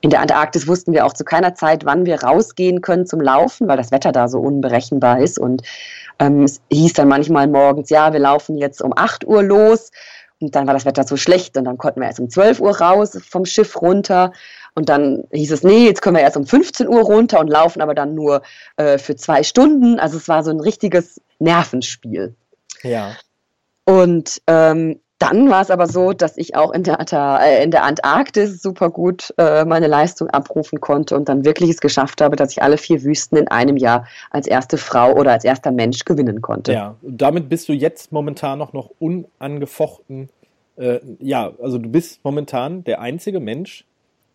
in 0.00 0.10
der 0.10 0.20
Antarktis 0.20 0.66
wussten 0.66 0.92
wir 0.92 1.04
auch 1.04 1.12
zu 1.12 1.24
keiner 1.24 1.54
Zeit, 1.54 1.84
wann 1.84 2.06
wir 2.06 2.22
rausgehen 2.22 2.80
können 2.80 3.06
zum 3.06 3.20
Laufen, 3.20 3.68
weil 3.68 3.76
das 3.76 3.90
Wetter 3.92 4.12
da 4.12 4.28
so 4.28 4.38
unberechenbar 4.38 5.20
ist. 5.20 5.38
Und 5.38 5.62
ähm, 6.18 6.44
es 6.44 6.60
hieß 6.70 6.94
dann 6.94 7.08
manchmal 7.08 7.48
morgens, 7.48 7.90
ja, 7.90 8.12
wir 8.12 8.20
laufen 8.20 8.56
jetzt 8.56 8.82
um 8.82 8.92
8 8.96 9.26
Uhr 9.26 9.42
los. 9.42 9.90
Und 10.40 10.54
dann 10.54 10.66
war 10.66 10.72
das 10.72 10.86
Wetter 10.86 11.04
so 11.04 11.18
schlecht 11.18 11.58
und 11.58 11.64
dann 11.64 11.76
konnten 11.76 12.00
wir 12.00 12.06
erst 12.06 12.20
um 12.20 12.30
12 12.30 12.60
Uhr 12.60 12.80
raus 12.80 13.18
vom 13.28 13.44
Schiff 13.44 13.80
runter. 13.82 14.32
Und 14.74 14.88
dann 14.88 15.24
hieß 15.32 15.52
es, 15.52 15.62
nee, 15.62 15.84
jetzt 15.84 16.00
können 16.00 16.16
wir 16.16 16.22
erst 16.22 16.38
um 16.38 16.46
15 16.46 16.88
Uhr 16.88 17.02
runter 17.02 17.40
und 17.40 17.48
laufen 17.48 17.82
aber 17.82 17.94
dann 17.94 18.14
nur 18.14 18.40
äh, 18.76 18.96
für 18.96 19.16
zwei 19.16 19.42
Stunden. 19.42 19.98
Also 19.98 20.16
es 20.16 20.28
war 20.28 20.42
so 20.42 20.50
ein 20.50 20.60
richtiges 20.60 21.20
Nervenspiel. 21.40 22.34
Ja. 22.82 23.16
Und 23.84 24.40
ähm, 24.46 25.00
dann 25.20 25.50
war 25.50 25.60
es 25.60 25.70
aber 25.70 25.86
so, 25.86 26.14
dass 26.14 26.38
ich 26.38 26.56
auch 26.56 26.72
in 26.72 26.82
der, 26.82 26.98
äh, 26.98 27.62
in 27.62 27.70
der 27.70 27.84
Antarktis 27.84 28.62
super 28.62 28.88
gut 28.88 29.34
äh, 29.36 29.66
meine 29.66 29.86
Leistung 29.86 30.30
abrufen 30.30 30.80
konnte 30.80 31.14
und 31.14 31.28
dann 31.28 31.44
wirklich 31.44 31.68
es 31.68 31.80
geschafft 31.80 32.22
habe, 32.22 32.36
dass 32.36 32.52
ich 32.52 32.62
alle 32.62 32.78
vier 32.78 33.04
Wüsten 33.04 33.36
in 33.36 33.46
einem 33.48 33.76
Jahr 33.76 34.06
als 34.30 34.46
erste 34.46 34.78
Frau 34.78 35.12
oder 35.12 35.32
als 35.32 35.44
erster 35.44 35.72
Mensch 35.72 36.06
gewinnen 36.06 36.40
konnte. 36.40 36.72
Ja, 36.72 36.96
und 37.02 37.20
damit 37.20 37.50
bist 37.50 37.68
du 37.68 37.74
jetzt 37.74 38.12
momentan 38.12 38.58
noch, 38.58 38.72
noch 38.72 38.90
unangefochten. 38.98 40.30
Äh, 40.76 41.00
ja, 41.18 41.52
also 41.62 41.76
du 41.76 41.90
bist 41.90 42.20
momentan 42.24 42.82
der 42.84 43.02
einzige 43.02 43.40
Mensch, 43.40 43.84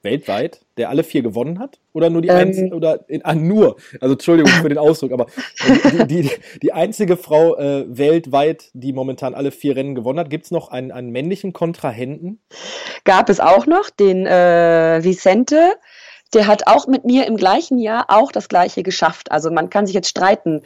weltweit, 0.05 0.61
der 0.77 0.89
alle 0.89 1.03
vier 1.03 1.21
gewonnen 1.21 1.59
hat? 1.59 1.79
Oder 1.91 2.09
nur 2.09 2.21
die 2.21 2.29
ähm, 2.29 2.37
einzige, 2.37 2.73
oder 2.73 3.09
in, 3.09 3.25
ah, 3.25 3.35
nur, 3.35 3.75
also 3.99 4.13
Entschuldigung 4.13 4.51
für 4.53 4.69
den 4.69 4.77
Ausdruck, 4.77 5.11
aber 5.11 5.25
die, 6.07 6.21
die, 6.21 6.31
die 6.63 6.71
einzige 6.71 7.17
Frau 7.17 7.57
äh, 7.57 7.85
weltweit, 7.89 8.69
die 8.73 8.93
momentan 8.93 9.33
alle 9.33 9.51
vier 9.51 9.75
Rennen 9.75 9.95
gewonnen 9.95 10.19
hat, 10.19 10.29
gibt 10.29 10.45
es 10.45 10.51
noch 10.51 10.69
einen, 10.69 10.93
einen 10.93 11.09
männlichen 11.09 11.51
Kontrahenten? 11.51 12.39
Gab 13.03 13.29
es 13.29 13.41
auch 13.41 13.65
noch, 13.65 13.89
den 13.89 14.25
äh, 14.25 15.03
Vicente. 15.03 15.73
Der 16.33 16.47
hat 16.47 16.67
auch 16.67 16.87
mit 16.87 17.05
mir 17.05 17.27
im 17.27 17.37
gleichen 17.37 17.77
Jahr 17.77 18.05
auch 18.07 18.31
das 18.31 18.49
gleiche 18.49 18.83
geschafft. 18.83 19.31
Also 19.31 19.51
man 19.51 19.69
kann 19.69 19.85
sich 19.85 19.93
jetzt 19.93 20.09
streiten, 20.09 20.63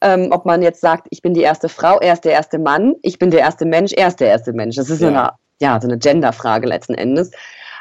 ähm, 0.00 0.28
ob 0.30 0.44
man 0.44 0.62
jetzt 0.62 0.80
sagt, 0.80 1.06
ich 1.10 1.22
bin 1.22 1.34
die 1.34 1.42
erste 1.42 1.68
Frau, 1.68 1.98
er 1.98 2.12
ist 2.12 2.24
der 2.24 2.32
erste 2.32 2.58
Mann, 2.58 2.94
ich 3.02 3.18
bin 3.18 3.30
der 3.30 3.40
erste 3.40 3.64
Mensch, 3.64 3.92
er 3.92 4.08
ist 4.08 4.20
der 4.20 4.28
erste 4.28 4.52
Mensch. 4.52 4.76
Das 4.76 4.90
ist 4.90 5.00
ja. 5.00 5.08
eine, 5.08 5.30
ja, 5.60 5.80
so 5.80 5.88
eine 5.88 5.98
Genderfrage 5.98 6.66
letzten 6.66 6.94
Endes. 6.94 7.30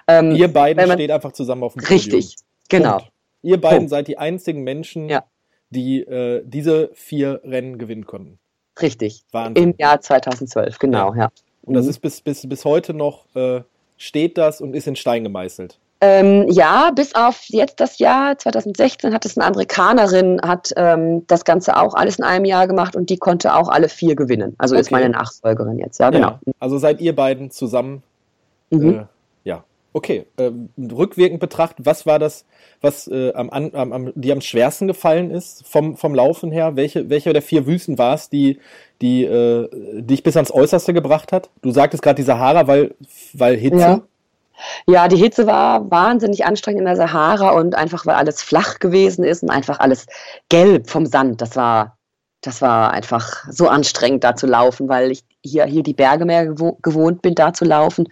Ähm, 0.07 0.31
Ihr 0.31 0.51
beiden 0.51 0.87
man, 0.87 0.97
steht 0.97 1.11
einfach 1.11 1.31
zusammen 1.31 1.63
auf 1.63 1.73
dem 1.73 1.83
Podium. 1.83 1.97
Richtig, 1.97 2.35
genau. 2.69 2.97
Punkt. 2.97 3.11
Ihr 3.41 3.59
beiden 3.59 3.77
Punkt. 3.79 3.89
seid 3.89 4.07
die 4.07 4.17
einzigen 4.17 4.63
Menschen, 4.63 5.09
ja. 5.09 5.23
die 5.69 6.01
äh, 6.01 6.43
diese 6.45 6.91
vier 6.93 7.41
Rennen 7.43 7.77
gewinnen 7.77 8.05
konnten. 8.05 8.39
Richtig. 8.81 9.23
Wahnsinn. 9.31 9.71
Im 9.71 9.75
Jahr 9.77 10.01
2012, 10.01 10.79
genau, 10.79 11.13
ja. 11.13 11.21
ja. 11.21 11.31
Und 11.61 11.75
das 11.75 11.85
mhm. 11.85 11.91
ist 11.91 11.99
bis, 11.99 12.21
bis, 12.21 12.47
bis 12.47 12.65
heute 12.65 12.93
noch, 12.93 13.25
äh, 13.35 13.61
steht 13.97 14.37
das 14.37 14.61
und 14.61 14.75
ist 14.75 14.87
in 14.87 14.95
Stein 14.95 15.23
gemeißelt. 15.23 15.77
Ähm, 16.05 16.49
ja, 16.49 16.91
bis 16.93 17.15
auf 17.15 17.45
jetzt 17.47 17.79
das 17.79 17.97
Jahr 17.97 18.37
2016 18.37 19.13
hat 19.13 19.25
es 19.25 19.37
eine 19.37 19.45
Amerikanerin, 19.45 20.41
hat 20.41 20.73
ähm, 20.75 21.25
das 21.27 21.45
Ganze 21.45 21.77
auch 21.77 21.93
alles 21.93 22.17
in 22.17 22.25
einem 22.25 22.43
Jahr 22.43 22.67
gemacht 22.67 22.97
und 22.97 23.09
die 23.09 23.15
konnte 23.15 23.55
auch 23.55 23.69
alle 23.69 23.87
vier 23.87 24.17
gewinnen. 24.17 24.53
Also 24.57 24.75
okay. 24.75 24.81
ist 24.81 24.91
meine 24.91 25.07
Nachfolgerin 25.07 25.79
jetzt, 25.79 25.99
ja, 26.01 26.09
genau. 26.09 26.39
Ja. 26.45 26.53
Also 26.59 26.77
seid 26.77 26.99
ihr 26.99 27.15
beiden 27.15 27.51
zusammen 27.51 28.03
mhm. 28.69 28.89
äh, 28.89 29.05
Okay, 29.95 30.25
äh, 30.38 30.49
rückwirkend 30.91 31.39
betrachtet, 31.39 31.86
was 31.86 32.08
war 32.08 32.17
das, 32.17 32.45
was 32.82 33.08
äh, 33.08 33.32
am, 33.34 33.49
am, 33.51 33.93
am, 33.93 34.12
dir 34.15 34.34
am 34.34 34.41
schwersten 34.41 34.88
gefallen 34.88 35.29
ist 35.29 35.67
vom, 35.67 35.97
vom 35.97 36.15
Laufen 36.15 36.51
her? 36.51 36.75
Welche, 36.75 37.12
welche 37.12 37.32
der 37.32 37.43
vier 37.43 37.67
Wüsten 37.67 37.99
war 37.99 38.15
es, 38.15 38.27
die, 38.27 38.60
die 39.01 39.23
äh, 39.23 39.69
dich 40.01 40.23
bis 40.23 40.36
ans 40.36 40.51
Äußerste 40.51 40.93
gebracht 40.93 41.32
hat? 41.32 41.51
Du 41.62 41.69
sagtest 41.69 42.01
gerade 42.01 42.15
die 42.15 42.23
Sahara, 42.23 42.65
weil, 42.65 42.95
weil 43.34 43.56
Hitze. 43.56 43.77
Ja. 43.77 44.01
ja, 44.88 45.08
die 45.08 45.17
Hitze 45.17 45.45
war 45.45 45.91
wahnsinnig 45.91 46.43
anstrengend 46.43 46.79
in 46.79 46.86
der 46.86 46.95
Sahara 46.95 47.51
und 47.51 47.75
einfach, 47.75 48.08
weil 48.08 48.15
alles 48.15 48.41
flach 48.41 48.79
gewesen 48.79 49.23
ist 49.23 49.43
und 49.43 49.51
einfach 49.51 49.79
alles 49.79 50.08
gelb 50.49 50.89
vom 50.89 51.06
Sand. 51.06 51.39
Das 51.39 51.56
war 51.56 51.97
das 52.43 52.62
war 52.62 52.91
einfach 52.91 53.45
so 53.49 53.67
anstrengend, 53.67 54.23
da 54.23 54.36
zu 54.36 54.45
laufen, 54.45 54.89
weil 54.89 55.12
ich 55.12 55.23
hier, 55.41 55.65
hier 55.65 55.82
die 55.82 55.93
Berge 55.93 56.25
mehr 56.25 56.45
gewohnt 56.45 57.21
bin, 57.21 57.36
da 57.36 57.53
zu 57.53 57.65
laufen. 57.65 58.10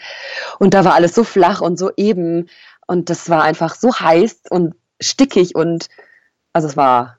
Und 0.57 0.73
da 0.73 0.85
war 0.85 0.95
alles 0.95 1.13
so 1.13 1.23
flach 1.23 1.61
und 1.61 1.77
so 1.77 1.91
eben. 1.97 2.47
Und 2.87 3.09
das 3.09 3.29
war 3.29 3.43
einfach 3.43 3.75
so 3.75 3.93
heiß 3.93 4.41
und 4.49 4.73
stickig 5.01 5.55
und 5.55 5.87
also 6.53 6.67
es 6.67 6.77
war 6.77 7.17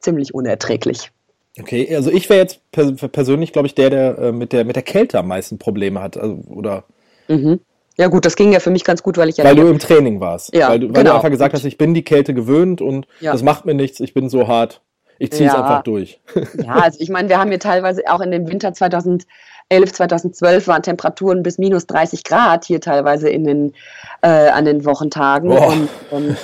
ziemlich 0.00 0.34
unerträglich. 0.34 1.12
Okay, 1.58 1.94
also 1.94 2.10
ich 2.10 2.28
wäre 2.28 2.40
jetzt 2.40 2.60
persönlich, 2.70 3.52
glaube 3.52 3.66
ich, 3.66 3.74
der, 3.74 3.90
der 3.90 4.18
äh, 4.18 4.32
mit 4.32 4.52
der 4.52 4.64
mit 4.64 4.76
der 4.76 4.82
Kälte 4.82 5.18
am 5.18 5.28
meisten 5.28 5.58
Probleme 5.58 6.00
hat, 6.00 6.16
also, 6.16 6.36
oder? 6.48 6.84
Mhm. 7.28 7.60
Ja 7.98 8.06
gut, 8.06 8.24
das 8.24 8.36
ging 8.36 8.52
ja 8.52 8.60
für 8.60 8.70
mich 8.70 8.84
ganz 8.84 9.02
gut, 9.02 9.18
weil 9.18 9.28
ich 9.28 9.36
ja 9.36 9.44
weil 9.44 9.56
du 9.56 9.68
im 9.68 9.78
Training 9.78 10.20
warst, 10.20 10.54
ja, 10.54 10.70
weil, 10.70 10.80
du, 10.80 10.86
weil 10.86 10.94
genau. 10.94 11.10
du 11.10 11.16
einfach 11.16 11.30
gesagt 11.30 11.54
hast, 11.54 11.64
ich 11.64 11.76
bin 11.76 11.92
die 11.92 12.04
Kälte 12.04 12.34
gewöhnt 12.34 12.80
und 12.80 13.06
ja. 13.20 13.32
das 13.32 13.42
macht 13.42 13.66
mir 13.66 13.74
nichts, 13.74 14.00
ich 14.00 14.14
bin 14.14 14.30
so 14.30 14.48
hart, 14.48 14.80
ich 15.20 15.30
ziehe 15.32 15.48
es 15.48 15.52
ja. 15.52 15.60
einfach 15.60 15.82
durch. 15.82 16.18
Ja, 16.64 16.76
also 16.76 16.98
ich 16.98 17.10
meine, 17.10 17.28
wir 17.28 17.38
haben 17.38 17.50
hier 17.50 17.60
teilweise 17.60 18.02
auch 18.08 18.20
in 18.20 18.30
dem 18.30 18.48
Winter 18.48 18.72
2011, 18.72 19.26
2012 19.68 20.66
waren 20.66 20.82
Temperaturen 20.82 21.42
bis 21.42 21.58
minus 21.58 21.86
30 21.86 22.24
Grad 22.24 22.64
hier 22.64 22.80
teilweise 22.80 23.28
in 23.28 23.44
den 23.44 23.74
äh, 24.22 24.48
an 24.48 24.64
den 24.64 24.84
Wochentagen 24.86 25.52
und, 25.52 25.88
und 26.10 26.36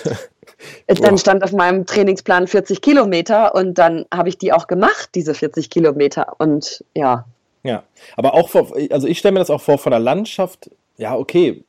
dann 0.87 1.19
stand 1.19 1.43
auf 1.43 1.53
meinem 1.53 1.87
Trainingsplan 1.87 2.47
40 2.47 2.83
Kilometer 2.83 3.55
und 3.55 3.79
dann 3.79 4.05
habe 4.13 4.29
ich 4.29 4.37
die 4.37 4.53
auch 4.53 4.67
gemacht, 4.67 5.09
diese 5.15 5.33
40 5.33 5.71
Kilometer. 5.71 6.35
Und 6.39 6.85
ja. 6.95 7.25
Ja, 7.63 7.83
aber 8.17 8.35
auch 8.35 8.51
vor, 8.51 8.73
also 8.91 9.09
ich 9.09 9.19
stelle 9.19 9.33
mir 9.33 9.41
das 9.41 9.51
auch 9.51 9.63
vor, 9.63 9.79
von 9.79 9.91
der 9.91 10.01
Landschaft, 10.01 10.71
ja, 10.99 11.17
okay. 11.17 11.65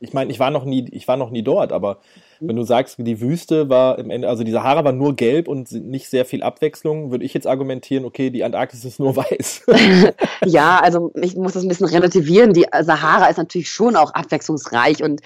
Ich 0.00 0.14
meine, 0.14 0.30
ich 0.30 0.40
war 0.40 0.50
noch 0.50 0.64
nie, 0.64 0.88
ich 0.90 1.06
war 1.06 1.18
noch 1.18 1.30
nie 1.30 1.42
dort, 1.42 1.72
aber 1.72 1.98
wenn 2.40 2.56
du 2.56 2.62
sagst, 2.64 2.96
die 2.98 3.20
Wüste 3.20 3.68
war 3.68 3.98
im 3.98 4.10
Ende, 4.10 4.28
also 4.28 4.44
die 4.44 4.52
Sahara 4.52 4.84
war 4.84 4.92
nur 4.92 5.16
gelb 5.16 5.48
und 5.48 5.70
nicht 5.72 6.08
sehr 6.08 6.24
viel 6.24 6.42
Abwechslung, 6.42 7.10
würde 7.10 7.24
ich 7.24 7.34
jetzt 7.34 7.46
argumentieren, 7.46 8.04
okay, 8.04 8.30
die 8.30 8.44
Antarktis 8.44 8.84
ist 8.84 8.98
nur 8.98 9.16
weiß. 9.16 9.66
ja, 10.44 10.78
also 10.80 11.12
ich 11.20 11.36
muss 11.36 11.52
das 11.52 11.62
ein 11.62 11.68
bisschen 11.68 11.86
relativieren. 11.86 12.52
Die 12.52 12.66
Sahara 12.80 13.26
ist 13.26 13.38
natürlich 13.38 13.70
schon 13.70 13.96
auch 13.96 14.12
abwechslungsreich 14.14 15.02
und 15.02 15.20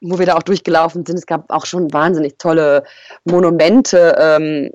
wo 0.00 0.18
wir 0.18 0.26
da 0.26 0.36
auch 0.36 0.42
durchgelaufen 0.42 1.04
sind, 1.06 1.18
es 1.18 1.26
gab 1.26 1.50
auch 1.50 1.66
schon 1.66 1.92
wahnsinnig 1.92 2.38
tolle 2.38 2.82
Monumente 3.24 4.16
ähm, 4.18 4.70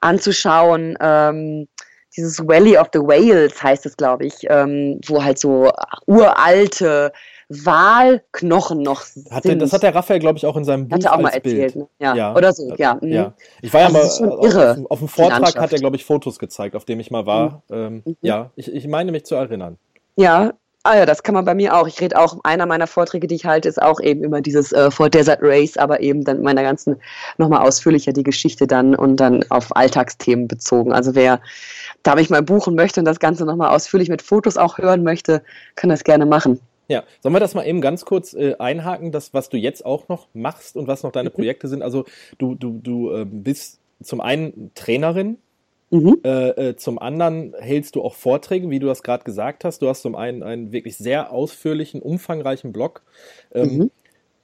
anzuschauen. 0.00 0.96
Ähm, 1.00 1.68
dieses 2.16 2.38
Valley 2.38 2.78
of 2.78 2.88
the 2.92 3.00
Whales 3.00 3.62
heißt 3.62 3.86
es, 3.86 3.96
glaube 3.96 4.26
ich, 4.26 4.46
ähm, 4.48 5.00
wo 5.06 5.22
halt 5.22 5.38
so 5.38 5.70
uralte 6.06 7.12
Walknochen 7.48 8.82
noch 8.82 9.02
hat 9.30 9.44
sind. 9.44 9.62
das 9.62 9.72
hat 9.72 9.82
der 9.82 9.94
Raphael, 9.94 10.18
glaube 10.18 10.38
ich, 10.38 10.46
auch 10.46 10.56
in 10.56 10.64
seinem 10.64 10.88
Buch 10.88 10.96
hat 10.96 11.04
er 11.04 11.14
auch 11.14 11.20
mal 11.20 11.30
erzählt, 11.30 11.76
ne? 11.76 11.86
ja. 12.00 12.14
ja. 12.14 12.34
Oder 12.34 12.52
so, 12.52 12.74
ja. 12.76 12.98
Mhm. 13.00 13.12
ja. 13.12 13.34
Ich 13.62 13.72
war 13.72 13.82
ja 13.82 13.90
mal 13.90 14.02
auf, 14.02 14.90
auf, 14.90 14.98
dem 14.98 15.08
Vortrag 15.08 15.56
hat 15.56 15.72
er, 15.72 15.78
glaube 15.78 15.96
ich, 15.96 16.04
Fotos 16.04 16.38
gezeigt, 16.38 16.74
auf 16.74 16.84
dem 16.84 16.98
ich 16.98 17.10
mal 17.10 17.24
war. 17.24 17.62
Mhm. 17.68 17.76
Ähm, 17.76 18.02
mhm. 18.04 18.16
Ja, 18.20 18.50
ich, 18.56 18.72
ich 18.72 18.88
meine 18.88 19.12
mich 19.12 19.24
zu 19.24 19.36
erinnern. 19.36 19.78
Ja, 20.16 20.54
Ah 20.88 20.98
ja, 20.98 21.04
das 21.04 21.24
kann 21.24 21.34
man 21.34 21.44
bei 21.44 21.56
mir 21.56 21.74
auch. 21.74 21.88
Ich 21.88 22.00
rede 22.00 22.16
auch, 22.16 22.38
einer 22.44 22.64
meiner 22.64 22.86
Vorträge, 22.86 23.26
die 23.26 23.34
ich 23.34 23.44
halte, 23.44 23.68
ist 23.68 23.82
auch 23.82 23.98
eben 23.98 24.22
immer 24.22 24.40
dieses 24.40 24.70
äh, 24.70 24.88
For 24.92 25.10
Desert 25.10 25.40
Race, 25.42 25.76
aber 25.76 25.98
eben 25.98 26.22
dann 26.22 26.42
meiner 26.42 26.62
ganzen 26.62 26.94
nochmal 27.38 27.66
ausführlicher 27.66 28.12
die 28.12 28.22
Geschichte 28.22 28.68
dann 28.68 28.94
und 28.94 29.16
dann 29.16 29.44
auf 29.48 29.74
Alltagsthemen 29.74 30.46
bezogen. 30.46 30.92
Also 30.92 31.16
wer 31.16 31.40
da 32.04 32.14
mich 32.14 32.30
mal 32.30 32.40
buchen 32.40 32.76
möchte 32.76 33.00
und 33.00 33.04
das 33.04 33.18
Ganze 33.18 33.44
nochmal 33.44 33.74
ausführlich 33.74 34.08
mit 34.08 34.22
Fotos 34.22 34.56
auch 34.56 34.78
hören 34.78 35.02
möchte, 35.02 35.42
kann 35.74 35.90
das 35.90 36.04
gerne 36.04 36.24
machen. 36.24 36.60
Ja, 36.88 37.04
sollen 37.20 37.34
wir 37.34 37.40
das 37.40 37.54
mal 37.54 37.66
eben 37.66 37.80
ganz 37.80 38.04
kurz 38.04 38.32
äh, 38.34 38.54
einhaken, 38.58 39.10
das, 39.10 39.34
was 39.34 39.48
du 39.48 39.56
jetzt 39.56 39.84
auch 39.84 40.08
noch 40.08 40.28
machst 40.34 40.76
und 40.76 40.86
was 40.86 41.02
noch 41.02 41.12
deine 41.12 41.30
mhm. 41.30 41.34
Projekte 41.34 41.68
sind? 41.68 41.82
Also 41.82 42.04
du, 42.38 42.54
du, 42.54 42.78
du 42.82 43.12
äh, 43.12 43.24
bist 43.24 43.80
zum 44.02 44.20
einen 44.20 44.70
Trainerin, 44.74 45.38
mhm. 45.90 46.18
äh, 46.24 46.48
äh, 46.50 46.76
zum 46.76 46.98
anderen 46.98 47.54
hältst 47.58 47.96
du 47.96 48.02
auch 48.02 48.14
Vorträge, 48.14 48.70
wie 48.70 48.78
du 48.78 48.86
das 48.86 49.02
gerade 49.02 49.24
gesagt 49.24 49.64
hast. 49.64 49.82
Du 49.82 49.88
hast 49.88 50.02
zum 50.02 50.14
einen 50.14 50.42
einen 50.42 50.72
wirklich 50.72 50.96
sehr 50.96 51.32
ausführlichen, 51.32 52.00
umfangreichen 52.00 52.72
Blog. 52.72 53.02
Ähm, 53.52 53.78
mhm. 53.78 53.90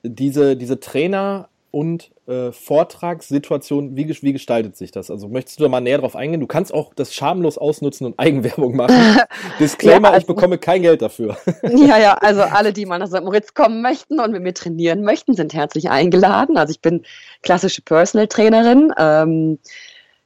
Diese, 0.02 0.56
diese 0.56 0.80
Trainer 0.80 1.48
und 1.72 2.10
äh, 2.28 2.52
Vortragssituation, 2.52 3.96
wie, 3.96 4.06
wie 4.22 4.32
gestaltet 4.34 4.76
sich 4.76 4.92
das? 4.92 5.10
Also 5.10 5.28
möchtest 5.28 5.58
du 5.58 5.64
da 5.64 5.70
mal 5.70 5.80
näher 5.80 5.98
drauf 5.98 6.14
eingehen? 6.14 6.38
Du 6.38 6.46
kannst 6.46 6.72
auch 6.72 6.92
das 6.94 7.14
schamlos 7.14 7.56
ausnutzen 7.56 8.06
und 8.06 8.18
Eigenwerbung 8.18 8.76
machen. 8.76 8.94
Disclaimer, 9.58 10.08
ja, 10.08 10.14
also, 10.14 10.20
ich 10.20 10.26
bekomme 10.26 10.58
kein 10.58 10.82
Geld 10.82 11.00
dafür. 11.00 11.38
ja, 11.62 11.98
ja, 11.98 12.14
also 12.14 12.42
alle, 12.42 12.74
die 12.74 12.84
mal 12.84 12.98
nach 12.98 13.08
St. 13.08 13.22
Moritz 13.22 13.54
kommen 13.54 13.80
möchten 13.80 14.20
und 14.20 14.32
mit 14.32 14.42
mir 14.42 14.52
trainieren 14.52 15.02
möchten, 15.02 15.32
sind 15.32 15.54
herzlich 15.54 15.88
eingeladen. 15.88 16.58
Also 16.58 16.72
ich 16.72 16.82
bin 16.82 17.04
klassische 17.42 17.80
Personal 17.80 18.28
Trainerin. 18.28 18.92
Ähm, 18.98 19.58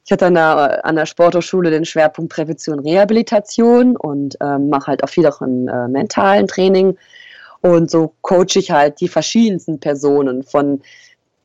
ich 0.05 0.11
hatte 0.11 0.27
an 0.27 0.35
der, 0.35 0.85
an 0.85 0.97
der 0.97 1.07
Sporthochschule 1.07 1.71
den 1.71 1.85
Schwerpunkt 1.85 2.33
Prävention 2.33 2.81
Rehabilitation 2.81 3.97
und 3.97 4.37
ähm, 4.41 4.69
mache 4.69 4.89
halt 4.89 5.05
auch 5.05 5.09
viel 5.09 5.27
auch 5.29 5.41
im 5.43 5.69
äh, 5.69 5.87
mentalen 5.87 6.49
Training. 6.49 6.99
Und 7.61 7.89
so 7.89 8.15
coache 8.23 8.57
ich 8.59 8.73
halt 8.73 9.01
die 9.01 9.09
verschiedensten 9.09 9.79
Personen 9.79 10.43
von 10.43 10.83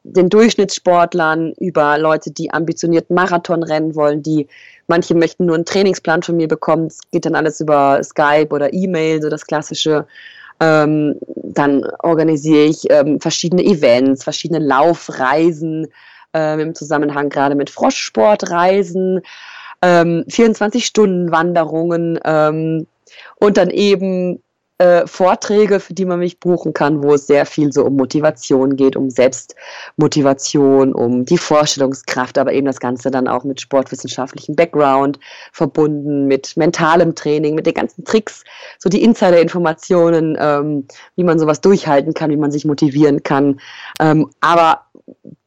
den 0.04 0.30
Durchschnittssportlern, 0.30 1.54
über 1.60 1.98
Leute, 1.98 2.32
die 2.32 2.52
ambitioniert 2.52 3.10
Marathon 3.10 3.64
rennen 3.64 3.96
wollen, 3.96 4.24
die 4.24 4.48
manche 4.88 5.16
möchten 5.16 5.46
nur 5.46 5.56
einen 5.56 5.66
Trainingsplan 5.66 6.24
von 6.24 6.38
mir 6.38 6.48
bekommen. 6.48 6.88
Es 6.88 7.00
geht 7.12 7.26
dann 7.26 7.36
alles 7.36 7.60
über 7.60 8.04
Skype 8.04 8.50
oder 8.50 8.74
E-Mail, 8.74 9.22
so 9.22 9.30
das 9.30 9.46
klassische. 9.46 10.06
Ähm, 10.60 11.16
dann 11.36 11.84
organisiere 12.00 12.66
ich 12.66 12.90
ähm, 12.90 13.20
verschiedene 13.20 13.64
Events, 13.64 14.24
verschiedene 14.24 14.60
Laufreisen 14.60 15.88
ähm, 16.34 16.60
im 16.60 16.76
Zusammenhang 16.76 17.30
gerade 17.30 17.56
mit 17.56 17.70
Froschsportreisen, 17.70 19.22
ähm, 19.82 20.24
24-Stunden-Wanderungen 20.30 22.20
ähm, 22.24 22.88
und 23.38 23.58
dann 23.58 23.70
eben 23.72 24.42
äh, 24.82 25.06
Vorträge, 25.06 25.80
für 25.80 25.94
die 25.94 26.06
man 26.06 26.18
mich 26.18 26.40
buchen 26.40 26.74
kann, 26.74 27.04
wo 27.04 27.14
es 27.14 27.28
sehr 27.28 27.46
viel 27.46 27.72
so 27.72 27.86
um 27.86 27.96
Motivation 27.96 28.76
geht, 28.76 28.96
um 28.96 29.12
Selbstmotivation, 29.12 30.94
um 30.94 31.24
die 31.24 31.38
Vorstellungskraft, 31.38 32.40
aber 32.40 32.52
eben 32.54 32.66
das 32.66 32.80
Ganze 32.80 33.12
dann 33.12 33.28
auch 33.28 33.44
mit 33.44 33.62
sportwissenschaftlichem 33.62 34.56
Background 34.56 35.20
verbunden, 35.52 36.26
mit 36.26 36.58
mentalem 36.58 37.14
Training, 37.14 37.54
mit 37.54 37.68
den 37.68 37.76
ganzen 37.76 38.06
Tricks, 38.06 38.44
so 38.80 38.90
die 38.90 39.04
Insider-Informationen, 39.04 40.36
ähm, 40.40 40.88
wie 41.16 41.24
man 41.26 41.38
sowas 41.38 41.62
durchhalten 41.62 42.16
kann, 42.16 42.32
wie 42.32 42.38
man 42.38 42.52
sich 42.52 42.66
motivieren 42.66 43.22
kann. 43.22 43.60
Ähm, 44.00 44.32
aber 44.40 44.82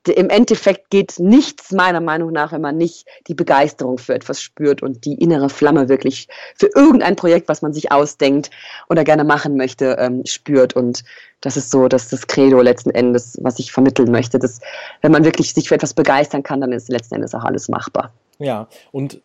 im 0.07 0.29
Endeffekt 0.29 0.91
geht 0.91 1.19
nichts 1.19 1.73
meiner 1.73 2.01
Meinung 2.01 2.31
nach, 2.33 2.53
wenn 2.53 2.61
man 2.61 2.77
nicht 2.77 3.07
die 3.27 3.35
Begeisterung 3.35 3.99
für 3.99 4.15
etwas 4.15 4.43
spürt 4.43 4.83
und 4.83 5.05
die 5.05 5.15
innere 5.15 5.49
Flamme 5.49 5.89
wirklich 5.89 6.29
für 6.57 6.69
irgendein 6.75 7.17
Projekt, 7.17 7.49
was 7.49 7.63
man 7.63 7.73
sich 7.73 7.91
ausdenkt 7.91 8.51
oder 8.89 9.05
gerne 9.05 9.25
machen 9.25 9.57
möchte, 9.57 9.97
ähm, 9.99 10.23
spürt. 10.27 10.77
Und 10.77 11.05
das 11.41 11.57
ist 11.57 11.71
so, 11.71 11.89
dass 11.89 12.11
das 12.11 12.27
Credo 12.27 12.61
letzten 12.61 12.91
Endes, 12.91 13.39
was 13.41 13.59
ich 13.59 13.73
vermitteln 13.73 14.11
möchte, 14.11 14.39
dass 14.39 14.61
wenn 15.01 15.13
man 15.13 15.25
wirklich 15.25 15.55
sich 15.55 15.69
für 15.69 15.75
etwas 15.75 15.95
begeistern 15.95 16.43
kann, 16.43 16.61
dann 16.61 16.73
ist 16.73 16.89
letzten 16.89 17.17
Endes 17.17 17.35
auch 17.35 17.45
alles 17.45 17.69
machbar. 17.69 18.13
Ja, 18.39 18.69
und 18.93 19.21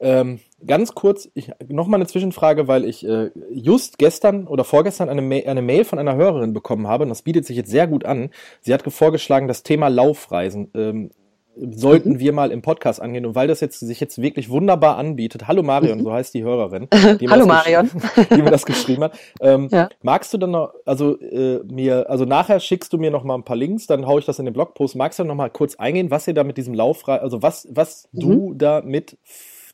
ähm, 0.00 0.40
ganz 0.66 0.94
kurz, 0.94 1.28
nochmal 1.68 1.98
eine 1.98 2.06
Zwischenfrage, 2.06 2.68
weil 2.68 2.84
ich 2.84 3.06
äh, 3.06 3.30
just 3.50 3.98
gestern 3.98 4.46
oder 4.46 4.64
vorgestern 4.64 5.08
eine, 5.08 5.22
Ma 5.22 5.36
eine 5.36 5.62
Mail 5.62 5.84
von 5.84 5.98
einer 5.98 6.16
Hörerin 6.16 6.52
bekommen 6.52 6.86
habe 6.86 7.04
und 7.04 7.08
das 7.08 7.22
bietet 7.22 7.46
sich 7.46 7.56
jetzt 7.56 7.70
sehr 7.70 7.86
gut 7.86 8.04
an. 8.04 8.30
Sie 8.60 8.74
hat 8.74 8.82
vorgeschlagen, 8.90 9.48
das 9.48 9.62
Thema 9.62 9.88
Laufreisen 9.88 10.70
ähm, 10.74 11.10
sollten 11.56 12.14
mhm. 12.14 12.18
wir 12.20 12.32
mal 12.32 12.50
im 12.50 12.62
Podcast 12.62 13.00
angehen. 13.00 13.24
Und 13.26 13.34
weil 13.34 13.48
das 13.48 13.60
jetzt 13.60 13.80
sich 13.80 14.00
jetzt 14.00 14.20
wirklich 14.20 14.50
wunderbar 14.50 14.98
anbietet, 14.98 15.46
hallo 15.48 15.62
Marion, 15.62 15.98
mhm. 15.98 16.04
so 16.04 16.12
heißt 16.12 16.34
die 16.34 16.42
Hörerin. 16.42 16.88
Die 17.20 17.28
hallo 17.28 17.46
Marion. 17.46 17.90
die 18.30 18.42
mir 18.42 18.50
das 18.50 18.66
geschrieben 18.66 19.04
hat. 19.04 19.18
Ähm, 19.40 19.68
ja. 19.70 19.88
Magst 20.02 20.32
du 20.34 20.38
dann 20.38 20.50
noch, 20.50 20.74
also 20.84 21.18
äh, 21.18 21.60
mir, 21.64 22.10
also 22.10 22.24
nachher 22.24 22.60
schickst 22.60 22.92
du 22.92 22.98
mir 22.98 23.10
noch 23.10 23.24
mal 23.24 23.34
ein 23.34 23.44
paar 23.44 23.56
Links, 23.56 23.86
dann 23.86 24.06
haue 24.06 24.20
ich 24.20 24.26
das 24.26 24.38
in 24.38 24.44
den 24.44 24.54
Blogpost. 24.54 24.96
Magst 24.96 25.18
du 25.18 25.24
noch 25.24 25.34
mal 25.34 25.50
kurz 25.50 25.76
eingehen, 25.76 26.10
was 26.10 26.28
ihr 26.28 26.34
da 26.34 26.44
mit 26.44 26.56
diesem 26.56 26.74
Laufreisen, 26.74 27.22
also 27.22 27.42
was, 27.42 27.66
was 27.70 28.08
mhm. 28.12 28.20
du 28.20 28.54
da 28.54 28.82
mit 28.84 29.16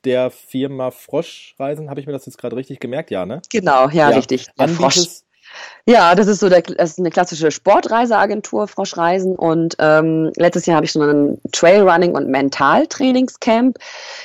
der 0.05 0.31
Firma 0.31 0.91
Froschreisen. 0.91 1.91
Habe 1.91 2.01
ich 2.01 2.07
mir 2.07 2.12
das 2.12 2.27
jetzt 2.27 2.38
gerade 2.38 2.57
richtig 2.57 2.81
gemerkt? 2.81 3.11
Ja, 3.11 3.27
ne? 3.27 3.43
Genau, 3.51 3.88
ja, 3.88 4.11
ja. 4.11 4.17
richtig. 4.17 4.47
Der 4.59 4.69
Frosch. 4.69 5.23
Ja, 5.87 6.15
das 6.15 6.29
ist 6.29 6.41
so 6.41 6.49
der, 6.49 6.62
das 6.62 6.93
ist 6.93 6.99
eine 6.99 7.11
klassische 7.11 7.51
Sportreiseagentur, 7.51 8.69
Froschreisen. 8.69 9.35
Und 9.37 9.77
ähm, 9.81 10.33
letztes 10.37 10.67
Jahr 10.67 10.77
habe 10.77 10.87
ich 10.87 10.93
so 10.93 11.03
ein 11.03 11.41
Trailrunning 11.53 12.15
und 12.15 12.29
Mentaltrainingscamp 12.29 13.79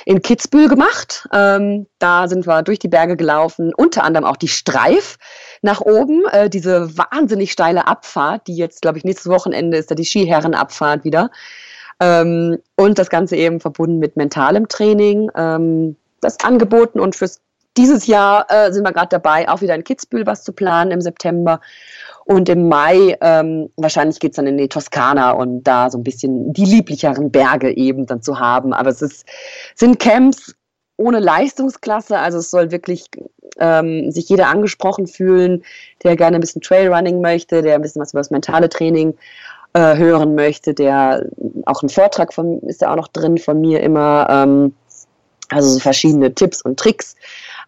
in 0.04 0.22
Kitzbühel 0.22 0.68
gemacht. 0.68 1.28
Ähm, 1.32 1.86
da 1.98 2.28
sind 2.28 2.46
wir 2.46 2.62
durch 2.62 2.78
die 2.78 2.88
Berge 2.88 3.16
gelaufen, 3.16 3.72
unter 3.76 4.04
anderem 4.04 4.24
auch 4.24 4.36
die 4.36 4.48
Streif 4.48 5.18
nach 5.60 5.80
oben, 5.80 6.24
äh, 6.30 6.48
diese 6.48 6.96
wahnsinnig 6.96 7.50
steile 7.52 7.86
Abfahrt, 7.88 8.46
die 8.46 8.56
jetzt, 8.56 8.82
glaube 8.82 8.98
ich, 8.98 9.04
nächstes 9.04 9.30
Wochenende 9.30 9.76
ist 9.76 9.90
da 9.90 9.94
die 9.94 10.04
Skiherrenabfahrt 10.04 11.04
wieder. 11.04 11.30
Ähm, 12.00 12.58
und 12.76 12.98
das 12.98 13.10
Ganze 13.10 13.36
eben 13.36 13.60
verbunden 13.60 13.98
mit 13.98 14.16
mentalem 14.16 14.68
Training, 14.68 15.30
ähm, 15.36 15.96
das 16.20 16.38
angeboten 16.40 17.00
und 17.00 17.16
fürs 17.16 17.40
dieses 17.78 18.06
Jahr 18.08 18.46
äh, 18.48 18.72
sind 18.72 18.84
wir 18.84 18.92
gerade 18.92 19.08
dabei, 19.08 19.48
auch 19.48 19.60
wieder 19.60 19.74
in 19.74 19.84
Kitzbühel 19.84 20.26
was 20.26 20.42
zu 20.42 20.52
planen 20.52 20.90
im 20.90 21.00
September. 21.00 21.60
Und 22.24 22.48
im 22.48 22.68
Mai, 22.68 23.16
ähm, 23.20 23.70
wahrscheinlich 23.76 24.18
geht's 24.18 24.36
dann 24.36 24.48
in 24.48 24.58
die 24.58 24.68
Toskana 24.68 25.30
und 25.30 25.62
da 25.62 25.88
so 25.88 25.96
ein 25.96 26.02
bisschen 26.02 26.52
die 26.52 26.64
lieblicheren 26.64 27.30
Berge 27.30 27.74
eben 27.74 28.04
dann 28.04 28.20
zu 28.20 28.38
haben. 28.38 28.72
Aber 28.72 28.90
es 28.90 29.00
ist, 29.00 29.24
sind 29.76 29.98
Camps, 30.00 30.54
ohne 30.96 31.20
Leistungsklasse. 31.20 32.18
Also 32.18 32.38
es 32.38 32.50
soll 32.50 32.70
wirklich 32.70 33.06
ähm, 33.58 34.10
sich 34.10 34.28
jeder 34.28 34.48
angesprochen 34.48 35.06
fühlen, 35.06 35.62
der 36.02 36.16
gerne 36.16 36.36
ein 36.36 36.40
bisschen 36.40 36.60
Trailrunning 36.60 37.20
möchte, 37.20 37.62
der 37.62 37.76
ein 37.76 37.82
bisschen 37.82 38.02
was 38.02 38.12
über 38.12 38.20
das 38.20 38.30
mentale 38.30 38.68
Training 38.68 39.14
äh, 39.72 39.96
hören 39.96 40.34
möchte, 40.34 40.74
der 40.74 41.26
auch 41.66 41.82
ein 41.82 41.88
Vortrag 41.88 42.32
von, 42.32 42.60
ist 42.60 42.80
ja 42.80 42.92
auch 42.92 42.96
noch 42.96 43.08
drin 43.08 43.38
von 43.38 43.60
mir 43.60 43.80
immer, 43.80 44.26
ähm, 44.30 44.74
also 45.50 45.70
so 45.70 45.78
verschiedene 45.78 46.34
Tipps 46.34 46.62
und 46.62 46.78
Tricks. 46.78 47.16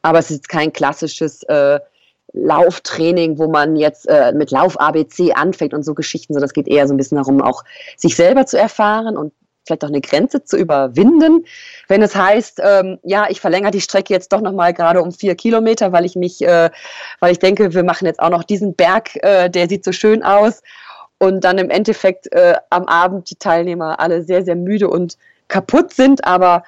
Aber 0.02 0.18
es 0.18 0.30
ist 0.30 0.48
kein 0.48 0.72
klassisches 0.72 1.42
äh, 1.44 1.78
Lauftraining, 2.32 3.38
wo 3.38 3.48
man 3.48 3.76
jetzt 3.76 4.08
äh, 4.08 4.32
mit 4.32 4.50
Lauf 4.50 4.78
ABC 4.80 5.32
anfängt 5.32 5.74
und 5.74 5.84
so 5.84 5.94
Geschichten, 5.94 6.32
sondern 6.32 6.46
es 6.46 6.54
geht 6.54 6.68
eher 6.68 6.86
so 6.86 6.94
ein 6.94 6.96
bisschen 6.96 7.16
darum, 7.16 7.42
auch 7.42 7.64
sich 7.96 8.16
selber 8.16 8.46
zu 8.46 8.58
erfahren 8.58 9.16
und 9.16 9.32
vielleicht 9.66 9.84
auch 9.84 9.88
eine 9.88 10.00
Grenze 10.00 10.44
zu 10.44 10.56
überwinden. 10.56 11.44
Wenn 11.88 12.02
es 12.02 12.14
heißt, 12.14 12.60
ähm, 12.62 12.98
ja, 13.02 13.26
ich 13.28 13.40
verlängere 13.40 13.72
die 13.72 13.80
Strecke 13.80 14.12
jetzt 14.12 14.32
doch 14.32 14.40
nochmal 14.40 14.72
gerade 14.72 15.02
um 15.02 15.12
vier 15.12 15.34
Kilometer, 15.34 15.92
weil 15.92 16.04
ich 16.04 16.16
mich, 16.16 16.42
äh, 16.42 16.70
weil 17.20 17.32
ich 17.32 17.38
denke, 17.38 17.74
wir 17.74 17.84
machen 17.84 18.06
jetzt 18.06 18.20
auch 18.20 18.30
noch 18.30 18.44
diesen 18.44 18.74
Berg, 18.74 19.16
äh, 19.22 19.48
der 19.48 19.68
sieht 19.68 19.84
so 19.84 19.92
schön 19.92 20.22
aus. 20.22 20.62
Und 21.20 21.44
dann 21.44 21.58
im 21.58 21.68
Endeffekt 21.68 22.32
äh, 22.32 22.54
am 22.70 22.86
Abend 22.86 23.30
die 23.30 23.36
Teilnehmer 23.36 24.00
alle 24.00 24.24
sehr, 24.24 24.42
sehr 24.42 24.56
müde 24.56 24.88
und 24.88 25.18
kaputt 25.48 25.92
sind, 25.92 26.24
aber 26.24 26.64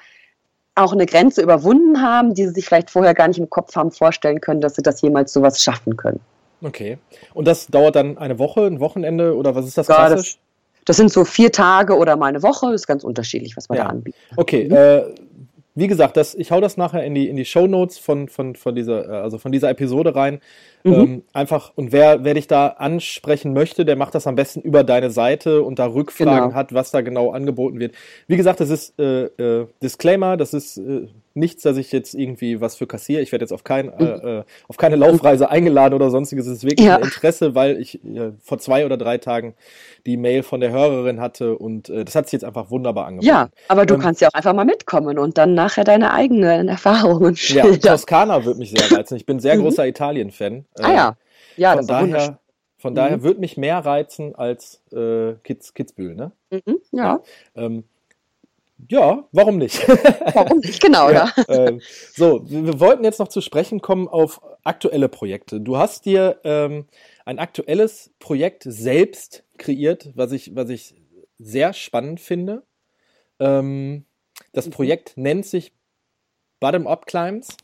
auch 0.75 0.93
eine 0.93 1.07
Grenze 1.07 1.41
überwunden 1.41 2.01
haben, 2.01 2.35
die 2.35 2.45
sie 2.45 2.53
sich 2.53 2.65
vielleicht 2.65 2.91
vorher 2.91 3.15
gar 3.15 3.27
nicht 3.27 3.39
im 3.39 3.49
Kopf 3.49 3.75
haben 3.75 3.91
vorstellen 3.91 4.41
können, 4.41 4.61
dass 4.61 4.75
sie 4.75 4.83
das 4.83 5.01
jemals 5.01 5.33
sowas 5.33 5.61
schaffen 5.61 5.97
können. 5.97 6.19
Okay. 6.61 6.99
Und 7.33 7.47
das 7.47 7.67
dauert 7.67 7.95
dann 7.95 8.17
eine 8.17 8.37
Woche, 8.39 8.65
ein 8.65 8.79
Wochenende 8.79 9.35
oder 9.35 9.55
was 9.55 9.65
ist 9.65 9.77
das 9.77 9.87
ja, 9.87 9.95
klassisch? 9.95 10.35
Das, 10.35 10.85
das 10.85 10.97
sind 10.97 11.11
so 11.11 11.25
vier 11.25 11.51
Tage 11.51 11.97
oder 11.97 12.15
mal 12.15 12.27
eine 12.27 12.43
Woche, 12.43 12.73
ist 12.73 12.87
ganz 12.87 13.03
unterschiedlich, 13.03 13.57
was 13.57 13.69
man 13.69 13.79
ja. 13.79 13.85
da 13.85 13.89
anbietet. 13.89 14.21
Okay, 14.35 14.65
mhm. 14.65 14.75
äh, 14.75 15.03
wie 15.75 15.87
gesagt, 15.87 16.17
das, 16.17 16.35
ich 16.35 16.51
hau 16.51 16.61
das 16.61 16.77
nachher 16.77 17.03
in 17.03 17.15
die, 17.15 17.27
in 17.27 17.35
die 17.35 17.45
Show 17.45 17.65
Notes 17.67 17.97
von, 17.97 18.27
von, 18.27 18.55
von, 18.55 18.75
dieser, 18.75 19.09
äh, 19.09 19.21
also 19.21 19.37
von 19.37 19.51
dieser 19.51 19.69
Episode 19.69 20.15
rein. 20.15 20.39
Mhm. 20.83 20.93
Ähm, 20.93 21.23
einfach, 21.33 21.71
und 21.75 21.91
wer, 21.91 22.23
wer 22.23 22.35
dich 22.35 22.47
da 22.47 22.67
ansprechen 22.67 23.53
möchte, 23.53 23.85
der 23.85 23.95
macht 23.95 24.13
das 24.13 24.27
am 24.27 24.35
besten 24.35 24.61
über 24.61 24.83
deine 24.83 25.09
Seite 25.09 25.63
und 25.63 25.79
da 25.79 25.87
Rückfragen 25.87 26.49
genau. 26.49 26.53
hat, 26.53 26.73
was 26.73 26.91
da 26.91 27.01
genau 27.01 27.31
angeboten 27.31 27.79
wird. 27.79 27.95
Wie 28.27 28.37
gesagt, 28.37 28.59
das 28.59 28.69
ist 28.69 28.99
äh, 28.99 29.25
äh, 29.25 29.67
Disclaimer, 29.81 30.37
das 30.37 30.53
ist 30.53 30.77
äh, 30.77 31.07
nichts, 31.35 31.63
dass 31.63 31.77
ich 31.77 31.91
jetzt 31.91 32.13
irgendwie 32.13 32.61
was 32.61 32.75
für 32.75 32.85
kassiere. 32.85 33.21
Ich 33.21 33.31
werde 33.31 33.43
jetzt 33.43 33.51
auf, 33.51 33.63
kein, 33.63 33.91
äh, 33.93 34.03
mhm. 34.03 34.27
äh, 34.27 34.43
auf 34.67 34.77
keine 34.77 34.95
Laufreise 34.95 35.49
eingeladen 35.49 35.93
oder 35.93 36.09
sonstiges. 36.09 36.45
Es 36.45 36.57
ist 36.57 36.63
wirklich 36.63 36.87
ja. 36.87 36.97
ein 36.97 37.03
Interesse, 37.03 37.55
weil 37.55 37.79
ich 37.79 38.03
äh, 38.03 38.31
vor 38.41 38.59
zwei 38.59 38.85
oder 38.85 38.97
drei 38.97 39.17
Tagen 39.17 39.55
die 40.05 40.17
Mail 40.17 40.43
von 40.43 40.59
der 40.59 40.71
Hörerin 40.71 41.19
hatte 41.19 41.57
und 41.57 41.89
äh, 41.89 42.05
das 42.05 42.15
hat 42.15 42.25
sich 42.25 42.33
jetzt 42.33 42.45
einfach 42.45 42.69
wunderbar 42.69 43.07
angeboten. 43.07 43.27
Ja, 43.27 43.49
aber 43.67 43.85
du 43.85 43.95
ähm, 43.95 44.01
kannst 44.01 44.21
ja 44.21 44.27
auch 44.27 44.33
einfach 44.33 44.53
mal 44.53 44.65
mitkommen 44.65 45.17
und 45.17 45.37
dann 45.37 45.53
nachher 45.53 45.83
deine 45.83 46.13
eigenen 46.13 46.67
Erfahrungen 46.73 47.35
schildern. 47.35 47.79
Ja, 47.81 47.91
Toskana 47.91 48.45
wird 48.45 48.57
mich 48.57 48.71
sehr 48.71 48.97
reizen. 48.97 49.15
Ich 49.15 49.25
bin 49.25 49.39
sehr 49.39 49.55
mhm. 49.57 49.61
großer 49.61 49.87
Italien-Fan. 49.87 50.65
ah 50.79 50.93
ja, 50.93 51.07
ähm, 51.07 51.15
ja, 51.57 51.69
von 51.71 51.77
das 51.77 51.87
daher, 51.87 52.39
von 52.77 52.95
daher 52.95 53.17
mhm. 53.17 53.23
wird 53.23 53.39
mich 53.39 53.57
mehr 53.57 53.79
reizen 53.79 54.35
als 54.35 54.81
äh, 54.91 55.33
Kids, 55.43 55.73
Kitzbühel, 55.73 56.15
ne? 56.15 56.31
Mhm, 56.51 56.79
ja. 56.91 57.03
ja. 57.03 57.21
Ähm, 57.55 57.85
ja, 58.89 59.27
warum 59.31 59.57
nicht? 59.57 59.87
Warum 60.33 60.59
nicht, 60.59 60.81
genau, 60.81 61.09
ja. 61.09 61.31
ja. 61.35 61.67
Ähm, 61.67 61.81
so, 62.13 62.41
wir, 62.49 62.79
wollten 62.79 63.03
jetzt 63.03 63.19
noch 63.19 63.27
zu 63.27 63.41
sprechen 63.41 63.81
kommen 63.81 64.07
auf 64.07 64.41
aktuelle 64.63 65.09
Projekte. 65.09 65.61
Du 65.61 65.77
hast 65.77 66.05
dir 66.05 66.39
ähm, 66.43 66.85
ein 67.25 67.39
aktuelles 67.39 68.11
Projekt 68.19 68.63
selbst 68.65 69.43
kreiert, 69.57 70.11
was 70.15 70.31
ich, 70.31 70.55
was 70.55 70.69
ich 70.69 70.95
sehr 71.37 71.73
spannend 71.73 72.19
finde. 72.19 72.63
Ähm, 73.39 74.05
das 74.51 74.67
mhm. 74.67 74.71
Projekt 74.71 75.17
nennt 75.17 75.45
sich 75.45 75.73
Bottom-Up 76.59 77.05
Climbs. 77.05 77.55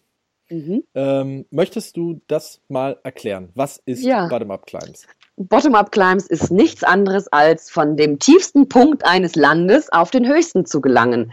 Mhm. 0.49 0.83
Ähm, 0.95 1.45
möchtest 1.51 1.95
du 1.97 2.21
das 2.27 2.61
mal 2.67 2.99
erklären? 3.03 3.49
Was 3.55 3.77
ist 3.85 4.03
ja. 4.03 4.27
Bottom-Up 4.27 4.65
Climbs? 4.65 5.05
Bottom-up 5.39 5.93
Climbs 5.93 6.27
ist 6.27 6.51
nichts 6.51 6.83
anderes 6.83 7.29
als 7.29 7.69
von 7.69 7.95
dem 7.95 8.19
tiefsten 8.19 8.67
Punkt 8.67 9.05
eines 9.05 9.35
Landes 9.35 9.89
auf 9.89 10.11
den 10.11 10.27
höchsten 10.27 10.65
zu 10.65 10.81
gelangen. 10.81 11.31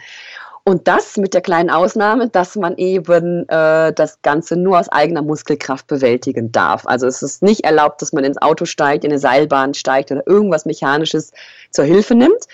Und 0.63 0.87
das 0.87 1.17
mit 1.17 1.35
der 1.35 1.41
kleinen 1.41 1.71
Ausnahme, 1.71 2.29
dass 2.29 2.55
man 2.55 2.77
eben 2.77 3.49
äh, 3.49 3.93
das 3.93 4.23
Ganze 4.23 4.57
nur 4.57 4.79
aus 4.79 4.89
eigener 4.89 5.23
Muskelkraft 5.23 5.89
bewältigen 5.89 6.53
darf. 6.53 6.87
Also 6.87 7.09
es 7.09 7.23
ist 7.23 7.43
nicht 7.43 7.65
erlaubt, 7.65 8.01
dass 8.01 8.13
man 8.13 8.23
ins 8.23 8.41
Auto 8.41 8.65
steigt, 8.65 9.05
in 9.05 9.11
eine 9.11 9.19
Seilbahn 9.19 9.75
steigt 9.75 10.13
oder 10.13 10.25
irgendwas 10.25 10.67
Mechanisches 10.67 11.33
zur 11.71 11.85
Hilfe 11.85 12.15
nimmt. 12.15 12.47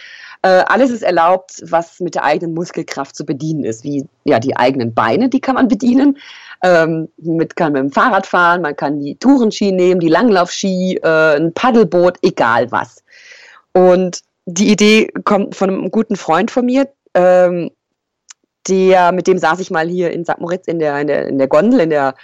Äh, 0.44 0.64
alles 0.66 0.90
ist 0.90 1.02
erlaubt, 1.02 1.62
was 1.70 2.00
mit 2.00 2.16
der 2.16 2.24
eigenen 2.24 2.54
Muskelkraft 2.54 3.14
zu 3.14 3.24
bedienen 3.24 3.62
ist, 3.62 3.84
wie 3.84 4.06
ja 4.24 4.40
die 4.40 4.56
eigenen 4.56 4.92
Beine, 4.92 5.28
die 5.28 5.40
kann 5.40 5.54
man 5.54 5.68
bedienen, 5.68 6.18
ähm, 6.64 7.08
mit, 7.16 7.54
kann 7.54 7.72
mit 7.72 7.82
dem 7.82 7.92
Fahrrad 7.92 8.26
fahren, 8.26 8.62
man 8.62 8.74
kann 8.74 8.98
die 8.98 9.14
Tourenski 9.16 9.70
nehmen, 9.70 10.00
die 10.00 10.08
Langlaufski, 10.08 10.98
äh, 11.00 11.36
ein 11.36 11.54
Paddelboot, 11.54 12.18
egal 12.22 12.72
was. 12.72 13.04
Und 13.72 14.22
die 14.46 14.72
Idee 14.72 15.12
kommt 15.24 15.54
von 15.54 15.70
einem 15.70 15.90
guten 15.92 16.16
Freund 16.16 16.50
von 16.50 16.66
mir, 16.66 16.88
ähm, 17.14 17.70
der, 18.68 19.12
mit 19.12 19.28
dem 19.28 19.38
saß 19.38 19.60
ich 19.60 19.70
mal 19.70 19.88
hier 19.88 20.10
in 20.10 20.24
St. 20.24 20.38
Moritz 20.38 20.66
in 20.66 20.80
der, 20.80 21.00
in 21.00 21.06
der, 21.06 21.28
in 21.28 21.38
der 21.38 21.48
Gondel, 21.48 21.78
in 21.78 21.90
der, 21.90 22.16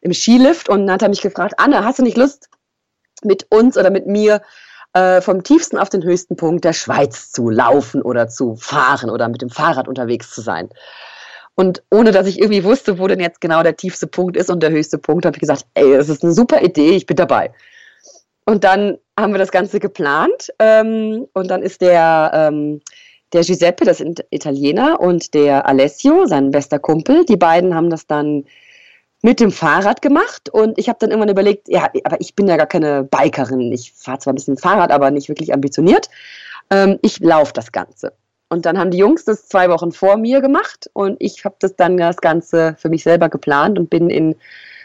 im 0.00 0.12
Skilift 0.12 0.68
und 0.68 0.86
dann 0.86 0.94
hat 0.94 1.02
er 1.02 1.08
mich 1.08 1.22
gefragt, 1.22 1.54
Anne, 1.58 1.84
hast 1.84 1.98
du 1.98 2.04
nicht 2.04 2.16
Lust, 2.16 2.48
mit 3.24 3.46
uns 3.50 3.76
oder 3.76 3.90
mit 3.90 4.06
mir 4.06 4.42
äh, 4.94 5.20
vom 5.20 5.42
tiefsten 5.42 5.76
auf 5.76 5.90
den 5.90 6.02
höchsten 6.02 6.36
Punkt 6.36 6.64
der 6.64 6.72
Schweiz 6.72 7.30
zu 7.30 7.50
laufen 7.50 8.02
oder 8.02 8.28
zu 8.28 8.56
fahren 8.56 9.10
oder 9.10 9.28
mit 9.28 9.42
dem 9.42 9.50
Fahrrad 9.50 9.88
unterwegs 9.88 10.30
zu 10.30 10.40
sein? 10.40 10.70
Und 11.56 11.82
ohne 11.90 12.10
dass 12.10 12.26
ich 12.26 12.40
irgendwie 12.40 12.64
wusste, 12.64 12.98
wo 12.98 13.06
denn 13.06 13.20
jetzt 13.20 13.40
genau 13.40 13.62
der 13.62 13.76
tiefste 13.76 14.06
Punkt 14.06 14.36
ist 14.36 14.50
und 14.50 14.62
der 14.62 14.70
höchste 14.70 14.98
Punkt, 14.98 15.24
habe 15.24 15.36
ich 15.36 15.40
gesagt, 15.40 15.66
ey, 15.74 15.92
das 15.92 16.08
ist 16.08 16.24
eine 16.24 16.32
super 16.32 16.62
Idee, 16.62 16.90
ich 16.90 17.06
bin 17.06 17.16
dabei. 17.16 17.52
Und 18.44 18.64
dann 18.64 18.98
haben 19.18 19.32
wir 19.32 19.38
das 19.38 19.52
Ganze 19.52 19.80
geplant 19.80 20.52
ähm, 20.58 21.26
und 21.32 21.48
dann 21.48 21.62
ist 21.62 21.80
der, 21.80 22.30
ähm, 22.34 22.80
der 23.32 23.42
Giuseppe, 23.42 23.84
das 23.84 24.02
Italiener, 24.30 25.00
und 25.00 25.32
der 25.34 25.66
Alessio, 25.66 26.26
sein 26.26 26.50
bester 26.50 26.78
Kumpel, 26.78 27.24
die 27.24 27.36
beiden 27.36 27.74
haben 27.74 27.88
das 27.88 28.06
dann 28.06 28.44
mit 29.24 29.40
dem 29.40 29.50
Fahrrad 29.50 30.02
gemacht 30.02 30.50
und 30.50 30.78
ich 30.78 30.90
habe 30.90 30.98
dann 31.00 31.08
irgendwann 31.08 31.30
überlegt, 31.30 31.70
ja, 31.70 31.88
aber 32.04 32.20
ich 32.20 32.34
bin 32.34 32.46
ja 32.46 32.58
gar 32.58 32.66
keine 32.66 33.04
Bikerin. 33.04 33.72
Ich 33.72 33.94
fahre 33.96 34.18
zwar 34.18 34.34
ein 34.34 34.36
bisschen 34.36 34.58
Fahrrad, 34.58 34.90
aber 34.90 35.10
nicht 35.10 35.30
wirklich 35.30 35.54
ambitioniert. 35.54 36.10
Ähm, 36.68 36.98
ich 37.00 37.20
laufe 37.20 37.54
das 37.54 37.72
Ganze. 37.72 38.12
Und 38.50 38.66
dann 38.66 38.78
haben 38.78 38.90
die 38.90 38.98
Jungs 38.98 39.24
das 39.24 39.48
zwei 39.48 39.70
Wochen 39.70 39.92
vor 39.92 40.18
mir 40.18 40.42
gemacht 40.42 40.90
und 40.92 41.16
ich 41.20 41.46
habe 41.46 41.56
das 41.58 41.74
dann 41.74 41.96
das 41.96 42.18
Ganze 42.18 42.76
für 42.78 42.90
mich 42.90 43.02
selber 43.02 43.30
geplant 43.30 43.78
und 43.78 43.88
bin 43.88 44.10
in 44.10 44.36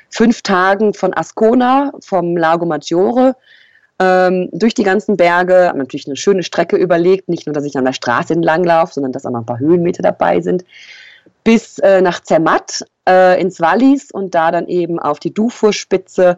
fünf 0.10 0.42
Tagen 0.42 0.94
von 0.94 1.14
Ascona, 1.14 1.92
vom 2.00 2.38
Lago 2.38 2.66
Maggiore, 2.66 3.36
ähm, 4.00 4.48
durch 4.54 4.74
die 4.74 4.84
ganzen 4.84 5.18
Berge, 5.18 5.68
habe 5.68 5.80
natürlich 5.80 6.08
eine 6.08 6.16
schöne 6.16 6.44
Strecke 6.44 6.78
überlegt, 6.78 7.28
nicht 7.28 7.46
nur, 7.46 7.54
dass 7.54 7.66
ich 7.66 7.78
an 7.78 7.84
der 7.84 7.92
Straße 7.92 8.32
entlang 8.32 8.64
laufe, 8.64 8.94
sondern 8.94 9.12
dass 9.12 9.26
auch 9.26 9.32
noch 9.32 9.42
ein 9.42 9.46
paar 9.46 9.60
Höhenmeter 9.60 10.02
dabei 10.02 10.40
sind, 10.40 10.64
bis 11.44 11.80
äh, 11.80 12.02
nach 12.02 12.22
Zermatt 12.22 12.86
äh, 13.10 13.42
ins 13.42 13.60
Wallis 13.60 14.12
und 14.12 14.36
da 14.36 14.52
dann 14.52 14.68
eben 14.68 15.00
auf 15.00 15.20
die 15.20 15.34
Dufourspitze 15.34 16.38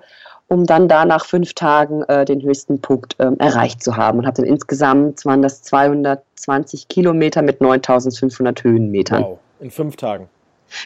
um 0.51 0.65
dann 0.65 0.89
da 0.89 1.05
nach 1.05 1.23
fünf 1.23 1.53
Tagen 1.53 2.03
äh, 2.09 2.25
den 2.25 2.41
höchsten 2.41 2.81
Punkt 2.81 3.15
ähm, 3.19 3.37
erreicht 3.39 3.81
zu 3.81 3.95
haben. 3.95 4.19
Und 4.19 4.25
habe 4.25 4.35
dann 4.35 4.45
insgesamt, 4.45 5.23
waren 5.23 5.41
das 5.41 5.63
220 5.63 6.89
Kilometer 6.89 7.41
mit 7.41 7.61
9500 7.61 8.61
Höhenmetern. 8.61 9.23
Wow, 9.23 9.39
in 9.61 9.71
fünf 9.71 9.95
Tagen. 9.95 10.27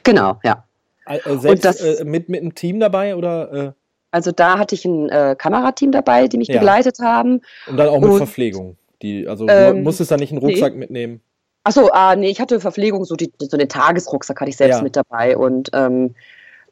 Genau, 0.04 0.38
ja. 0.44 0.64
Äh, 1.08 1.38
selbst 1.38 1.66
das, 1.66 1.82
äh, 1.82 2.06
mit, 2.06 2.30
mit 2.30 2.42
einem 2.42 2.54
Team 2.54 2.80
dabei 2.80 3.16
oder? 3.16 3.54
Äh? 3.54 3.72
Also 4.12 4.32
da 4.32 4.60
hatte 4.60 4.76
ich 4.76 4.86
ein 4.86 5.10
äh, 5.10 5.36
Kamerateam 5.36 5.92
dabei, 5.92 6.28
die 6.28 6.38
mich 6.38 6.50
ja. 6.50 6.60
begleitet 6.60 7.00
haben. 7.00 7.42
Und 7.66 7.78
dann 7.78 7.90
auch 7.90 8.00
mit 8.00 8.12
Und, 8.12 8.18
Verpflegung. 8.18 8.78
Die, 9.02 9.28
also 9.28 9.48
ähm, 9.50 9.82
musstest 9.82 10.12
da 10.12 10.18
nicht 10.18 10.32
einen 10.32 10.42
Rucksack 10.42 10.74
nee. 10.74 10.80
mitnehmen. 10.80 11.22
Achso, 11.66 11.90
ah, 11.92 12.16
nee, 12.16 12.30
ich 12.30 12.40
hatte 12.40 12.60
Verpflegung, 12.60 13.06
so, 13.06 13.16
die, 13.16 13.34
so 13.40 13.58
den 13.58 13.68
Tagesrucksack 13.68 14.40
hatte 14.40 14.50
ich 14.50 14.58
selbst 14.58 14.78
ja. 14.78 14.84
mit 14.84 14.96
dabei 14.96 15.36
und 15.36 15.72
ähm, 15.74 16.14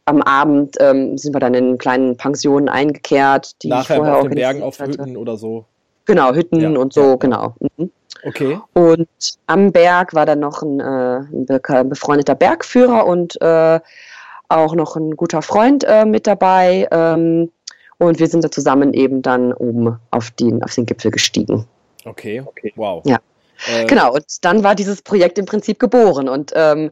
am 0.05 0.21
Abend 0.21 0.75
ähm, 0.79 1.17
sind 1.17 1.33
wir 1.33 1.39
dann 1.39 1.55
in 1.55 1.79
kleinen 1.79 2.15
Pensionen 2.15 2.69
eingekehrt, 2.69 3.61
die 3.63 3.69
Nachher 3.69 3.95
vorher 3.95 4.17
auf 4.17 4.27
den 4.27 4.35
Bergen 4.35 4.61
auf 4.61 4.77
Hütten 4.77 5.17
oder 5.17 5.35
so. 5.35 5.65
Genau, 6.05 6.33
Hütten 6.33 6.59
ja, 6.59 6.69
und 6.69 6.93
so, 6.93 7.01
ja, 7.01 7.15
genau. 7.15 7.55
Mhm. 7.77 7.91
Okay. 8.23 8.59
Und 8.73 9.09
am 9.47 9.71
Berg 9.71 10.13
war 10.13 10.27
dann 10.27 10.39
noch 10.39 10.61
ein, 10.61 10.79
äh, 10.79 11.21
ein 11.73 11.89
befreundeter 11.89 12.35
Bergführer 12.35 13.07
und 13.07 13.41
äh, 13.41 13.79
auch 14.47 14.75
noch 14.75 14.95
ein 14.95 15.15
guter 15.15 15.41
Freund 15.41 15.83
äh, 15.85 16.05
mit 16.05 16.27
dabei. 16.27 16.87
Ähm, 16.91 17.51
und 17.97 18.19
wir 18.19 18.27
sind 18.27 18.43
da 18.43 18.51
zusammen 18.51 18.93
eben 18.93 19.23
dann 19.23 19.53
oben 19.53 19.97
auf 20.11 20.29
den, 20.31 20.61
auf 20.61 20.75
den 20.75 20.85
Gipfel 20.85 21.09
gestiegen. 21.09 21.65
Okay, 22.05 22.43
okay. 22.45 22.71
wow. 22.75 23.01
Ja. 23.05 23.17
Äh, 23.67 23.85
genau, 23.85 24.13
und 24.13 24.25
dann 24.41 24.63
war 24.63 24.75
dieses 24.75 25.01
Projekt 25.01 25.37
im 25.37 25.45
Prinzip 25.45 25.79
geboren. 25.79 26.29
Und 26.29 26.51
ähm, 26.55 26.91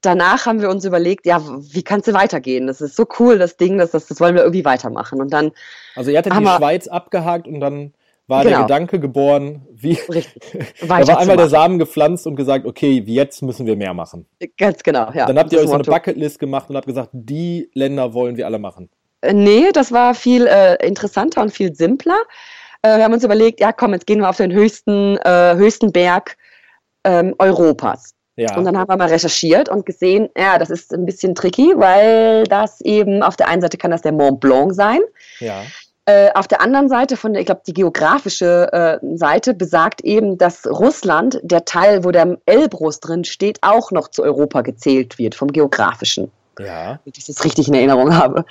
danach 0.00 0.46
haben 0.46 0.60
wir 0.60 0.70
uns 0.70 0.84
überlegt, 0.84 1.26
ja, 1.26 1.42
wie 1.42 1.82
kann 1.82 2.00
es 2.00 2.12
weitergehen? 2.12 2.66
Das 2.66 2.80
ist 2.80 2.96
so 2.96 3.06
cool, 3.18 3.38
das 3.38 3.56
Ding, 3.56 3.78
das, 3.78 3.90
das, 3.92 4.06
das 4.06 4.20
wollen 4.20 4.34
wir 4.34 4.42
irgendwie 4.42 4.64
weitermachen. 4.64 5.20
Und 5.20 5.32
dann. 5.32 5.52
Also 5.96 6.10
ihr 6.10 6.18
hattet 6.18 6.34
die 6.34 6.44
Schweiz 6.44 6.88
abgehakt 6.88 7.46
und 7.46 7.60
dann 7.60 7.92
war 8.28 8.44
genau. 8.44 8.58
der 8.58 8.66
Gedanke 8.66 9.00
geboren, 9.00 9.66
wie 9.72 9.98
da 10.80 10.88
war 10.88 11.18
einmal 11.18 11.36
der 11.38 11.48
Samen 11.48 11.78
gepflanzt 11.78 12.26
und 12.26 12.36
gesagt, 12.36 12.66
okay, 12.66 13.02
jetzt 13.06 13.42
müssen 13.42 13.66
wir 13.66 13.74
mehr 13.74 13.94
machen. 13.94 14.26
Ganz 14.58 14.82
genau, 14.82 15.10
ja. 15.14 15.26
Dann 15.26 15.38
habt 15.38 15.52
ihr 15.52 15.60
euch 15.60 15.68
so 15.68 15.74
eine 15.74 15.84
Bucketlist 15.84 16.38
gemacht 16.38 16.68
und 16.68 16.76
habt 16.76 16.86
gesagt, 16.86 17.10
die 17.12 17.70
Länder 17.72 18.12
wollen 18.12 18.36
wir 18.36 18.46
alle 18.46 18.58
machen. 18.58 18.90
Äh, 19.22 19.32
nee, 19.32 19.70
das 19.72 19.92
war 19.92 20.14
viel 20.14 20.46
äh, 20.46 20.74
interessanter 20.86 21.40
und 21.40 21.52
viel 21.52 21.74
simpler. 21.74 22.18
Äh, 22.82 22.96
wir 22.96 23.04
haben 23.04 23.12
uns 23.12 23.24
überlegt, 23.24 23.60
ja 23.60 23.72
komm, 23.72 23.92
jetzt 23.92 24.06
gehen 24.06 24.20
wir 24.20 24.28
auf 24.28 24.36
den 24.36 24.52
höchsten, 24.52 25.16
äh, 25.18 25.54
höchsten 25.56 25.92
Berg 25.92 26.36
ähm, 27.04 27.34
Europas. 27.38 28.14
Ja. 28.36 28.56
Und 28.56 28.64
dann 28.64 28.78
haben 28.78 28.88
wir 28.88 28.96
mal 28.96 29.08
recherchiert 29.08 29.68
und 29.68 29.84
gesehen, 29.84 30.28
ja, 30.36 30.58
das 30.58 30.70
ist 30.70 30.94
ein 30.94 31.04
bisschen 31.04 31.34
tricky, 31.34 31.72
weil 31.76 32.44
das 32.44 32.80
eben 32.82 33.22
auf 33.22 33.36
der 33.36 33.48
einen 33.48 33.62
Seite 33.62 33.78
kann 33.78 33.90
das 33.90 34.02
der 34.02 34.12
Mont 34.12 34.38
Blanc 34.38 34.72
sein. 34.74 35.00
Ja. 35.40 35.62
Äh, 36.08 36.30
auf 36.34 36.46
der 36.46 36.60
anderen 36.60 36.88
Seite, 36.88 37.16
von 37.16 37.32
der, 37.32 37.40
ich 37.40 37.46
glaube, 37.46 37.62
die 37.66 37.74
geografische 37.74 38.72
äh, 38.72 39.16
Seite 39.16 39.54
besagt 39.54 40.02
eben, 40.02 40.38
dass 40.38 40.66
Russland, 40.66 41.40
der 41.42 41.64
Teil, 41.64 42.04
wo 42.04 42.12
der 42.12 42.38
Elbrus 42.46 43.00
drin 43.00 43.24
steht, 43.24 43.58
auch 43.62 43.90
noch 43.90 44.08
zu 44.08 44.22
Europa 44.22 44.62
gezählt 44.62 45.18
wird, 45.18 45.34
vom 45.34 45.52
geografischen. 45.52 46.30
Ja. 46.60 47.00
Wenn 47.04 47.12
ich 47.16 47.26
das 47.26 47.44
richtig 47.44 47.68
in 47.68 47.74
Erinnerung 47.74 48.16
habe. 48.16 48.44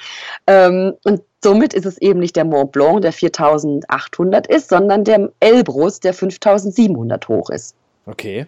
Ähm, 0.48 0.94
und 1.04 1.22
somit 1.48 1.74
ist 1.74 1.86
es 1.86 1.98
eben 2.00 2.20
nicht 2.20 2.36
der 2.36 2.44
Mont 2.44 2.74
Blanc, 2.74 3.02
der 3.02 3.14
4800 3.14 4.48
ist, 4.48 4.70
sondern 4.70 5.06
der 5.06 5.32
Elbrus, 5.40 6.02
der 6.02 6.14
5700 6.14 7.26
hoch 7.30 7.50
ist. 7.50 7.74
Okay. 8.06 8.48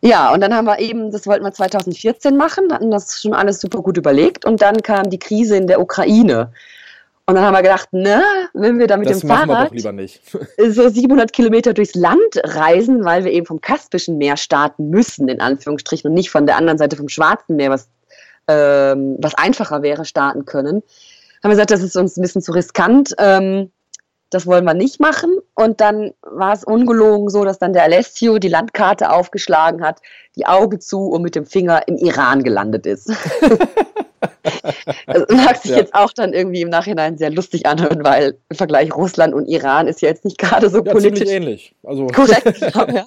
Ja, 0.00 0.32
und 0.32 0.40
dann 0.40 0.54
haben 0.54 0.64
wir 0.64 0.78
eben, 0.78 1.10
das 1.10 1.26
wollten 1.26 1.44
wir 1.44 1.52
2014 1.52 2.36
machen, 2.36 2.72
hatten 2.72 2.90
das 2.90 3.20
schon 3.20 3.34
alles 3.34 3.60
super 3.60 3.82
gut 3.82 3.98
überlegt 3.98 4.46
und 4.46 4.62
dann 4.62 4.82
kam 4.82 5.10
die 5.10 5.18
Krise 5.18 5.56
in 5.56 5.66
der 5.66 5.80
Ukraine. 5.80 6.50
Und 7.26 7.34
dann 7.34 7.44
haben 7.44 7.54
wir 7.54 7.62
gedacht, 7.62 7.92
ne, 7.92 8.22
wenn 8.54 8.78
wir 8.78 8.86
da 8.86 8.96
mit 8.96 9.08
das 9.08 9.20
dem 9.20 9.28
Fahrrad 9.28 9.70
so 10.68 10.88
700 10.88 11.32
Kilometer 11.32 11.74
durchs 11.74 11.94
Land 11.94 12.40
reisen, 12.42 13.04
weil 13.04 13.24
wir 13.24 13.32
eben 13.32 13.46
vom 13.46 13.60
Kaspischen 13.60 14.16
Meer 14.18 14.38
starten 14.38 14.88
müssen, 14.88 15.28
in 15.28 15.40
Anführungsstrichen, 15.40 16.08
und 16.08 16.14
nicht 16.14 16.30
von 16.30 16.46
der 16.46 16.56
anderen 16.56 16.78
Seite 16.78 16.96
vom 16.96 17.08
Schwarzen 17.08 17.56
Meer, 17.56 17.70
was, 17.70 17.88
ähm, 18.48 19.16
was 19.20 19.34
einfacher 19.34 19.82
wäre, 19.82 20.04
starten 20.04 20.46
können, 20.46 20.82
haben 21.42 21.50
wir 21.50 21.56
gesagt, 21.56 21.70
das 21.72 21.82
ist 21.82 21.96
uns 21.96 22.16
ein 22.16 22.22
bisschen 22.22 22.42
zu 22.42 22.52
riskant. 22.52 23.14
Ähm, 23.18 23.70
das 24.30 24.46
wollen 24.46 24.64
wir 24.64 24.74
nicht 24.74 25.00
machen. 25.00 25.38
Und 25.54 25.80
dann 25.80 26.12
war 26.22 26.52
es 26.54 26.64
ungelogen 26.64 27.28
so, 27.28 27.44
dass 27.44 27.58
dann 27.58 27.72
der 27.72 27.82
Alessio 27.82 28.38
die 28.38 28.48
Landkarte 28.48 29.10
aufgeschlagen 29.10 29.84
hat, 29.84 30.00
die 30.36 30.46
Augen 30.46 30.80
zu 30.80 31.08
und 31.08 31.22
mit 31.22 31.34
dem 31.34 31.44
Finger 31.44 31.86
im 31.86 31.96
Iran 31.96 32.42
gelandet 32.42 32.86
ist. 32.86 33.08
das 35.06 35.28
mag 35.28 35.56
sich 35.56 35.72
ja. 35.72 35.76
jetzt 35.78 35.94
auch 35.94 36.12
dann 36.12 36.32
irgendwie 36.32 36.62
im 36.62 36.70
Nachhinein 36.70 37.18
sehr 37.18 37.30
lustig 37.30 37.66
anhören, 37.66 38.02
weil 38.04 38.38
im 38.48 38.56
Vergleich 38.56 38.94
Russland 38.94 39.34
und 39.34 39.46
Iran 39.46 39.86
ist 39.86 40.00
ja 40.00 40.08
jetzt 40.08 40.24
nicht 40.24 40.38
gerade 40.38 40.70
so 40.70 40.82
ja, 40.82 40.92
politisch 40.92 41.28
ähnlich. 41.28 41.74
Also. 41.82 42.06
korrekt. 42.14 42.60
ja. 42.60 43.06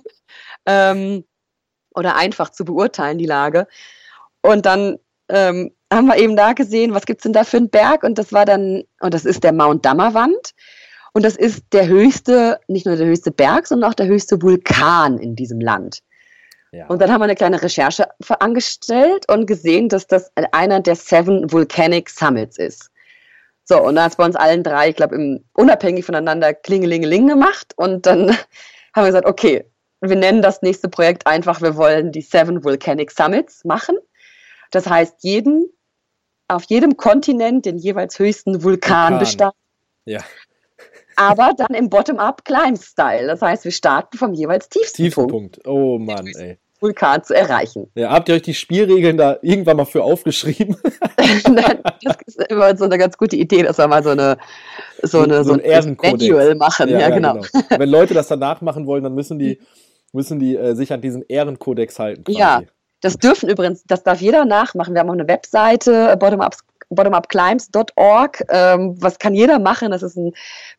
ähm, 0.65 1.23
oder 1.95 2.15
einfach 2.17 2.49
zu 2.51 2.65
beurteilen, 2.65 3.17
die 3.17 3.25
Lage. 3.25 3.67
Und 4.41 4.65
dann 4.65 4.99
ähm, 5.29 5.71
haben 5.93 6.07
wir 6.07 6.17
eben 6.17 6.36
da 6.36 6.53
gesehen, 6.53 6.93
was 6.93 7.05
gibt 7.05 7.19
es 7.19 7.23
denn 7.23 7.33
da 7.33 7.43
für 7.43 7.57
einen 7.57 7.69
Berg? 7.69 8.03
Und 8.03 8.17
das 8.17 8.33
war 8.33 8.45
dann, 8.45 8.83
und 9.01 9.13
das 9.13 9.25
ist 9.25 9.43
der 9.43 9.53
Mount 9.53 9.86
Dammerwand. 9.86 10.53
Und 11.13 11.23
das 11.23 11.36
ist 11.36 11.63
der 11.71 11.88
höchste, 11.88 12.59
nicht 12.67 12.86
nur 12.86 12.97
der 12.97 13.07
höchste 13.07 13.31
Berg, 13.31 13.67
sondern 13.67 13.89
auch 13.89 13.93
der 13.93 14.07
höchste 14.07 14.41
Vulkan 14.41 15.17
in 15.17 15.36
diesem 15.36 15.61
Land. 15.61 15.99
Ja. 16.71 16.88
Und 16.88 17.01
dann 17.01 17.09
haben 17.09 17.21
wir 17.21 17.25
eine 17.25 17.36
kleine 17.36 17.61
Recherche 17.61 18.07
angestellt 18.27 19.25
und 19.29 19.45
gesehen, 19.45 19.88
dass 19.88 20.07
das 20.07 20.29
einer 20.51 20.81
der 20.81 20.97
Seven 20.97 21.49
Volcanic 21.51 22.09
Summits 22.09 22.57
ist. 22.57 22.89
So, 23.63 23.81
und 23.81 23.95
dann 23.95 24.03
hat 24.03 24.11
es 24.11 24.17
bei 24.17 24.25
uns 24.25 24.36
allen 24.36 24.61
drei, 24.61 24.89
ich 24.89 24.95
glaube, 24.95 25.39
unabhängig 25.53 26.05
voneinander 26.05 26.53
Klingelingeling 26.53 27.27
gemacht. 27.27 27.73
Und 27.77 28.05
dann 28.05 28.29
haben 28.93 29.03
wir 29.03 29.05
gesagt, 29.05 29.25
okay, 29.25 29.63
wir 30.01 30.15
nennen 30.15 30.41
das 30.41 30.61
nächste 30.61 30.89
Projekt 30.89 31.25
einfach, 31.25 31.61
wir 31.61 31.77
wollen 31.77 32.11
die 32.11 32.21
Seven 32.21 32.63
Volcanic 32.63 33.09
Summits 33.11 33.63
machen. 33.63 33.95
Das 34.72 34.88
heißt, 34.88 35.16
jeden, 35.20 35.70
auf 36.47 36.63
jedem 36.66 36.97
Kontinent 36.97 37.66
den 37.66 37.78
jeweils 37.78 38.20
höchsten 38.20 38.63
Vulkan, 38.63 39.13
Vulkan. 39.13 39.20
besteigen. 39.20 39.57
Ja 40.05 40.22
aber 41.16 41.53
dann 41.57 41.76
im 41.76 41.89
Bottom-up-Climb-Style. 41.89 43.28
Das 43.28 43.41
heißt, 43.41 43.66
wir 43.66 43.72
starten 43.72 44.18
vom 44.18 44.34
jeweils 44.34 44.70
tiefsten, 44.70 45.03
tiefsten 45.03 45.28
Punkt. 45.28 45.63
Punkt. 45.63 45.68
Oh 45.68 45.97
Mann, 45.97 46.28
ey. 46.28 46.57
Vulkan 46.82 47.24
zu 47.24 47.34
erreichen. 47.34 47.89
Ja, 47.95 48.11
habt 48.11 48.28
ihr 48.28 48.36
euch 48.36 48.41
die 48.41 48.53
Spielregeln 48.53 49.18
da 49.18 49.38
irgendwann 49.41 49.78
mal 49.78 49.86
für 49.86 50.03
aufgeschrieben? 50.03 50.76
Das 52.03 52.18
ist 52.28 52.39
immer 52.49 52.78
so 52.78 52.84
eine 52.84 52.97
ganz 52.99 53.18
gute 53.18 53.36
Idee, 53.36 53.63
dass 53.63 53.80
wir 53.80 53.88
mal 53.88 54.03
so 54.03 54.11
eine 54.11 54.38
so 55.01 55.22
eine 55.22 55.43
so, 55.43 55.55
so 55.55 55.59
ein 55.59 55.97
Manual 56.01 56.53
machen. 56.55 56.89
Ja, 56.89 56.99
ja 56.99 57.09
genau. 57.09 57.34
genau. 57.34 57.66
Wenn 57.70 57.89
Leute 57.89 58.13
das 58.13 58.28
danach 58.28 58.61
machen 58.61 58.86
wollen, 58.86 59.03
dann 59.03 59.16
müssen 59.16 59.39
die 59.39 59.59
müssen 60.13 60.38
die 60.38 60.55
äh, 60.55 60.76
sich 60.76 60.93
an 60.93 61.01
diesen 61.01 61.24
Ehrenkodex 61.28 61.97
halten. 61.97 62.24
Quasi. 62.26 62.38
Ja, 62.38 62.61
das 63.06 63.18
dürfen 63.20 63.49
übrigens, 63.49 63.84
das 63.86 64.01
darf 64.01 64.20
jeder 64.20 64.45
nachmachen. 64.45 64.95
Wir 64.95 65.01
haben 65.01 65.10
auch 65.10 65.14
eine 65.14 65.28
Webseite, 65.28 66.18
Bottom-up 66.18 66.56
bottomupclimbs.org. 66.89 68.43
Ähm, 68.49 68.95
was 68.99 69.20
kann 69.20 69.34
jeder 69.34 69.60
machen? 69.60 69.91
Das 69.91 70.03
ist 70.03 70.18
ein 70.18 70.34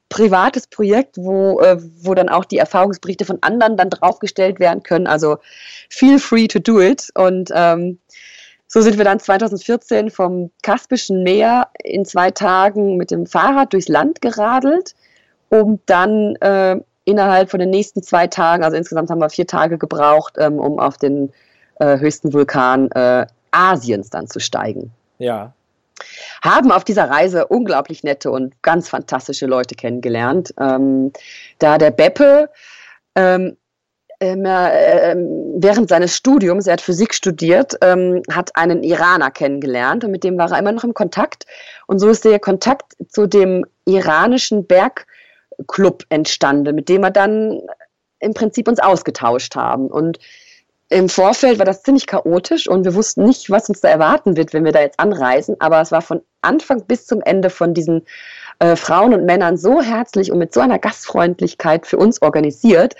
privates 0.09 0.67
Projekt, 0.67 1.19
wo, 1.19 1.61
äh, 1.61 1.77
wo 2.03 2.15
dann 2.15 2.29
auch 2.29 2.45
die 2.45 2.59
Erfahrungsberichte 2.59 3.25
von 3.25 3.39
anderen 3.43 3.77
dann 3.77 3.91
draufgestellt 3.91 4.61
werden 4.61 4.83
können. 4.83 5.07
Also 5.07 5.39
feel 5.89 6.19
free 6.19 6.49
to 6.49 6.59
do 6.59 6.81
it. 6.81 7.11
Und 7.15 7.51
ähm, 7.55 7.99
so 8.67 8.81
sind 8.81 8.99
wir 8.99 9.05
dann 9.05 9.21
2014 9.21 10.11
vom 10.11 10.51
Kaspischen 10.63 11.23
Meer 11.23 11.69
in 11.83 12.05
zwei 12.05 12.31
Tagen 12.33 12.97
mit 12.97 13.11
dem 13.13 13.27
Fahrrad 13.27 13.73
durchs 13.73 13.89
Land 13.89 14.21
geradelt, 14.21 14.95
um 15.49 15.81
dann 15.87 16.35
äh, 16.37 16.77
innerhalb 17.05 17.51
von 17.51 17.61
den 17.61 17.71
nächsten 17.71 18.03
zwei 18.03 18.27
Tagen, 18.27 18.65
also 18.65 18.77
insgesamt 18.77 19.11
haben 19.11 19.21
wir 19.21 19.31
vier 19.31 19.47
Tage 19.47 19.79
gebraucht, 19.79 20.35
ähm, 20.39 20.59
um 20.59 20.81
auf 20.81 20.99
den 20.99 21.33
äh, 21.81 21.99
höchsten 21.99 22.33
Vulkan 22.33 22.91
äh, 22.93 23.27
Asiens 23.51 24.11
dann 24.11 24.27
zu 24.29 24.41
steigen. 24.41 24.91
Ja 25.19 25.53
haben 26.43 26.71
auf 26.71 26.85
dieser 26.85 27.09
Reise 27.11 27.47
unglaublich 27.47 28.05
nette 28.05 28.31
und 28.31 28.61
ganz 28.63 28.89
fantastische 28.89 29.47
Leute 29.47 29.75
kennengelernt. 29.75 30.55
Ähm, 30.59 31.13
da 31.59 31.79
der 31.79 31.91
Beppe 31.91 32.51
ähm, 33.15 33.57
ähm 34.21 34.45
äh, 34.45 35.15
während 35.59 35.89
seines 35.89 36.15
Studiums, 36.17 36.67
er 36.67 36.75
hat 36.75 36.81
Physik 36.81 37.15
studiert, 37.15 37.77
ähm, 37.83 38.23
hat 38.31 38.55
einen 38.57 38.83
Iraner 38.83 39.31
kennengelernt 39.31 40.05
und 40.05 40.11
mit 40.11 40.25
dem 40.25 40.39
war 40.39 40.51
er 40.51 40.59
immer 40.59 40.73
noch 40.73 40.85
im 40.85 40.95
Kontakt. 40.95 41.47
Und 41.87 41.99
so 41.99 42.09
ist 42.09 42.25
der 42.25 42.39
Kontakt 42.39 42.93
zu 43.09 43.27
dem 43.27 43.65
iranischen 43.87 44.67
Bergclub 44.67 46.05
entstanden, 46.09 46.75
mit 46.75 46.89
dem 46.89 47.03
wir 47.03 47.11
dann 47.11 47.61
im 48.21 48.35
Prinzip 48.35 48.69
uns 48.69 48.81
ausgetauscht 48.81 49.55
haben. 49.57 49.89
Und 49.89 50.19
im 50.89 51.09
Vorfeld 51.09 51.59
war 51.59 51.67
das 51.67 51.83
ziemlich 51.83 52.07
chaotisch 52.07 52.69
und 52.69 52.85
wir 52.85 52.95
wussten 52.95 53.25
nicht, 53.25 53.51
was 53.51 53.69
uns 53.69 53.81
da 53.81 53.89
erwarten 53.89 54.37
wird, 54.37 54.53
wenn 54.53 54.65
wir 54.65 54.73
da 54.73 54.81
jetzt 54.81 55.01
anreisen. 55.01 55.57
Aber 55.59 55.81
es 55.81 55.91
war 55.91 56.03
von 56.03 56.23
Anfang 56.43 56.85
bis 56.87 57.07
zum 57.07 57.21
Ende 57.23 57.51
von 57.51 57.75
diesen 57.75 58.05
äh, 58.61 58.77
Frauen 58.77 59.13
und 59.13 59.25
Männern 59.25 59.57
so 59.57 59.83
herzlich 59.83 60.31
und 60.31 60.39
mit 60.39 60.55
so 60.55 60.61
einer 60.61 60.79
Gastfreundlichkeit 60.79 61.87
für 61.87 61.97
uns 61.97 62.23
organisiert. 62.23 62.95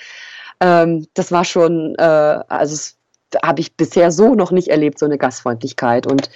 Ähm, 0.61 1.07
das 1.15 1.31
war 1.31 1.45
schon, 1.45 1.95
äh, 1.97 2.03
also 2.03 2.75
es 2.75 2.96
habe 3.45 3.61
ich 3.61 3.77
bisher 3.77 4.11
so 4.13 4.35
noch 4.35 4.51
nicht 4.51 4.69
erlebt, 4.69 4.99
so 4.99 5.07
eine 5.07 5.19
Gastfreundlichkeit. 5.19 6.07
Und 6.07 6.31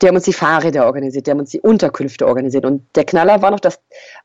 die 0.00 0.08
haben 0.08 0.14
uns 0.14 0.24
die 0.24 0.32
Fahrräder 0.32 0.86
organisiert, 0.86 1.26
die 1.26 1.30
haben 1.30 1.40
uns 1.40 1.50
die 1.50 1.60
Unterkünfte 1.60 2.26
organisiert. 2.26 2.64
Und 2.64 2.84
der 2.96 3.04
Knaller 3.04 3.42
war 3.42 3.50
noch, 3.50 3.60
dass 3.60 3.76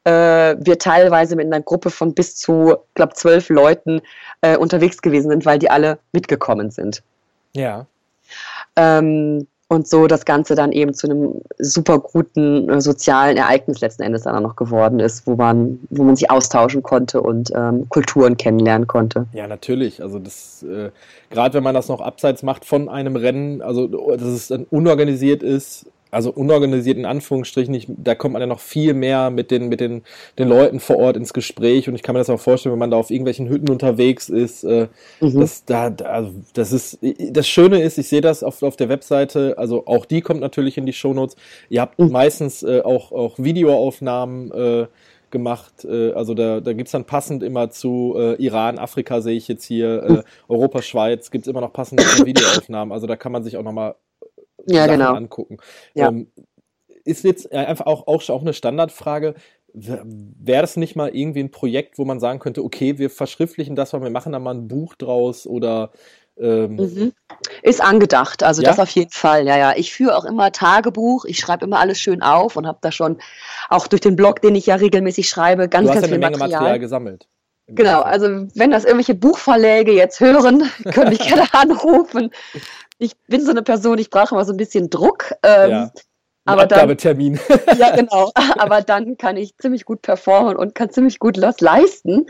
äh, 0.05 0.55
wir 0.59 0.77
teilweise 0.79 1.35
mit 1.35 1.45
einer 1.45 1.61
Gruppe 1.61 1.89
von 1.89 2.13
bis 2.13 2.35
zu, 2.35 2.75
glaube 2.93 3.13
zwölf 3.13 3.49
Leuten 3.49 4.01
äh, 4.41 4.57
unterwegs 4.57 5.01
gewesen 5.01 5.29
sind, 5.29 5.45
weil 5.45 5.59
die 5.59 5.69
alle 5.69 5.99
mitgekommen 6.11 6.71
sind. 6.71 7.03
Ja. 7.53 7.85
Ähm, 8.75 9.47
und 9.67 9.87
so 9.87 10.05
das 10.05 10.25
Ganze 10.25 10.53
dann 10.53 10.71
eben 10.71 10.93
zu 10.93 11.07
einem 11.09 11.41
super 11.57 11.99
guten 11.99 12.69
äh, 12.69 12.81
sozialen 12.81 13.35
Ereignis 13.37 13.81
letzten 13.81 14.03
Endes 14.03 14.23
dann 14.23 14.41
noch 14.43 14.55
geworden 14.55 14.99
ist, 14.99 15.25
wo 15.25 15.35
man, 15.35 15.79
wo 15.89 16.03
man 16.03 16.15
sich 16.15 16.29
austauschen 16.29 16.83
konnte 16.83 17.21
und 17.21 17.51
ähm, 17.55 17.89
Kulturen 17.89 18.37
kennenlernen 18.37 18.87
konnte. 18.87 19.25
Ja, 19.33 19.47
natürlich. 19.47 20.03
Also 20.03 20.19
das, 20.19 20.63
äh, 20.63 20.91
gerade 21.31 21.55
wenn 21.55 21.63
man 21.63 21.73
das 21.73 21.87
noch 21.87 22.01
abseits 22.01 22.43
macht 22.43 22.63
von 22.63 22.89
einem 22.89 23.15
Rennen, 23.15 23.61
also 23.61 23.87
dass 23.87 24.27
es 24.27 24.47
dann 24.49 24.65
unorganisiert 24.69 25.41
ist, 25.41 25.87
also 26.15 26.31
unorganisiert 26.31 26.97
in 26.97 27.05
Anführungsstrichen, 27.05 27.73
ich, 27.73 27.87
da 27.89 28.15
kommt 28.15 28.33
man 28.33 28.41
ja 28.41 28.47
noch 28.47 28.61
viel 28.61 28.93
mehr 28.93 29.29
mit 29.29 29.51
den, 29.51 29.67
mit 29.67 29.81
den, 29.81 30.03
den 30.39 30.47
Leuten 30.47 30.79
vor 30.79 30.95
Ort 30.97 31.17
ins 31.17 31.33
Gespräch 31.33 31.89
und 31.89 31.95
ich 31.95 32.03
kann 32.03 32.13
mir 32.13 32.19
das 32.19 32.29
auch 32.29 32.39
vorstellen, 32.39 32.71
wenn 32.71 32.79
man 32.79 32.91
da 32.91 32.97
auf 32.97 33.11
irgendwelchen 33.11 33.49
Hütten 33.49 33.69
unterwegs 33.69 34.29
ist, 34.29 34.63
äh, 34.63 34.87
mhm. 35.19 35.41
das, 35.41 35.65
da, 35.65 35.93
also 36.05 36.31
das 36.53 36.71
ist, 36.71 36.99
das 37.31 37.47
Schöne 37.49 37.81
ist, 37.81 37.97
ich 37.97 38.07
sehe 38.07 38.21
das 38.21 38.43
auf, 38.43 38.63
auf 38.63 38.77
der 38.77 38.87
Webseite, 38.87 39.57
also 39.57 39.87
auch 39.87 40.05
die 40.05 40.21
kommt 40.21 40.39
natürlich 40.39 40.77
in 40.77 40.85
die 40.85 40.93
Shownotes. 40.93 41.35
Ihr 41.69 41.81
habt 41.81 41.99
mhm. 41.99 42.11
meistens 42.11 42.63
äh, 42.63 42.81
auch, 42.81 43.11
auch 43.11 43.37
Videoaufnahmen, 43.37 44.51
äh, 44.51 44.87
gemacht. 45.31 45.83
Äh, 45.83 46.13
also 46.13 46.33
da, 46.33 46.61
da 46.61 46.71
gibt 46.71 46.87
es 46.87 46.93
dann 46.93 47.03
passend 47.03 47.43
immer 47.43 47.69
zu 47.69 48.15
äh, 48.17 48.35
Iran, 48.35 48.79
Afrika 48.79 49.19
sehe 49.19 49.35
ich 49.35 49.49
jetzt 49.49 49.65
hier, 49.65 50.03
äh, 50.03 50.23
Europa, 50.47 50.81
Schweiz, 50.81 51.29
gibt 51.29 51.45
es 51.45 51.49
immer 51.49 51.59
noch 51.59 51.73
passende 51.73 52.03
Videoaufnahmen. 52.03 52.93
Also 52.93 53.05
da 53.05 53.17
kann 53.17 53.33
man 53.33 53.43
sich 53.43 53.57
auch 53.57 53.63
nochmal 53.63 53.95
ja, 54.65 54.87
genau. 54.87 55.13
angucken. 55.13 55.57
Ja. 55.93 56.09
Ähm, 56.09 56.31
ist 57.03 57.23
jetzt 57.23 57.51
einfach 57.51 57.85
auch, 57.85 58.07
auch, 58.07 58.27
auch 58.29 58.41
eine 58.41 58.53
Standardfrage. 58.53 59.35
wäre 59.73 60.61
das 60.61 60.75
nicht 60.75 60.95
mal 60.95 61.15
irgendwie 61.15 61.41
ein 61.41 61.51
Projekt, 61.51 61.97
wo 61.99 62.05
man 62.05 62.19
sagen 62.19 62.39
könnte, 62.39 62.63
okay, 62.63 62.97
wir 62.97 63.09
verschriftlichen 63.09 63.75
das, 63.75 63.93
wir 63.93 64.09
machen 64.09 64.31
da 64.31 64.39
mal 64.39 64.55
ein 64.55 64.67
Buch 64.67 64.95
draus 64.95 65.45
oder 65.45 65.91
ähm, 66.37 66.75
mhm. 66.75 67.13
Ist 67.61 67.81
angedacht, 67.81 68.43
also 68.43 68.61
ja? 68.61 68.69
das 68.69 68.79
auf 68.79 68.89
jeden 68.89 69.11
Fall, 69.11 69.47
ja, 69.47 69.57
ja. 69.57 69.73
Ich 69.77 69.93
führe 69.93 70.17
auch 70.17 70.25
immer 70.25 70.51
Tagebuch, 70.51 71.23
ich 71.25 71.39
schreibe 71.39 71.65
immer 71.65 71.79
alles 71.79 71.99
schön 71.99 72.21
auf 72.21 72.57
und 72.57 72.67
habe 72.67 72.79
da 72.81 72.91
schon 72.91 73.19
auch 73.69 73.87
durch 73.87 74.01
den 74.01 74.17
Blog, 74.17 74.41
den 74.41 74.55
ich 74.55 74.65
ja 74.65 74.75
regelmäßig 74.75 75.29
schreibe, 75.29 75.69
ganz, 75.69 75.85
du 75.85 75.89
hast 75.91 76.01
ganz 76.01 76.07
ja 76.07 76.11
viel 76.11 76.19
Menge 76.19 76.37
Material. 76.37 76.59
Material 76.59 76.79
gesammelt. 76.79 77.27
Genau, 77.67 78.01
also 78.01 78.27
wenn 78.53 78.69
das 78.69 78.83
irgendwelche 78.83 79.15
Buchverläge 79.15 79.91
jetzt 79.91 80.19
hören, 80.19 80.69
können 80.93 81.09
mich 81.09 81.19
gerne 81.27 81.47
anrufen. 81.53 82.31
Ich 82.97 83.17
bin 83.27 83.43
so 83.43 83.51
eine 83.51 83.63
Person, 83.63 83.97
ich 83.97 84.09
brauche 84.09 84.35
immer 84.35 84.45
so 84.45 84.53
ein 84.53 84.57
bisschen 84.57 84.89
Druck. 84.89 85.33
Ähm, 85.43 85.71
ja. 85.71 85.91
Aber 86.45 86.63
Abgabetermin. 86.63 87.39
Dann, 87.47 87.77
ja, 87.77 87.95
genau. 87.95 88.31
Aber 88.57 88.81
dann 88.81 89.17
kann 89.17 89.35
ich 89.35 89.57
ziemlich 89.57 89.85
gut 89.85 90.01
performen 90.01 90.55
und 90.55 90.75
kann 90.75 90.91
ziemlich 90.91 91.19
gut 91.19 91.41
was 91.41 91.59
leisten 91.59 92.27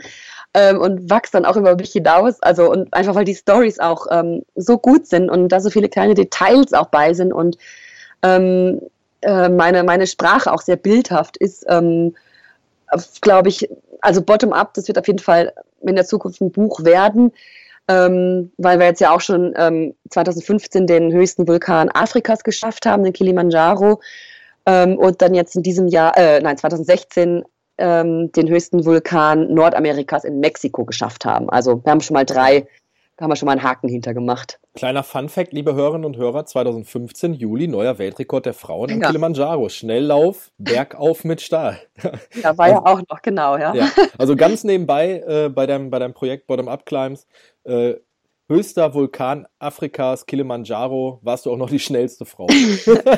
ähm, 0.54 0.80
und 0.80 1.10
wachse 1.10 1.32
dann 1.32 1.44
auch 1.44 1.56
über 1.56 1.76
mich 1.76 1.92
hinaus. 1.92 2.42
Also 2.42 2.70
und 2.70 2.92
einfach 2.94 3.14
weil 3.14 3.26
die 3.26 3.34
Stories 3.34 3.78
auch 3.78 4.06
ähm, 4.10 4.42
so 4.54 4.78
gut 4.78 5.06
sind 5.06 5.30
und 5.30 5.48
da 5.50 5.60
so 5.60 5.70
viele 5.70 5.88
kleine 5.88 6.14
Details 6.14 6.72
auch 6.72 6.86
bei 6.86 7.12
sind 7.12 7.32
und 7.32 7.58
ähm, 8.22 8.80
äh, 9.20 9.48
meine, 9.48 9.84
meine 9.84 10.06
Sprache 10.06 10.52
auch 10.52 10.62
sehr 10.62 10.76
bildhaft 10.76 11.36
ist, 11.36 11.64
ähm, 11.68 12.14
glaube 13.20 13.48
ich, 13.48 13.68
also 14.00 14.22
bottom-up, 14.22 14.74
das 14.74 14.88
wird 14.88 14.98
auf 14.98 15.06
jeden 15.06 15.18
Fall 15.18 15.52
in 15.82 15.96
der 15.96 16.06
Zukunft 16.06 16.40
ein 16.40 16.52
Buch 16.52 16.84
werden. 16.84 17.32
Ähm, 17.88 18.52
weil 18.58 18.78
wir 18.78 18.86
jetzt 18.86 19.00
ja 19.00 19.14
auch 19.14 19.20
schon 19.20 19.54
ähm, 19.56 19.94
2015 20.10 20.86
den 20.86 21.12
höchsten 21.12 21.46
Vulkan 21.46 21.88
Afrikas 21.88 22.42
geschafft 22.42 22.84
haben, 22.86 23.04
den 23.04 23.12
Kilimanjaro. 23.12 24.00
Ähm, 24.66 24.98
und 24.98 25.22
dann 25.22 25.34
jetzt 25.34 25.54
in 25.54 25.62
diesem 25.62 25.86
Jahr, 25.86 26.16
äh, 26.18 26.40
nein, 26.40 26.58
2016 26.58 27.44
ähm, 27.78 28.32
den 28.32 28.48
höchsten 28.48 28.84
Vulkan 28.84 29.52
Nordamerikas 29.52 30.24
in 30.24 30.40
Mexiko 30.40 30.84
geschafft 30.84 31.24
haben. 31.24 31.48
Also 31.50 31.84
wir 31.84 31.90
haben 31.90 32.00
schon 32.00 32.14
mal 32.14 32.24
drei, 32.24 32.66
da 33.16 33.24
haben 33.24 33.30
wir 33.30 33.36
schon 33.36 33.46
mal 33.46 33.52
einen 33.52 33.62
Haken 33.62 33.88
hintergemacht. 33.88 34.58
Kleiner 34.74 35.02
Fun-Fact, 35.02 35.52
liebe 35.52 35.74
Hörerinnen 35.74 36.04
und 36.04 36.16
Hörer, 36.16 36.44
2015 36.44 37.34
Juli, 37.34 37.66
neuer 37.66 37.98
Weltrekord 37.98 38.44
der 38.44 38.54
Frauen 38.54 38.90
im 38.90 39.00
ja. 39.00 39.06
Kilimanjaro. 39.06 39.68
Schnelllauf, 39.68 40.50
bergauf 40.58 41.24
mit 41.24 41.40
Stahl. 41.40 41.78
Ja, 42.42 42.56
war 42.58 42.68
ja 42.68 42.84
auch 42.84 43.00
noch, 43.08 43.22
genau, 43.22 43.56
ja. 43.56 43.74
ja. 43.74 43.88
Also 44.18 44.36
ganz 44.36 44.64
nebenbei 44.64 45.22
äh, 45.26 45.48
bei, 45.48 45.66
deinem, 45.66 45.90
bei 45.90 45.98
deinem 45.98 46.12
Projekt 46.12 46.46
Bottom-Up 46.46 46.84
Climbs, 46.84 47.26
äh, 47.66 48.00
höchster 48.48 48.94
Vulkan 48.94 49.46
Afrikas, 49.58 50.26
Kilimanjaro, 50.26 51.20
warst 51.22 51.46
du 51.46 51.52
auch 51.52 51.56
noch 51.56 51.70
die 51.70 51.80
schnellste 51.80 52.24
Frau. 52.24 52.46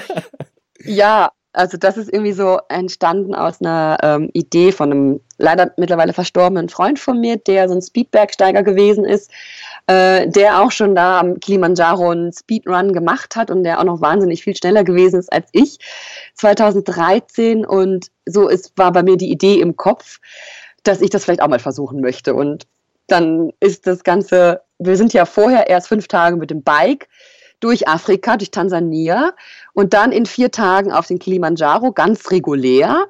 ja, 0.84 1.30
also 1.52 1.76
das 1.76 1.96
ist 1.96 2.12
irgendwie 2.12 2.32
so 2.32 2.60
entstanden 2.68 3.34
aus 3.34 3.60
einer 3.60 3.98
ähm, 4.02 4.30
Idee 4.32 4.70
von 4.70 4.92
einem 4.92 5.20
leider 5.38 5.72
mittlerweile 5.76 6.12
verstorbenen 6.12 6.68
Freund 6.68 6.98
von 6.98 7.20
mir, 7.20 7.36
der 7.36 7.68
so 7.68 7.74
ein 7.74 7.82
Speedbergsteiger 7.82 8.62
gewesen 8.62 9.04
ist, 9.04 9.30
äh, 9.86 10.28
der 10.28 10.62
auch 10.62 10.70
schon 10.70 10.94
da 10.94 11.20
am 11.20 11.40
Kilimanjaro 11.40 12.10
einen 12.10 12.32
Speedrun 12.32 12.92
gemacht 12.92 13.34
hat 13.34 13.50
und 13.50 13.64
der 13.64 13.80
auch 13.80 13.84
noch 13.84 14.00
wahnsinnig 14.00 14.42
viel 14.42 14.56
schneller 14.56 14.84
gewesen 14.84 15.18
ist 15.18 15.32
als 15.32 15.48
ich 15.52 15.78
2013 16.34 17.64
und 17.64 18.08
so 18.26 18.48
ist, 18.48 18.76
war 18.76 18.92
bei 18.92 19.02
mir 19.02 19.16
die 19.16 19.30
Idee 19.30 19.60
im 19.60 19.76
Kopf, 19.76 20.20
dass 20.82 21.00
ich 21.00 21.10
das 21.10 21.24
vielleicht 21.24 21.42
auch 21.42 21.48
mal 21.48 21.58
versuchen 21.58 22.00
möchte 22.00 22.34
und 22.34 22.66
dann 23.08 23.52
ist 23.60 23.86
das 23.86 24.04
Ganze, 24.04 24.62
wir 24.78 24.96
sind 24.96 25.12
ja 25.12 25.24
vorher 25.24 25.68
erst 25.68 25.88
fünf 25.88 26.08
Tage 26.08 26.36
mit 26.36 26.50
dem 26.50 26.62
Bike 26.62 27.08
durch 27.60 27.88
Afrika, 27.88 28.36
durch 28.36 28.50
Tansania 28.50 29.32
und 29.72 29.94
dann 29.94 30.12
in 30.12 30.26
vier 30.26 30.50
Tagen 30.50 30.92
auf 30.92 31.06
den 31.06 31.18
Kilimanjaro, 31.18 31.92
ganz 31.92 32.30
regulär. 32.30 33.08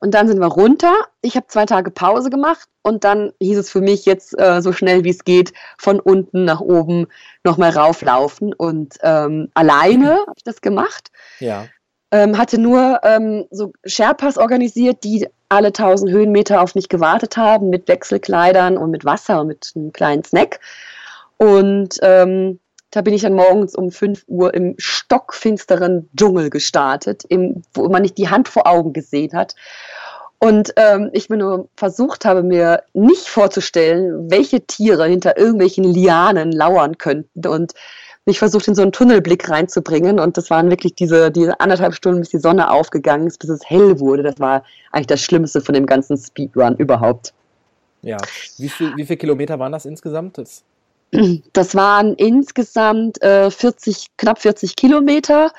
Und 0.00 0.14
dann 0.14 0.28
sind 0.28 0.38
wir 0.38 0.46
runter. 0.46 0.94
Ich 1.22 1.34
habe 1.34 1.48
zwei 1.48 1.66
Tage 1.66 1.90
Pause 1.90 2.30
gemacht 2.30 2.68
und 2.82 3.02
dann 3.02 3.32
hieß 3.40 3.58
es 3.58 3.70
für 3.70 3.80
mich 3.80 4.06
jetzt 4.06 4.38
äh, 4.38 4.62
so 4.62 4.72
schnell 4.72 5.02
wie 5.02 5.10
es 5.10 5.24
geht 5.24 5.52
von 5.76 5.98
unten 5.98 6.44
nach 6.44 6.60
oben 6.60 7.08
nochmal 7.42 7.70
rauflaufen. 7.70 8.54
Und 8.54 8.94
ähm, 9.02 9.48
alleine 9.54 10.20
habe 10.20 10.34
ich 10.36 10.44
das 10.44 10.60
gemacht. 10.60 11.10
Ja. 11.40 11.66
Ähm, 12.10 12.38
hatte 12.38 12.58
nur 12.58 13.00
ähm, 13.02 13.46
so 13.50 13.72
Sherpas 13.84 14.38
organisiert, 14.38 15.04
die 15.04 15.26
alle 15.48 15.68
1000 15.68 16.10
Höhenmeter 16.10 16.62
auf 16.62 16.74
mich 16.74 16.88
gewartet 16.88 17.36
haben 17.36 17.70
mit 17.70 17.88
Wechselkleidern 17.88 18.78
und 18.78 18.90
mit 18.90 19.04
Wasser 19.04 19.40
und 19.40 19.48
mit 19.48 19.72
einem 19.74 19.92
kleinen 19.92 20.24
Snack. 20.24 20.60
Und 21.36 21.98
ähm, 22.02 22.60
da 22.90 23.02
bin 23.02 23.14
ich 23.14 23.22
dann 23.22 23.34
morgens 23.34 23.74
um 23.74 23.90
5 23.90 24.24
Uhr 24.26 24.54
im 24.54 24.74
stockfinsteren 24.78 26.08
Dschungel 26.16 26.50
gestartet, 26.50 27.24
im, 27.28 27.62
wo 27.74 27.88
man 27.88 28.02
nicht 28.02 28.16
die 28.16 28.30
Hand 28.30 28.48
vor 28.48 28.66
Augen 28.66 28.92
gesehen 28.92 29.34
hat. 29.34 29.54
Und 30.38 30.72
ähm, 30.76 31.10
ich 31.12 31.28
mir 31.28 31.36
nur 31.36 31.68
versucht 31.76 32.24
habe, 32.24 32.42
mir 32.42 32.84
nicht 32.92 33.28
vorzustellen, 33.28 34.30
welche 34.30 34.66
Tiere 34.66 35.06
hinter 35.06 35.36
irgendwelchen 35.36 35.84
Lianen 35.84 36.52
lauern 36.52 36.96
könnten 36.96 37.46
und 37.46 37.74
mich 38.28 38.38
versucht, 38.38 38.68
in 38.68 38.74
so 38.74 38.82
einen 38.82 38.92
Tunnelblick 38.92 39.50
reinzubringen. 39.50 40.20
Und 40.20 40.36
das 40.36 40.50
waren 40.50 40.70
wirklich 40.70 40.94
diese, 40.94 41.30
diese 41.32 41.58
anderthalb 41.60 41.94
Stunden, 41.94 42.20
bis 42.20 42.28
die 42.28 42.38
Sonne 42.38 42.70
aufgegangen 42.70 43.26
ist, 43.26 43.38
bis 43.38 43.50
es 43.50 43.68
hell 43.68 43.98
wurde. 43.98 44.22
Das 44.22 44.38
war 44.38 44.62
eigentlich 44.92 45.08
das 45.08 45.20
Schlimmste 45.20 45.60
von 45.60 45.74
dem 45.74 45.86
ganzen 45.86 46.16
Speedrun 46.16 46.76
überhaupt. 46.76 47.34
Ja. 48.02 48.18
Wie, 48.58 48.68
viel, 48.68 48.96
wie 48.96 49.04
viele 49.04 49.16
Kilometer 49.16 49.58
waren 49.58 49.72
das 49.72 49.84
insgesamt? 49.84 50.38
Das 50.38 50.62
das 51.52 51.74
waren 51.74 52.14
insgesamt 52.14 53.22
äh, 53.22 53.50
40, 53.50 54.08
knapp 54.16 54.40
40 54.40 54.76
Kilometer 54.76 55.52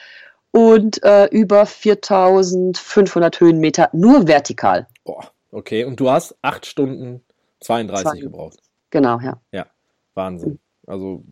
und 0.52 1.04
äh, 1.04 1.26
über 1.26 1.66
4500 1.66 3.40
Höhenmeter 3.40 3.90
nur 3.94 4.28
vertikal. 4.28 4.88
Boah, 5.04 5.32
okay. 5.52 5.86
Und 5.86 6.00
du 6.00 6.10
hast 6.10 6.36
8 6.42 6.66
Stunden 6.66 7.24
32 7.62 8.12
Zwei. 8.12 8.20
gebraucht. 8.20 8.60
Genau, 8.92 9.20
ja. 9.20 9.40
Ja, 9.52 9.66
Wahnsinn. 10.14 10.60
Also, 10.88 11.24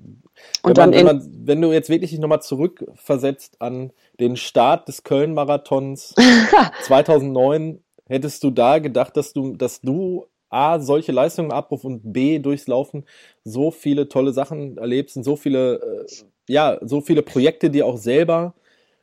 wenn, 0.63 0.73
man, 0.73 0.91
wenn, 0.91 1.05
man, 1.05 1.29
wenn 1.43 1.61
du 1.61 1.71
jetzt 1.71 1.89
wirklich 1.89 2.17
nochmal 2.19 2.41
zurückversetzt 2.41 3.61
an 3.61 3.91
den 4.19 4.37
Start 4.37 4.87
des 4.87 5.03
Köln-Marathons 5.03 6.15
2009, 6.83 7.83
hättest 8.07 8.43
du 8.43 8.51
da 8.51 8.79
gedacht, 8.79 9.17
dass 9.17 9.33
du, 9.33 9.55
dass 9.55 9.81
du 9.81 10.27
A, 10.49 10.79
solche 10.79 11.11
Leistungen 11.11 11.51
abruf 11.51 11.83
und 11.83 12.13
B, 12.13 12.39
durchs 12.39 12.67
Laufen 12.67 13.05
so 13.43 13.71
viele 13.71 14.07
tolle 14.07 14.31
Sachen 14.31 14.77
erlebst 14.77 15.17
und 15.17 15.23
so 15.23 15.35
viele, 15.35 15.75
äh, 15.75 16.05
ja, 16.47 16.79
so 16.81 17.01
viele 17.01 17.21
Projekte, 17.21 17.69
die 17.69 17.83
auch 17.83 17.97
selber 17.97 18.53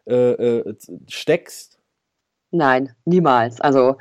äh, 0.07 0.33
äh, 0.33 0.75
steckst? 1.09 1.79
Nein, 2.55 2.95
niemals. 3.05 3.61
Also 3.61 3.97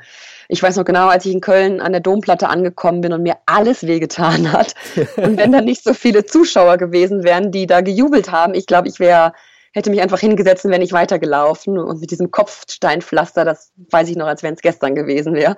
ich 0.48 0.62
weiß 0.62 0.76
noch 0.76 0.84
genau, 0.84 1.08
als 1.08 1.26
ich 1.26 1.32
in 1.32 1.40
Köln 1.40 1.80
an 1.80 1.90
der 1.90 2.00
Domplatte 2.00 2.48
angekommen 2.48 3.00
bin 3.00 3.12
und 3.12 3.24
mir 3.24 3.36
alles 3.46 3.84
wehgetan 3.84 4.52
hat. 4.52 4.74
und 5.16 5.36
wenn 5.36 5.50
da 5.50 5.60
nicht 5.60 5.82
so 5.82 5.92
viele 5.92 6.24
Zuschauer 6.24 6.76
gewesen 6.76 7.24
wären, 7.24 7.50
die 7.50 7.66
da 7.66 7.80
gejubelt 7.80 8.30
haben, 8.30 8.54
ich 8.54 8.66
glaube, 8.66 8.86
ich 8.86 9.00
wäre 9.00 9.32
hätte 9.72 9.90
mich 9.90 10.00
einfach 10.00 10.20
hingesetzt 10.20 10.64
und 10.64 10.70
wäre 10.70 10.80
nicht 10.80 10.92
weitergelaufen. 10.92 11.78
Und 11.78 12.00
mit 12.00 12.12
diesem 12.12 12.30
Kopfsteinpflaster, 12.30 13.44
das 13.44 13.72
weiß 13.90 14.08
ich 14.08 14.16
noch, 14.16 14.28
als 14.28 14.44
wenn 14.44 14.54
es 14.54 14.62
gestern 14.62 14.94
gewesen 14.94 15.34
wäre. 15.34 15.56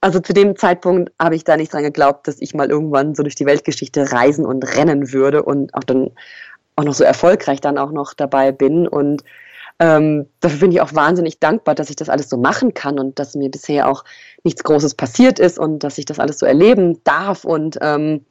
Also 0.00 0.20
zu 0.20 0.32
dem 0.32 0.56
Zeitpunkt 0.56 1.12
habe 1.20 1.36
ich 1.36 1.44
da 1.44 1.58
nicht 1.58 1.70
dran 1.70 1.82
geglaubt, 1.82 2.26
dass 2.28 2.40
ich 2.40 2.54
mal 2.54 2.70
irgendwann 2.70 3.14
so 3.14 3.22
durch 3.22 3.34
die 3.34 3.44
Weltgeschichte 3.44 4.10
reisen 4.10 4.46
und 4.46 4.62
rennen 4.74 5.12
würde 5.12 5.42
und 5.42 5.74
auch 5.74 5.84
dann 5.84 6.12
auch 6.76 6.84
noch 6.84 6.94
so 6.94 7.04
erfolgreich 7.04 7.60
dann 7.60 7.76
auch 7.76 7.90
noch 7.90 8.14
dabei 8.14 8.52
bin. 8.52 8.88
Und 8.88 9.22
ähm, 9.78 10.26
dafür 10.40 10.60
bin 10.60 10.72
ich 10.72 10.80
auch 10.80 10.94
wahnsinnig 10.94 11.38
dankbar, 11.38 11.74
dass 11.74 11.90
ich 11.90 11.96
das 11.96 12.08
alles 12.08 12.28
so 12.28 12.36
machen 12.36 12.72
kann 12.72 12.98
und 12.98 13.18
dass 13.18 13.34
mir 13.34 13.50
bisher 13.50 13.88
auch 13.88 14.04
nichts 14.42 14.64
Großes 14.64 14.94
passiert 14.94 15.38
ist 15.38 15.58
und 15.58 15.80
dass 15.80 15.98
ich 15.98 16.06
das 16.06 16.18
alles 16.18 16.38
so 16.38 16.46
erleben 16.46 17.02
darf. 17.04 17.44
Und 17.44 17.78
ähm, 17.82 18.24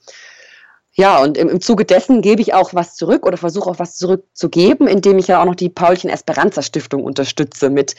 ja, 0.94 1.22
und 1.22 1.38
im, 1.38 1.50
im 1.50 1.62
Zuge 1.62 1.86
dessen 1.86 2.22
gebe 2.22 2.42
ich 2.42 2.54
auch 2.54 2.74
was 2.74 2.96
zurück 2.96 3.28
oder 3.28 3.38
versuche 3.38 3.70
auch 3.70 3.80
was 3.80 3.98
zurückzugeben, 3.98 4.88
indem 4.88 5.20
ich 5.20 5.28
ja 5.28 5.42
auch 5.42 5.46
noch 5.46 5.56
die 5.56 5.70
Paulchen 5.70 6.10
Esperanza 6.10 6.62
Stiftung 6.62 7.04
unterstütze 7.04 7.70
mit, 7.70 7.96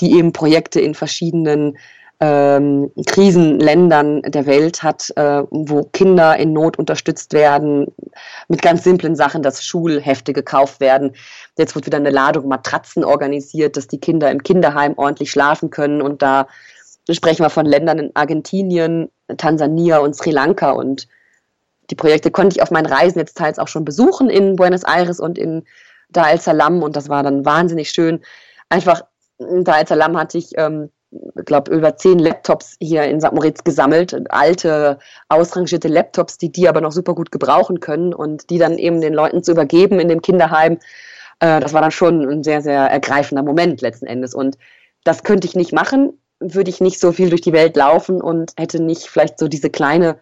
die 0.00 0.12
eben 0.18 0.32
Projekte 0.32 0.80
in 0.80 0.94
verschiedenen 0.94 1.78
ähm, 2.20 2.92
Krisenländern 3.06 4.20
der 4.22 4.44
Welt 4.44 4.82
hat, 4.82 5.10
äh, 5.16 5.42
wo 5.50 5.84
Kinder 5.84 6.36
in 6.36 6.52
Not 6.52 6.78
unterstützt 6.78 7.32
werden, 7.32 7.86
mit 8.48 8.60
ganz 8.60 8.84
simplen 8.84 9.16
Sachen, 9.16 9.42
dass 9.42 9.64
Schulhefte 9.64 10.34
gekauft 10.34 10.80
werden. 10.80 11.12
Jetzt 11.56 11.74
wird 11.74 11.86
wieder 11.86 11.96
eine 11.96 12.10
Ladung 12.10 12.46
Matratzen 12.46 13.04
organisiert, 13.04 13.78
dass 13.78 13.88
die 13.88 14.00
Kinder 14.00 14.30
im 14.30 14.42
Kinderheim 14.42 14.94
ordentlich 14.98 15.30
schlafen 15.30 15.70
können. 15.70 16.02
Und 16.02 16.20
da 16.20 16.46
sprechen 17.10 17.42
wir 17.42 17.50
von 17.50 17.64
Ländern 17.64 17.98
in 17.98 18.10
Argentinien, 18.14 19.10
Tansania 19.38 19.98
und 19.98 20.14
Sri 20.14 20.30
Lanka. 20.30 20.72
Und 20.72 21.08
die 21.88 21.94
Projekte 21.94 22.30
konnte 22.30 22.56
ich 22.56 22.62
auf 22.62 22.70
meinen 22.70 22.86
Reisen 22.86 23.18
jetzt 23.18 23.38
teils 23.38 23.58
auch 23.58 23.68
schon 23.68 23.86
besuchen 23.86 24.28
in 24.28 24.56
Buenos 24.56 24.82
Aires 24.84 25.20
und 25.20 25.38
in 25.38 25.64
Dar 26.10 26.34
es 26.34 26.44
Salaam. 26.44 26.82
Und 26.82 26.96
das 26.96 27.08
war 27.08 27.22
dann 27.22 27.46
wahnsinnig 27.46 27.90
schön. 27.90 28.20
Einfach 28.68 29.04
in 29.38 29.64
Dar 29.64 29.80
es 29.80 29.88
Salaam 29.88 30.18
hatte 30.18 30.36
ich 30.36 30.50
ähm, 30.58 30.90
glaube, 31.44 31.72
über 31.74 31.96
zehn 31.96 32.18
Laptops 32.18 32.76
hier 32.80 33.04
in 33.04 33.20
St. 33.20 33.32
Moritz 33.32 33.64
gesammelt, 33.64 34.14
alte, 34.30 34.98
ausrangierte 35.28 35.88
Laptops, 35.88 36.38
die 36.38 36.52
die 36.52 36.68
aber 36.68 36.80
noch 36.80 36.92
super 36.92 37.14
gut 37.14 37.32
gebrauchen 37.32 37.80
können 37.80 38.14
und 38.14 38.50
die 38.50 38.58
dann 38.58 38.78
eben 38.78 39.00
den 39.00 39.14
Leuten 39.14 39.42
zu 39.42 39.52
übergeben 39.52 39.98
in 40.00 40.08
dem 40.08 40.22
Kinderheim. 40.22 40.78
Äh, 41.40 41.60
das 41.60 41.72
war 41.72 41.80
dann 41.80 41.90
schon 41.90 42.28
ein 42.28 42.44
sehr, 42.44 42.62
sehr 42.62 42.82
ergreifender 42.82 43.42
Moment 43.42 43.80
letzten 43.80 44.06
Endes. 44.06 44.34
Und 44.34 44.56
das 45.04 45.24
könnte 45.24 45.46
ich 45.46 45.56
nicht 45.56 45.72
machen, 45.72 46.12
würde 46.38 46.70
ich 46.70 46.80
nicht 46.80 47.00
so 47.00 47.12
viel 47.12 47.30
durch 47.30 47.42
die 47.42 47.52
Welt 47.52 47.76
laufen 47.76 48.20
und 48.20 48.52
hätte 48.56 48.82
nicht 48.82 49.06
vielleicht 49.06 49.38
so 49.38 49.48
diese 49.48 49.70
kleine 49.70 50.18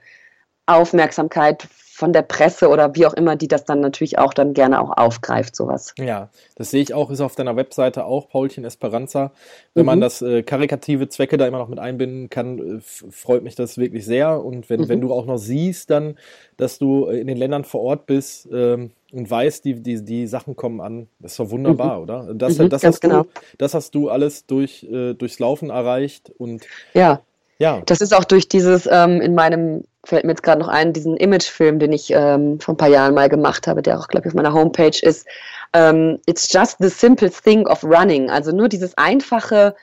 Aufmerksamkeit 0.67 1.69
von 1.99 2.13
der 2.13 2.23
Presse 2.23 2.69
oder 2.69 2.95
wie 2.95 3.07
auch 3.07 3.15
immer, 3.15 3.35
die 3.35 3.49
das 3.49 3.65
dann 3.65 3.81
natürlich 3.81 4.21
auch 4.21 4.33
dann 4.33 4.55
gerne 4.55 4.81
auch 4.81 4.97
aufgreift, 4.97 5.57
sowas. 5.57 5.95
Ja, 5.99 6.29
das 6.55 6.71
sehe 6.71 6.81
ich 6.81 6.95
auch, 6.95 7.11
ist 7.11 7.21
auf 7.21 7.35
deiner 7.35 7.57
Webseite 7.57 8.05
auch, 8.05 8.29
Paulchen 8.29 8.65
Esperanza. 8.65 9.33
Wenn 9.75 9.83
mhm. 9.83 9.87
man 9.87 10.01
das 10.01 10.23
äh, 10.23 10.45
karikative 10.45 11.09
Zwecke 11.09 11.39
da 11.39 11.49
immer 11.49 11.59
noch 11.59 11.67
mit 11.67 11.81
einbinden 11.81 12.31
kann, 12.31 12.79
äh, 12.79 12.81
freut 12.81 13.43
mich 13.43 13.57
das 13.57 13.79
wirklich 13.79 14.07
sehr. 14.07 14.45
Und 14.45 14.71
wenn, 14.71 14.83
mhm. 14.83 14.89
wenn 14.89 15.01
du 15.01 15.13
auch 15.13 15.27
noch 15.27 15.39
siehst 15.39 15.91
dann, 15.91 16.17
dass 16.57 16.79
du 16.79 17.07
in 17.07 17.27
den 17.27 17.37
Ländern 17.37 17.65
vor 17.65 17.81
Ort 17.81 18.07
bist 18.07 18.49
ähm, 18.53 18.93
und 19.11 19.29
weißt, 19.29 19.65
die, 19.65 19.83
die, 19.83 20.05
die 20.05 20.29
Sachen 20.29 20.55
kommen 20.55 20.81
an, 20.81 21.09
das 21.19 21.33
ist 21.33 21.41
doch 21.41 21.51
wunderbar, 21.51 21.97
mhm. 21.97 22.03
oder? 22.05 22.35
Das, 22.35 22.59
mhm, 22.59 22.69
das, 22.69 22.85
hast 22.85 23.01
genau. 23.01 23.25
du, 23.25 23.29
das 23.59 23.75
hast 23.75 23.93
du 23.97 24.09
alles 24.09 24.47
durch, 24.47 24.85
äh, 24.85 25.15
durchs 25.15 25.41
Laufen 25.41 25.71
erreicht 25.71 26.31
und 26.39 26.65
ja. 26.95 27.23
Ja. 27.59 27.83
Das 27.87 28.01
ist 28.01 28.15
auch 28.15 28.25
durch 28.25 28.49
dieses 28.49 28.89
ähm, 28.91 29.21
in 29.21 29.35
meinem 29.35 29.85
fällt 30.05 30.25
mir 30.25 30.31
jetzt 30.31 30.43
gerade 30.43 30.61
noch 30.61 30.69
ein, 30.69 30.93
diesen 30.93 31.17
Imagefilm, 31.17 31.79
den 31.79 31.93
ich 31.93 32.11
ähm, 32.11 32.61
vor 32.61 32.75
ein 32.75 32.79
paar 32.79 32.89
Jahren 32.89 33.15
mal 33.15 33.29
gemacht 33.29 33.67
habe, 33.67 33.83
der 33.83 33.99
auch, 33.99 34.09
glaube 34.09 34.27
ich, 34.27 34.31
auf 34.31 34.37
meiner 34.37 34.55
Homepage 34.55 34.99
ist. 35.03 35.27
Ähm, 35.75 36.19
It's 36.27 36.51
just 36.53 36.77
the 36.81 36.89
simple 36.89 37.31
thing 37.31 37.67
of 37.67 37.85
running. 37.85 38.31
Also 38.31 38.53
nur 38.53 38.69
dieses 38.69 38.97
einfache 38.97 39.75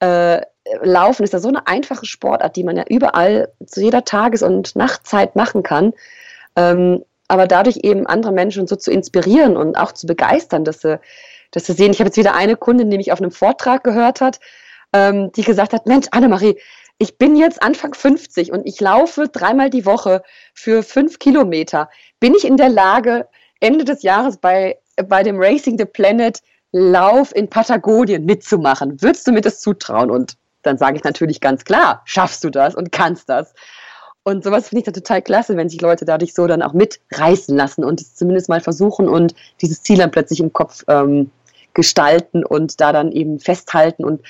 äh, 0.00 0.40
Laufen 0.82 1.22
ist 1.22 1.32
ja 1.32 1.38
so 1.38 1.48
eine 1.48 1.66
einfache 1.66 2.06
Sportart, 2.06 2.56
die 2.56 2.64
man 2.64 2.76
ja 2.76 2.84
überall 2.88 3.48
zu 3.66 3.80
jeder 3.80 4.04
Tages- 4.04 4.42
und 4.42 4.74
Nachtzeit 4.74 5.36
machen 5.36 5.62
kann. 5.62 5.92
Ähm, 6.56 7.04
aber 7.28 7.46
dadurch 7.46 7.78
eben 7.82 8.06
andere 8.06 8.32
Menschen 8.32 8.66
so 8.66 8.76
zu 8.76 8.90
inspirieren 8.90 9.56
und 9.56 9.76
auch 9.76 9.92
zu 9.92 10.06
begeistern, 10.06 10.64
dass 10.64 10.80
sie, 10.80 10.98
dass 11.52 11.66
sie 11.66 11.74
sehen. 11.74 11.92
Ich 11.92 12.00
habe 12.00 12.08
jetzt 12.08 12.16
wieder 12.16 12.34
eine 12.34 12.56
Kundin, 12.56 12.90
die 12.90 12.96
mich 12.96 13.12
auf 13.12 13.20
einem 13.20 13.30
Vortrag 13.30 13.84
gehört 13.84 14.20
hat, 14.20 14.40
ähm, 14.92 15.30
die 15.32 15.42
gesagt 15.42 15.72
hat, 15.72 15.86
Mensch, 15.86 16.06
Annemarie, 16.10 16.58
ich 16.98 17.16
bin 17.16 17.36
jetzt 17.36 17.62
Anfang 17.62 17.94
50 17.94 18.52
und 18.52 18.66
ich 18.66 18.80
laufe 18.80 19.28
dreimal 19.28 19.70
die 19.70 19.86
Woche 19.86 20.22
für 20.52 20.82
fünf 20.82 21.18
Kilometer. 21.18 21.88
Bin 22.18 22.34
ich 22.34 22.44
in 22.44 22.56
der 22.56 22.68
Lage, 22.68 23.28
Ende 23.60 23.84
des 23.84 24.02
Jahres 24.02 24.36
bei, 24.36 24.78
bei 25.06 25.22
dem 25.22 25.40
Racing 25.40 25.78
the 25.78 25.84
Planet 25.84 26.40
Lauf 26.72 27.34
in 27.34 27.48
Patagonien 27.48 28.24
mitzumachen? 28.24 29.00
Würdest 29.00 29.26
du 29.26 29.32
mir 29.32 29.40
das 29.40 29.60
zutrauen? 29.60 30.10
Und 30.10 30.36
dann 30.62 30.76
sage 30.76 30.96
ich 30.96 31.04
natürlich 31.04 31.40
ganz 31.40 31.64
klar, 31.64 32.02
schaffst 32.04 32.42
du 32.42 32.50
das 32.50 32.74
und 32.74 32.90
kannst 32.90 33.28
das. 33.28 33.54
Und 34.24 34.44
sowas 34.44 34.68
finde 34.68 34.80
ich 34.80 34.84
dann 34.84 34.94
total 34.94 35.22
klasse, 35.22 35.56
wenn 35.56 35.70
sich 35.70 35.80
Leute 35.80 36.04
dadurch 36.04 36.34
so 36.34 36.46
dann 36.46 36.62
auch 36.62 36.74
mitreißen 36.74 37.56
lassen 37.56 37.84
und 37.84 38.00
es 38.00 38.14
zumindest 38.14 38.48
mal 38.48 38.60
versuchen 38.60 39.08
und 39.08 39.34
dieses 39.62 39.82
Ziel 39.82 39.98
dann 39.98 40.10
plötzlich 40.10 40.40
im 40.40 40.52
Kopf 40.52 40.84
ähm, 40.88 41.30
gestalten 41.78 42.44
und 42.44 42.80
da 42.80 42.92
dann 42.92 43.12
eben 43.12 43.38
festhalten 43.38 44.04
und 44.04 44.20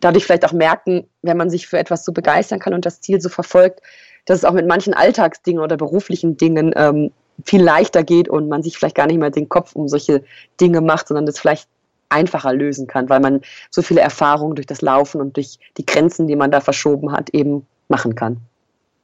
dadurch 0.00 0.24
vielleicht 0.24 0.44
auch 0.44 0.52
merken, 0.52 1.06
wenn 1.22 1.36
man 1.36 1.48
sich 1.48 1.68
für 1.68 1.78
etwas 1.78 2.04
so 2.04 2.10
begeistern 2.10 2.58
kann 2.58 2.74
und 2.74 2.84
das 2.84 3.00
Ziel 3.00 3.20
so 3.20 3.28
verfolgt, 3.28 3.82
dass 4.26 4.38
es 4.38 4.44
auch 4.44 4.52
mit 4.52 4.66
manchen 4.66 4.94
Alltagsdingen 4.94 5.62
oder 5.62 5.76
beruflichen 5.76 6.36
Dingen 6.36 6.72
ähm, 6.74 7.12
viel 7.44 7.62
leichter 7.62 8.02
geht 8.02 8.28
und 8.28 8.48
man 8.48 8.64
sich 8.64 8.76
vielleicht 8.76 8.96
gar 8.96 9.06
nicht 9.06 9.20
mehr 9.20 9.30
den 9.30 9.48
Kopf 9.48 9.76
um 9.76 9.86
solche 9.86 10.24
Dinge 10.60 10.80
macht, 10.80 11.06
sondern 11.06 11.24
das 11.24 11.38
vielleicht 11.38 11.68
einfacher 12.08 12.52
lösen 12.52 12.88
kann, 12.88 13.08
weil 13.08 13.20
man 13.20 13.42
so 13.70 13.80
viele 13.80 14.00
Erfahrungen 14.00 14.56
durch 14.56 14.66
das 14.66 14.82
Laufen 14.82 15.20
und 15.20 15.36
durch 15.36 15.60
die 15.76 15.86
Grenzen, 15.86 16.26
die 16.26 16.34
man 16.34 16.50
da 16.50 16.60
verschoben 16.60 17.12
hat, 17.12 17.30
eben 17.30 17.64
machen 17.86 18.16
kann. 18.16 18.38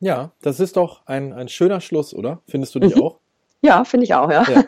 Ja, 0.00 0.32
das 0.42 0.58
ist 0.58 0.76
doch 0.76 1.02
ein, 1.06 1.32
ein 1.32 1.46
schöner 1.46 1.80
Schluss, 1.80 2.12
oder? 2.12 2.40
Findest 2.48 2.74
du 2.74 2.80
nicht 2.80 2.96
mhm. 2.96 3.02
auch? 3.02 3.20
Ja, 3.64 3.84
finde 3.84 4.04
ich 4.04 4.12
auch, 4.12 4.30
ja. 4.30 4.44
ja. 4.46 4.64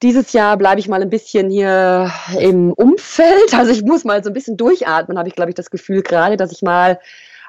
dieses 0.02 0.32
Jahr 0.32 0.56
bleibe 0.56 0.80
ich 0.80 0.88
mal 0.88 1.02
ein 1.02 1.10
bisschen 1.10 1.50
hier 1.50 2.10
im 2.38 2.72
Umfeld. 2.72 3.52
Also 3.52 3.72
ich 3.72 3.82
muss 3.82 4.04
mal 4.04 4.22
so 4.22 4.30
ein 4.30 4.34
bisschen 4.34 4.56
durchatmen, 4.56 5.18
habe 5.18 5.28
ich, 5.28 5.34
glaube 5.34 5.50
ich, 5.50 5.56
das 5.56 5.70
Gefühl 5.70 6.02
gerade, 6.02 6.36
dass 6.36 6.52
ich 6.52 6.62
mal 6.62 7.00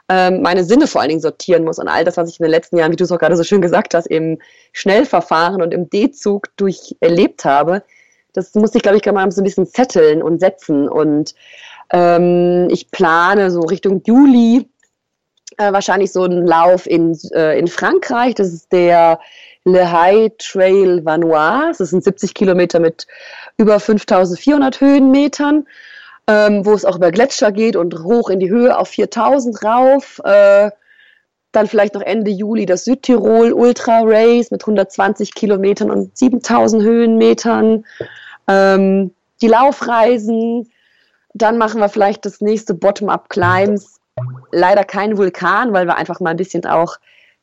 ähm, 0.10 0.41
meine 0.41 0.64
Sinne 0.64 0.88
vor 0.88 1.02
allen 1.02 1.10
Dingen 1.10 1.22
sortieren 1.22 1.64
muss 1.64 1.78
und 1.78 1.88
all 1.88 2.04
das, 2.04 2.18
was 2.18 2.30
ich 2.30 2.39
in 2.39 2.43
den 2.43 2.52
letzten 2.52 2.78
Jahren, 2.78 2.91
wie 2.91 2.95
du 2.95 3.04
es 3.04 3.12
auch 3.12 3.20
gerade 3.20 3.38
so 3.38 3.43
schön 3.43 3.62
gesagt 3.62 3.93
hast, 3.93 4.08
im 4.08 4.39
Schnellverfahren 4.74 5.62
und 5.62 5.74
im 5.74 5.89
D-Zug 5.89 6.47
durcherlebt 6.58 7.45
habe. 7.45 7.84
Das 8.34 8.56
muss 8.56 8.74
ich, 8.74 8.82
glaube 8.82 8.97
ich, 8.97 9.04
gerade 9.04 9.16
mal 9.16 9.32
so 9.32 9.41
ein 9.41 9.43
bisschen 9.43 9.68
zetteln 9.68 10.24
und 10.24 10.39
setzen. 10.39 10.89
Und 10.89 11.36
ähm, 11.91 12.68
ich 12.72 12.89
plane 12.89 13.52
so 13.52 13.62
Richtung 13.62 14.02
Juli 14.06 14.68
äh, 15.58 15.72
wahrscheinlich 15.74 16.12
so 16.12 16.24
einen 16.24 16.45
Lauf 16.45 16.88
in, 16.88 17.18
äh, 17.34 17.60
in 17.60 17.68
Frankreich. 17.68 18.34
Das 18.34 18.52
ist 18.52 18.72
der 18.72 19.20
Le 19.74 19.91
High 19.91 20.32
Trail 20.38 21.05
Vanois. 21.05 21.78
Das 21.78 21.89
sind 21.89 22.03
70 22.03 22.34
Kilometer 22.34 22.80
mit 22.80 23.07
über 23.57 23.80
5400 23.80 24.82
Höhenmetern, 24.82 25.67
ähm, 26.28 26.65
wo 26.65 26.74
es 26.74 26.86
auch 26.86 26.97
über 26.97 27.11
Gletscher 27.11 27.51
geht 27.51 27.76
und 27.76 28.03
hoch 28.03 28.30
in 28.30 28.39
die 28.39 28.49
Höhe 28.49 28.78
auf 28.78 28.89
4000 28.89 29.63
rauf. 29.63 30.22
Äh, 30.24 30.72
dann 31.51 31.67
vielleicht 31.67 31.95
noch 31.95 32.01
Ende 32.01 32.30
Juli 32.30 32.65
das 32.65 32.86
Südtirol 32.86 33.53
Ultra 33.53 34.01
Race 34.03 34.51
mit 34.51 34.61
120 34.61 35.34
Kilometern 35.34 35.89
und 35.89 36.15
7000 36.15 36.84
Höhenmetern. 36.84 37.86
Ähm, 38.47 39.11
die 39.41 39.47
Laufreisen. 39.47 40.70
Dann 41.34 41.57
machen 41.57 41.80
wir 41.80 41.89
vielleicht 41.89 42.26
das 42.26 42.41
nächste 42.41 42.74
Bottom-up 42.74 43.30
Climbs. 43.30 43.99
Leider 44.51 44.84
kein 44.84 45.17
Vulkan, 45.17 45.74
weil 45.74 45.86
wir 45.86 45.95
einfach 45.95 46.20
mal 46.20 46.32
ein 46.32 46.38
bisschen 46.38 46.65
auch 46.65 46.97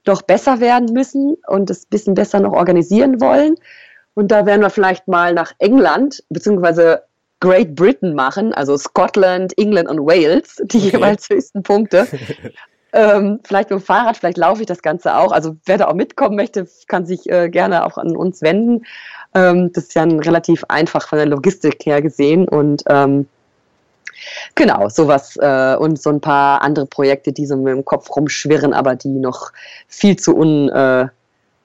doch 0.06 0.22
besser 0.22 0.60
werden 0.60 0.92
müssen 0.92 1.36
und 1.46 1.68
es 1.68 1.84
ein 1.84 1.90
bisschen 1.90 2.14
besser 2.14 2.40
noch 2.40 2.52
organisieren 2.52 3.20
wollen. 3.20 3.56
Und 4.14 4.30
da 4.30 4.46
werden 4.46 4.62
wir 4.62 4.70
vielleicht 4.70 5.08
mal 5.08 5.34
nach 5.34 5.52
England 5.58 6.24
beziehungsweise 6.30 7.02
Great 7.40 7.74
Britain 7.74 8.14
machen, 8.14 8.54
also 8.54 8.78
Scotland, 8.78 9.56
England 9.58 9.90
und 9.90 10.00
Wales, 10.00 10.56
die 10.64 10.78
okay. 10.78 10.90
jeweils 10.92 11.28
höchsten 11.28 11.62
Punkte. 11.62 12.06
ähm, 12.94 13.40
vielleicht 13.44 13.68
mit 13.70 13.80
dem 13.80 13.84
Fahrrad, 13.84 14.16
vielleicht 14.16 14.38
laufe 14.38 14.62
ich 14.62 14.66
das 14.66 14.80
Ganze 14.80 15.16
auch. 15.16 15.32
Also 15.32 15.56
wer 15.66 15.76
da 15.76 15.88
auch 15.88 15.94
mitkommen 15.94 16.36
möchte, 16.36 16.66
kann 16.88 17.04
sich 17.04 17.30
äh, 17.30 17.50
gerne 17.50 17.84
auch 17.84 17.98
an 17.98 18.16
uns 18.16 18.40
wenden. 18.40 18.86
Ähm, 19.34 19.70
das 19.72 19.84
ist 19.84 19.94
ja 19.94 20.04
relativ 20.04 20.64
einfach 20.68 21.06
von 21.08 21.18
der 21.18 21.26
Logistik 21.26 21.84
her 21.84 22.00
gesehen 22.00 22.48
und 22.48 22.84
ähm, 22.88 23.28
Genau, 24.54 24.88
sowas 24.88 25.36
äh, 25.36 25.76
und 25.76 26.00
so 26.00 26.10
ein 26.10 26.20
paar 26.20 26.62
andere 26.62 26.86
Projekte, 26.86 27.32
die 27.32 27.46
so 27.46 27.56
mit 27.56 27.68
dem 27.68 27.84
Kopf 27.84 28.14
rumschwirren, 28.14 28.72
aber 28.72 28.96
die 28.96 29.08
noch 29.08 29.52
viel 29.88 30.16
zu 30.16 30.36
un, 30.36 30.68
äh, 30.68 31.06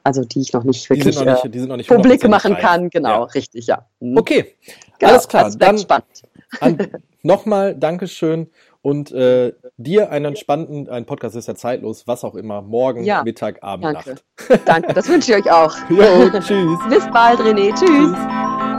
also 0.03 0.23
die 0.23 0.41
ich 0.41 0.53
noch 0.53 0.63
nicht 0.63 0.89
wirklich 0.89 1.15
die 1.17 1.23
noch 1.23 1.43
nicht, 1.43 1.67
noch 1.67 1.77
nicht 1.77 1.89
publik 1.89 2.27
machen 2.27 2.53
reif. 2.53 2.61
kann. 2.61 2.89
Genau, 2.89 3.09
ja. 3.09 3.23
richtig, 3.23 3.67
ja. 3.67 3.85
Mhm. 3.99 4.17
Okay, 4.17 4.55
genau, 4.99 5.13
alles 5.13 5.27
klar. 5.27 5.45
Das 5.45 5.57
dann 5.57 5.77
spannend. 5.77 6.23
An, 6.59 6.77
nochmal 7.21 7.75
Dankeschön 7.75 8.49
und 8.81 9.11
äh, 9.11 9.53
dir 9.77 10.09
einen 10.09 10.25
entspannten, 10.25 10.89
ein 10.89 11.05
Podcast 11.05 11.35
ist 11.35 11.47
ja 11.47 11.55
zeitlos, 11.55 12.07
was 12.07 12.23
auch 12.23 12.35
immer, 12.35 12.61
morgen, 12.61 13.03
ja, 13.03 13.23
Mittag, 13.23 13.61
Abend, 13.61 13.85
danke. 13.85 14.09
Nacht. 14.09 14.61
Danke, 14.65 14.93
das 14.93 15.07
wünsche 15.07 15.31
ich 15.31 15.45
euch 15.45 15.51
auch. 15.51 15.75
jo, 15.89 16.29
tschüss. 16.39 16.79
Bis 16.89 17.07
bald, 17.11 17.39
René. 17.39 17.69
Tschüss. 17.75 17.89
tschüss. 17.89 18.70